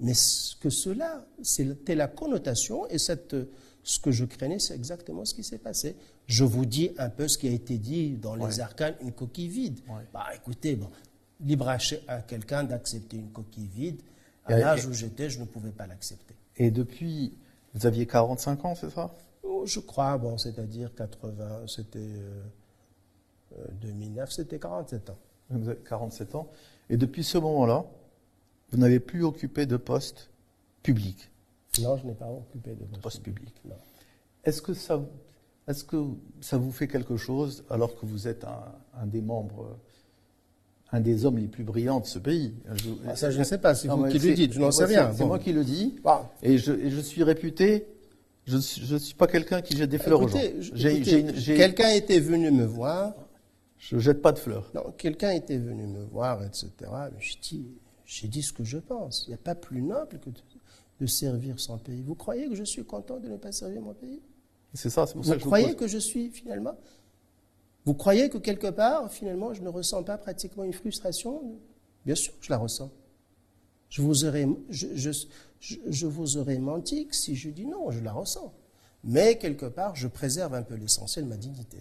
[0.00, 0.14] mais
[0.60, 3.36] que cela, c'était la connotation et cette
[3.88, 5.96] ce que je craignais, c'est exactement ce qui s'est passé.
[6.28, 9.48] Je vous dis un peu ce qui a été dit dans les arcanes, une coquille
[9.48, 9.80] vide.
[10.12, 10.90] Bah, écoutez, bon,
[11.40, 11.78] libre à,
[12.20, 14.02] quelqu'un d'accepter une coquille vide.
[14.44, 16.34] À l'âge où j'étais, je ne pouvais pas l'accepter.
[16.56, 17.32] Et depuis,
[17.74, 19.14] vous aviez 45 ans, c'est ça?
[19.42, 21.98] Oh, Je crois, bon, c'est-à-dire 80, c'était
[23.82, 25.18] 2009, euh, euh, c'était 47 ans.
[25.50, 26.50] Vous avez 47 ans.
[26.90, 27.86] Et depuis ce moment-là,
[28.70, 30.30] vous n'avez plus occupé de poste
[30.82, 31.30] public?
[31.80, 33.54] Non, je n'ai pas occupé de poste, poste public.
[33.64, 33.76] Non.
[34.44, 35.00] Est-ce que ça,
[35.68, 35.96] est-ce que
[36.40, 38.64] ça vous fait quelque chose alors que vous êtes un,
[39.00, 39.76] un des membres,
[40.92, 42.54] un des hommes les plus brillants de ce pays?
[42.74, 44.84] Je- Ah, ça, je ne sais pas, c'est vous qui le dites, je n'en sais
[44.86, 45.12] rien.
[45.12, 45.28] C'est Bon.
[45.28, 45.96] moi qui le dis.
[46.02, 46.20] Bon.
[46.42, 47.86] Et je, et je suis réputé,
[48.46, 50.38] je ne suis, pas quelqu'un qui jette des fleurs aux gens.
[50.38, 53.14] Écoutez, quelqu'un était venu me voir,
[53.76, 54.70] Je jette pas de fleurs.
[54.74, 56.70] non, quelqu'un était venu me voir, etc.
[57.18, 57.66] J'ai dit,
[58.06, 59.24] j'ai dit ce que je pense.
[59.26, 60.34] Il n'y a pas plus noble que de,
[61.00, 62.00] de servir son pays.
[62.00, 64.20] Vous croyez que je suis content de ne pas servir mon pays?
[64.74, 66.76] C'est ça, c'est pour ça Vous que je vous croyez pose- que je suis finalement?
[67.84, 71.40] Vous croyez que quelque part, finalement, je ne ressens pas pratiquement une frustration?
[72.04, 72.90] Bien sûr, que je la ressens.
[73.88, 75.10] Je vous aurais, je, je-
[75.60, 78.52] je- je vous aurais menti si je dis non, je la ressens.
[79.04, 81.78] Mais quelque part, je préserve un peu l'essentiel, ma dignité.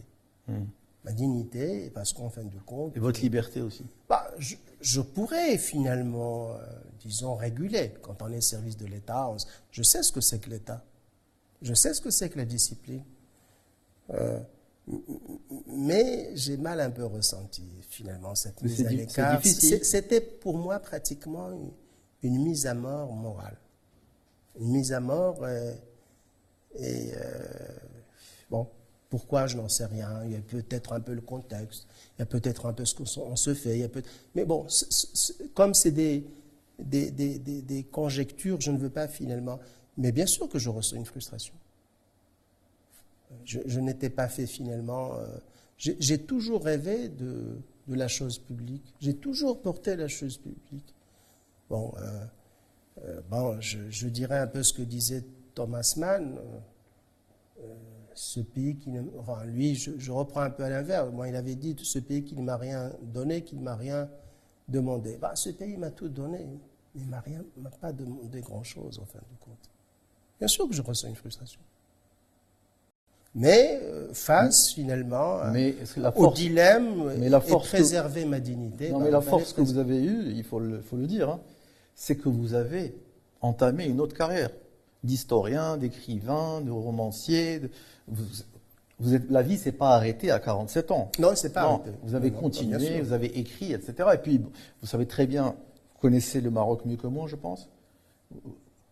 [0.48, 0.64] Hmm.
[1.04, 3.84] Ma dignité, parce qu'en fin de compte, Et votre liberté aussi.
[4.08, 6.58] bah, je, je pourrais finalement, euh,
[7.02, 7.92] disons, réguler.
[8.02, 9.30] Quand on est service de l'État,
[9.72, 10.84] je sais ce que c'est que l'État.
[11.62, 13.04] Je sais ce que c'est que la discipline.
[14.14, 14.40] Euh,
[15.68, 19.42] mais j'ai mal un peu ressenti finalement cette mise à l'écart.
[19.84, 21.72] C'était pour moi pratiquement une,
[22.24, 23.58] une mise à mort morale.
[24.60, 25.74] Une mise à mort euh,
[26.80, 27.44] et euh,
[28.50, 28.68] bon,
[29.10, 30.24] pourquoi je n'en sais rien?
[30.26, 31.86] Il y a peut-être un peu le contexte,
[32.16, 33.76] il y a peut-être un peu ce qu'on se fait.
[33.76, 34.04] Il y a peut
[34.36, 36.24] mais bon, c- c- comme c'est des,
[36.80, 39.60] des, des, des- des conjectures, je ne veux pas finalement.
[39.98, 41.54] Mais bien sûr que je ressens une frustration.
[43.46, 45.16] Je, je n'étais pas fait finalement.
[45.16, 45.26] euh,
[45.78, 48.94] j'ai toujours rêvé de, la chose publique.
[49.00, 50.94] J'ai toujours porté la chose publique.
[51.70, 52.26] Bon, euh,
[53.06, 56.38] euh, bon je, dirais un peu ce que disait Thomas Mann.
[56.38, 56.60] euh,
[57.64, 57.76] euh,
[58.14, 61.12] ce pays qui ne, enfin, lui, je, reprends un peu à l'inverse.
[61.14, 64.10] Moi, il avait dit ce pays qui ne m'a rien donné, qui ne m'a rien
[64.68, 65.18] demandé.
[65.18, 66.60] Bah, ce pays m'a tout donné, mais
[66.96, 69.70] il rien, m'a pas demandé grand chose en fin de compte.
[70.40, 71.60] Bien sûr que je ressens une frustration.
[73.36, 77.68] Mais euh, face finalement à- Mais est-ce que la au dilemme mais la et force
[77.70, 78.90] que- préserver ma dignité.
[78.90, 81.40] non, mais la force que vous avez eue, il faut le, faut le dire, hein,
[81.94, 82.96] c'est que vous avez
[83.42, 84.50] entamé une autre carrière
[85.04, 87.60] d'historien, d'écrivain, de romancier.
[87.60, 87.70] de-
[88.08, 88.24] vous,
[89.00, 91.12] vous êtes, la vie s'est pas arrêtée à 47 ans.
[91.20, 91.92] Non, c'est pas Non, arrêté.
[92.02, 94.10] vous avez Non, continué, vous avez écrit, etc.
[94.16, 94.40] Et puis,
[94.82, 95.50] vous savez très bien,
[95.94, 97.70] vous connaissez le Maroc mieux que moi, je pense,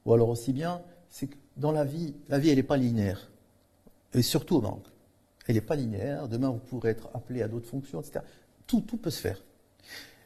[0.05, 0.81] ou alors aussi bien,
[1.15, 3.31] c'est que dans la vie, la vie, elle n'est pas linéaire.
[4.13, 4.83] Et surtout au Maroc.
[5.47, 6.27] Elle n'est pas linéaire.
[6.27, 8.19] Demain, vous pourrez être appelé à d'autres fonctions, etc.
[8.67, 9.41] Tout, peut se faire.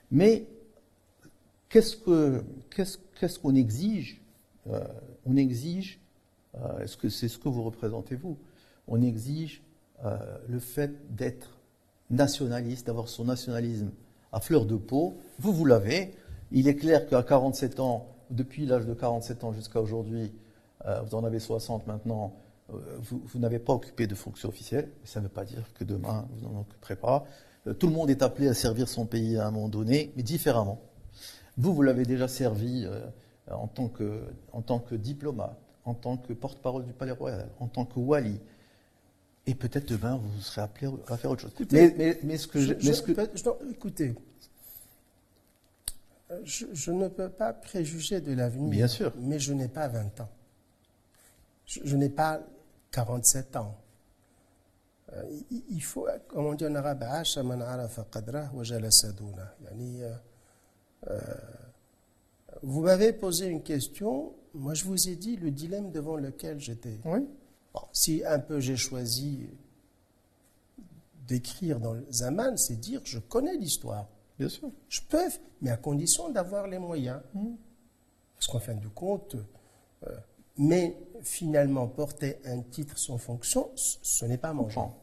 [0.09, 0.47] Mais
[1.69, 2.43] qu'est-ce que
[2.75, 4.19] qu'est-ce qu'est-ce qu'on exige
[4.71, 4.83] Euh,
[5.27, 5.99] On exige,
[6.55, 8.39] euh, est-ce que c'est ce que vous représentez vous?
[8.87, 9.61] On exige
[10.05, 10.17] euh,
[10.47, 11.59] le fait d'être
[12.09, 13.91] nationaliste, d'avoir son nationalisme
[14.31, 15.19] à fleur de peau.
[15.37, 16.15] Vous, vous l'avez.
[16.51, 20.31] Il est clair qu'à 47 ans, depuis l'âge de 47 ans jusqu'à aujourd'hui,
[20.85, 22.33] vous en avez 60 maintenant,
[22.73, 24.89] euh, vous, vous n'avez pas occupé de fonction officielle.
[25.03, 27.25] Ça ne veut pas dire que demain, vous n'en occuperez pas.
[27.67, 30.23] Euh, tout le monde est appelé à servir son pays à un moment donné, mais
[30.23, 30.79] différemment.
[31.57, 33.01] Vous, vous l'avez déjà servi euh,
[33.51, 34.21] en, tant que,
[34.53, 38.39] en tant que diplomate, en tant que porte-parole du Palais Royal, en tant que wali.
[39.47, 41.51] Et peut-être demain, vous serez appelé à faire autre chose.
[41.55, 44.13] Écoutez, mais, mais- mais ce que Je- je- je- mais ce que- je- écoutez,
[46.31, 48.69] euh, je ne peux pas préjuger de l'avenir.
[48.69, 49.11] Bien sûr.
[49.19, 50.29] Mais je n'ai pas 20 ans.
[51.69, 52.41] Je, n'ai pas
[52.91, 53.77] 47 ans.
[55.13, 55.23] Euh,
[55.69, 57.23] il faut, comme on dit en arabe, euh,
[61.07, 61.19] euh,
[62.63, 66.99] vous m'avez posé une question, moi je vous ai dit le dilemme devant lequel j'étais.
[67.05, 67.27] Oui.
[67.93, 69.47] Si un peu j'ai choisi
[71.27, 74.07] d'écrire dans Zaman, c'est dire je connais l'histoire.
[74.39, 74.71] Bien sûr.
[74.87, 75.29] Je peux,
[75.61, 77.21] mais à condition d'avoir les moyens.
[77.35, 77.49] Mmh.
[78.35, 79.35] Parce qu'en fin de compte,
[80.07, 80.17] euh,
[80.57, 84.95] mais finalement, porter un titre sans fonction, ce n'est pas mon genre.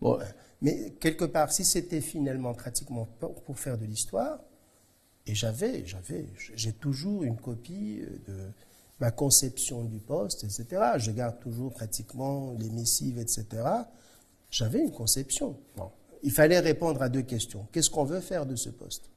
[0.00, 0.18] Bon,
[0.62, 4.38] Mais quelque part, si c'était finalement pratiquement pour pour faire de l'histoire,
[5.26, 8.50] et j'avais, j'avais, j'ai toujours une copie de
[9.00, 10.92] ma conception du poste, etc.
[10.96, 13.46] Je garde toujours pratiquement les missives, etc.
[14.50, 15.56] J'avais une conception.
[15.76, 15.90] Bon.
[16.22, 17.66] Il fallait répondre à deux questions.
[17.72, 19.10] Qu'est-ce qu'on veut faire de ce poste?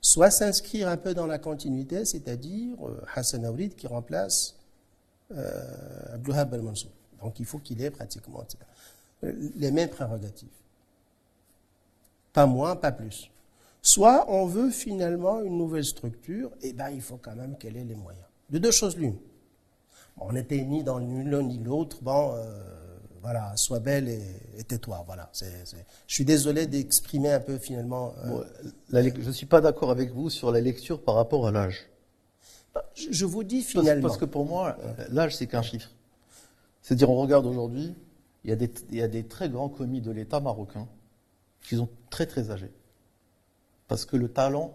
[0.00, 4.56] Soit s'inscrire un peu dans la continuité, c'est-à-dire euh, Hassan Aourid qui remplace
[5.32, 6.16] euh.
[7.20, 8.44] Donc il faut qu'il ait pratiquement
[9.22, 10.48] les mêmes prérogatives.
[12.32, 13.30] Pas moins, pas plus.
[13.80, 17.84] Soit on veut finalement une nouvelle structure, et ben il faut quand même qu'elle ait
[17.84, 18.24] les moyens.
[18.50, 19.16] De deux choses l'une.
[20.18, 22.62] On n'était ni dans l'un ni l'autre, bon, euh,
[23.20, 25.02] voilà, sois belle et, tais-toi.
[25.06, 25.30] Voilà.
[25.34, 25.76] Je
[26.06, 28.14] suis désolé d'exprimer un peu finalement.
[28.24, 28.44] Euh,
[28.92, 31.86] je ne suis pas d'accord avec vous sur la lecture par rapport à l'âge.
[32.94, 34.08] Je, vous dis finalement.
[34.08, 34.76] Parce, que pour moi,
[35.10, 35.90] l'âge, c'est qu'un chiffre.
[36.82, 37.94] C'est-à-dire, on regarde aujourd'hui,
[38.44, 38.50] il,
[38.90, 40.88] il y, a des très grands commis de l'État marocain
[41.62, 42.72] qui sont très très âgés.
[43.88, 44.74] Parce que le talent,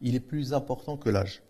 [0.00, 1.42] il est plus important que l'âge.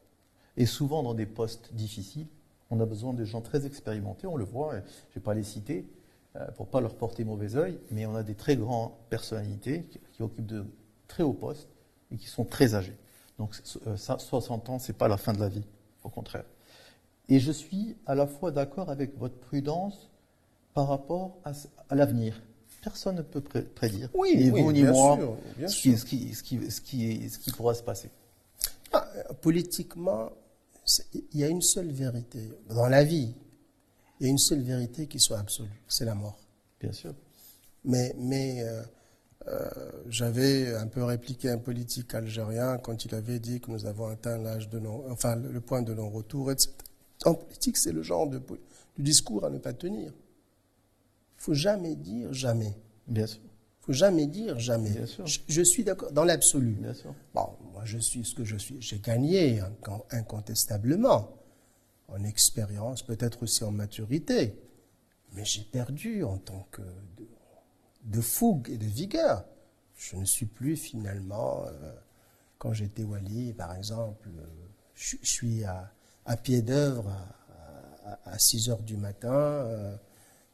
[0.56, 2.26] Et souvent, dans des postes difficiles,
[2.70, 5.42] on a besoin de gens très expérimentés, on le voit, je ne vais pas les
[5.42, 5.86] citer
[6.36, 9.84] euh, pour ne pas leur porter mauvais œil, mais on a des très grandes personnalités
[10.12, 10.64] qui, occupent de
[11.08, 11.68] très hauts postes
[12.12, 12.96] et qui sont très âgés.
[13.40, 15.64] Donc 60 euh, ans, ce n'est pas la fin de la vie,
[16.04, 16.44] au contraire.
[17.30, 20.10] Et je suis à la fois d'accord avec votre prudence
[20.74, 22.38] par rapport à, l'avenir.
[22.82, 25.18] Personne ne peut prédire, oui, ni vous ni moi,
[25.66, 28.10] ce, qui, ce, qui, ce, qui, ce, qui, pourra se passer.
[28.92, 29.08] Ah,
[29.40, 30.28] politiquement,
[31.14, 33.32] il y a une seule vérité dans la vie.
[34.18, 36.38] Il y a une seule vérité qui soit absolue, c'est la mort.
[36.78, 37.14] Bien sûr.
[37.86, 38.82] Mais, mais euh,
[39.48, 39.70] euh,
[40.08, 44.36] j'avais un peu répliqué un politique algérien quand il avait dit que nous avons atteint
[44.36, 46.70] l'âge de non, enfin le point de non-retour, etc.
[47.24, 48.40] En politique, c'est le genre de,
[48.98, 50.12] discours à ne pas tenir.
[50.12, 52.74] Il faut jamais dire jamais.
[53.06, 53.40] Bien sûr.
[53.82, 54.90] Il faut jamais dire jamais.
[54.90, 55.24] Bien sûr.
[55.26, 56.72] Je, suis d'accord dans l'absolu.
[56.72, 57.14] Bien sûr.
[57.34, 58.76] Bon, moi je suis ce que je suis.
[58.80, 59.62] J'ai gagné
[60.10, 61.34] incontestablement
[62.08, 64.54] en expérience, peut-être aussi en maturité,
[65.32, 66.82] mais j'ai perdu en tant que
[68.04, 69.44] de, fougue et de vigueur.
[69.96, 71.92] Je ne suis plus finalement, euh,
[72.58, 74.46] quand j'étais Wali, par exemple, euh,
[74.94, 75.92] je, suis à,
[76.42, 77.10] pied d'œuvre
[78.24, 79.96] à, 6 heures du matin, euh,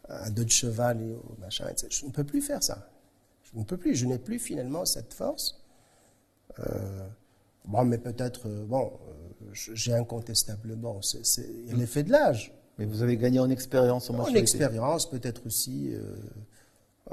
[0.09, 1.89] à deux de cheval et au machin, etc.
[1.91, 2.89] Je ne peux plus faire ça.
[3.45, 3.95] Je ne peux plus.
[3.95, 5.63] Je n'ai plus finalement cette force.
[7.65, 8.93] bon, mais peut-être, bon,
[9.53, 12.53] j'ai incontestablement, c'est l'effet de l'âge.
[12.79, 14.19] Mais vous avez gagné en expérience, en.
[14.19, 16.17] En expérience, peut-être aussi euh,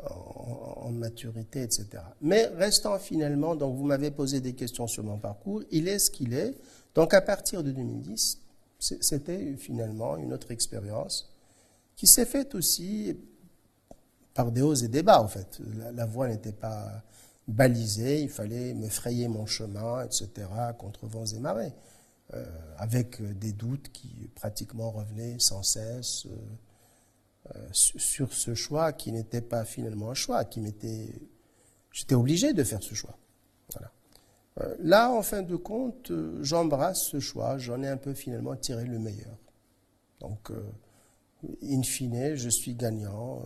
[0.01, 1.87] en, maturité, etc.
[2.21, 6.11] Mais restant finalement, donc vous m'avez posé des questions sur mon parcours, il est ce
[6.11, 6.55] qu'il est.
[6.95, 8.39] Donc à partir de 2010,
[8.79, 11.31] c'était finalement une autre expérience
[11.95, 13.17] qui s'est faite aussi
[14.33, 15.59] par des hauts et des bas, en fait.
[15.93, 17.03] La, voie n'était pas
[17.47, 20.29] balisée, il fallait me frayer mon chemin, etc.,
[20.77, 21.73] contre vents et marées.
[22.33, 22.45] Euh,
[22.77, 26.35] avec des doutes qui pratiquement revenaient sans cesse euh,
[27.71, 31.09] sur ce choix qui n'était pas finalement un choix, qui m'était,
[31.91, 33.17] j'étais obligé de faire ce choix.
[33.73, 33.91] Voilà.
[34.79, 36.11] Là, en fin de compte,
[36.41, 39.37] j'embrasse ce choix, j'en ai un peu finalement tiré le meilleur.
[40.19, 40.51] Donc,
[41.63, 43.41] in fine, je suis gagnant,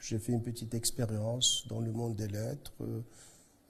[0.00, 2.72] j'ai fait une petite expérience dans le monde des lettres,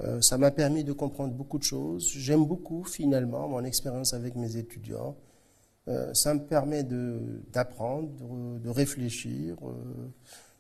[0.02, 2.08] euh, ça m'a permis de comprendre beaucoup de choses.
[2.12, 5.16] J'aime beaucoup finalement mon expérience avec mes étudiants.
[5.88, 8.10] Euh, ça me permet d'apprendre,
[8.58, 9.56] de, réfléchir.
[9.62, 9.72] Euh,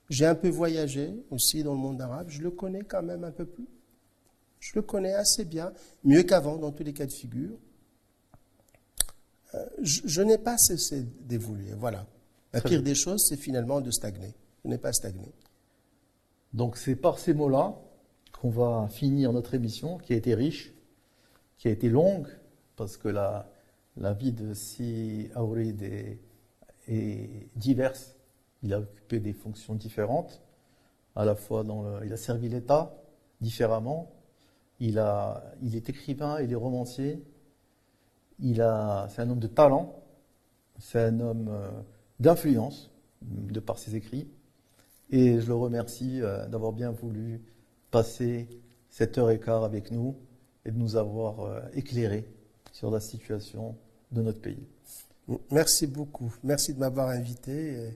[0.08, 2.28] j'ai un peu voyagé aussi dans le monde arabe.
[2.30, 3.68] Je le connais quand même un peu plus.
[4.58, 5.72] Je le connais assez bien,
[6.02, 7.56] mieux qu'avant dans tous les cas de figure.
[9.82, 11.74] je, n'ai pas cessé d'évoluer.
[11.76, 12.06] Voilà.
[12.52, 14.34] La pire des choses, c'est finalement de stagner.
[14.64, 15.32] Je n'ai pas stagné.
[16.54, 17.78] Donc c'est par ces mots-là
[18.32, 20.72] qu'on va finir notre émission, qui a été riche,
[21.58, 22.28] qui a été longue,
[22.76, 23.48] parce que la,
[23.98, 26.18] la vie de Si Aourid est,
[27.56, 28.16] diverse.
[28.62, 30.40] Il a occupé des fonctions différentes.
[31.14, 32.94] À la fois, dans il a servi l'État
[33.40, 34.10] différemment.
[34.80, 37.22] Il, est écrivain, il est romancier.
[38.40, 40.02] C'est un homme de talent.
[40.78, 41.68] C'est un homme euh,
[42.20, 44.28] d'influence, de par ses écrits.
[45.10, 47.42] Et je le remercie euh, d'avoir bien voulu
[47.90, 48.48] passer
[48.88, 50.16] cette heure et quart avec nous
[50.64, 52.28] et de nous avoir euh, éclairé
[52.72, 53.76] sur la situation
[54.12, 54.66] de notre pays.
[55.50, 56.34] Merci beaucoup.
[56.42, 57.92] Merci de m'avoir invité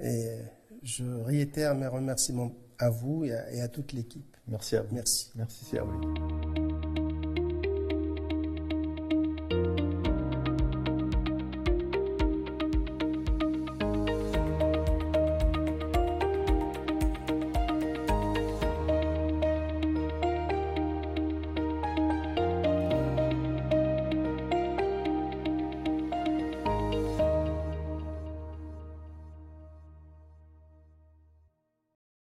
[0.00, 0.38] et,
[0.82, 4.36] je réitère mes remerciements à vous et à, toute l'équipe.
[4.46, 4.94] Merci à vous.
[4.94, 5.30] Merci.
[5.34, 6.63] Merci, à vous.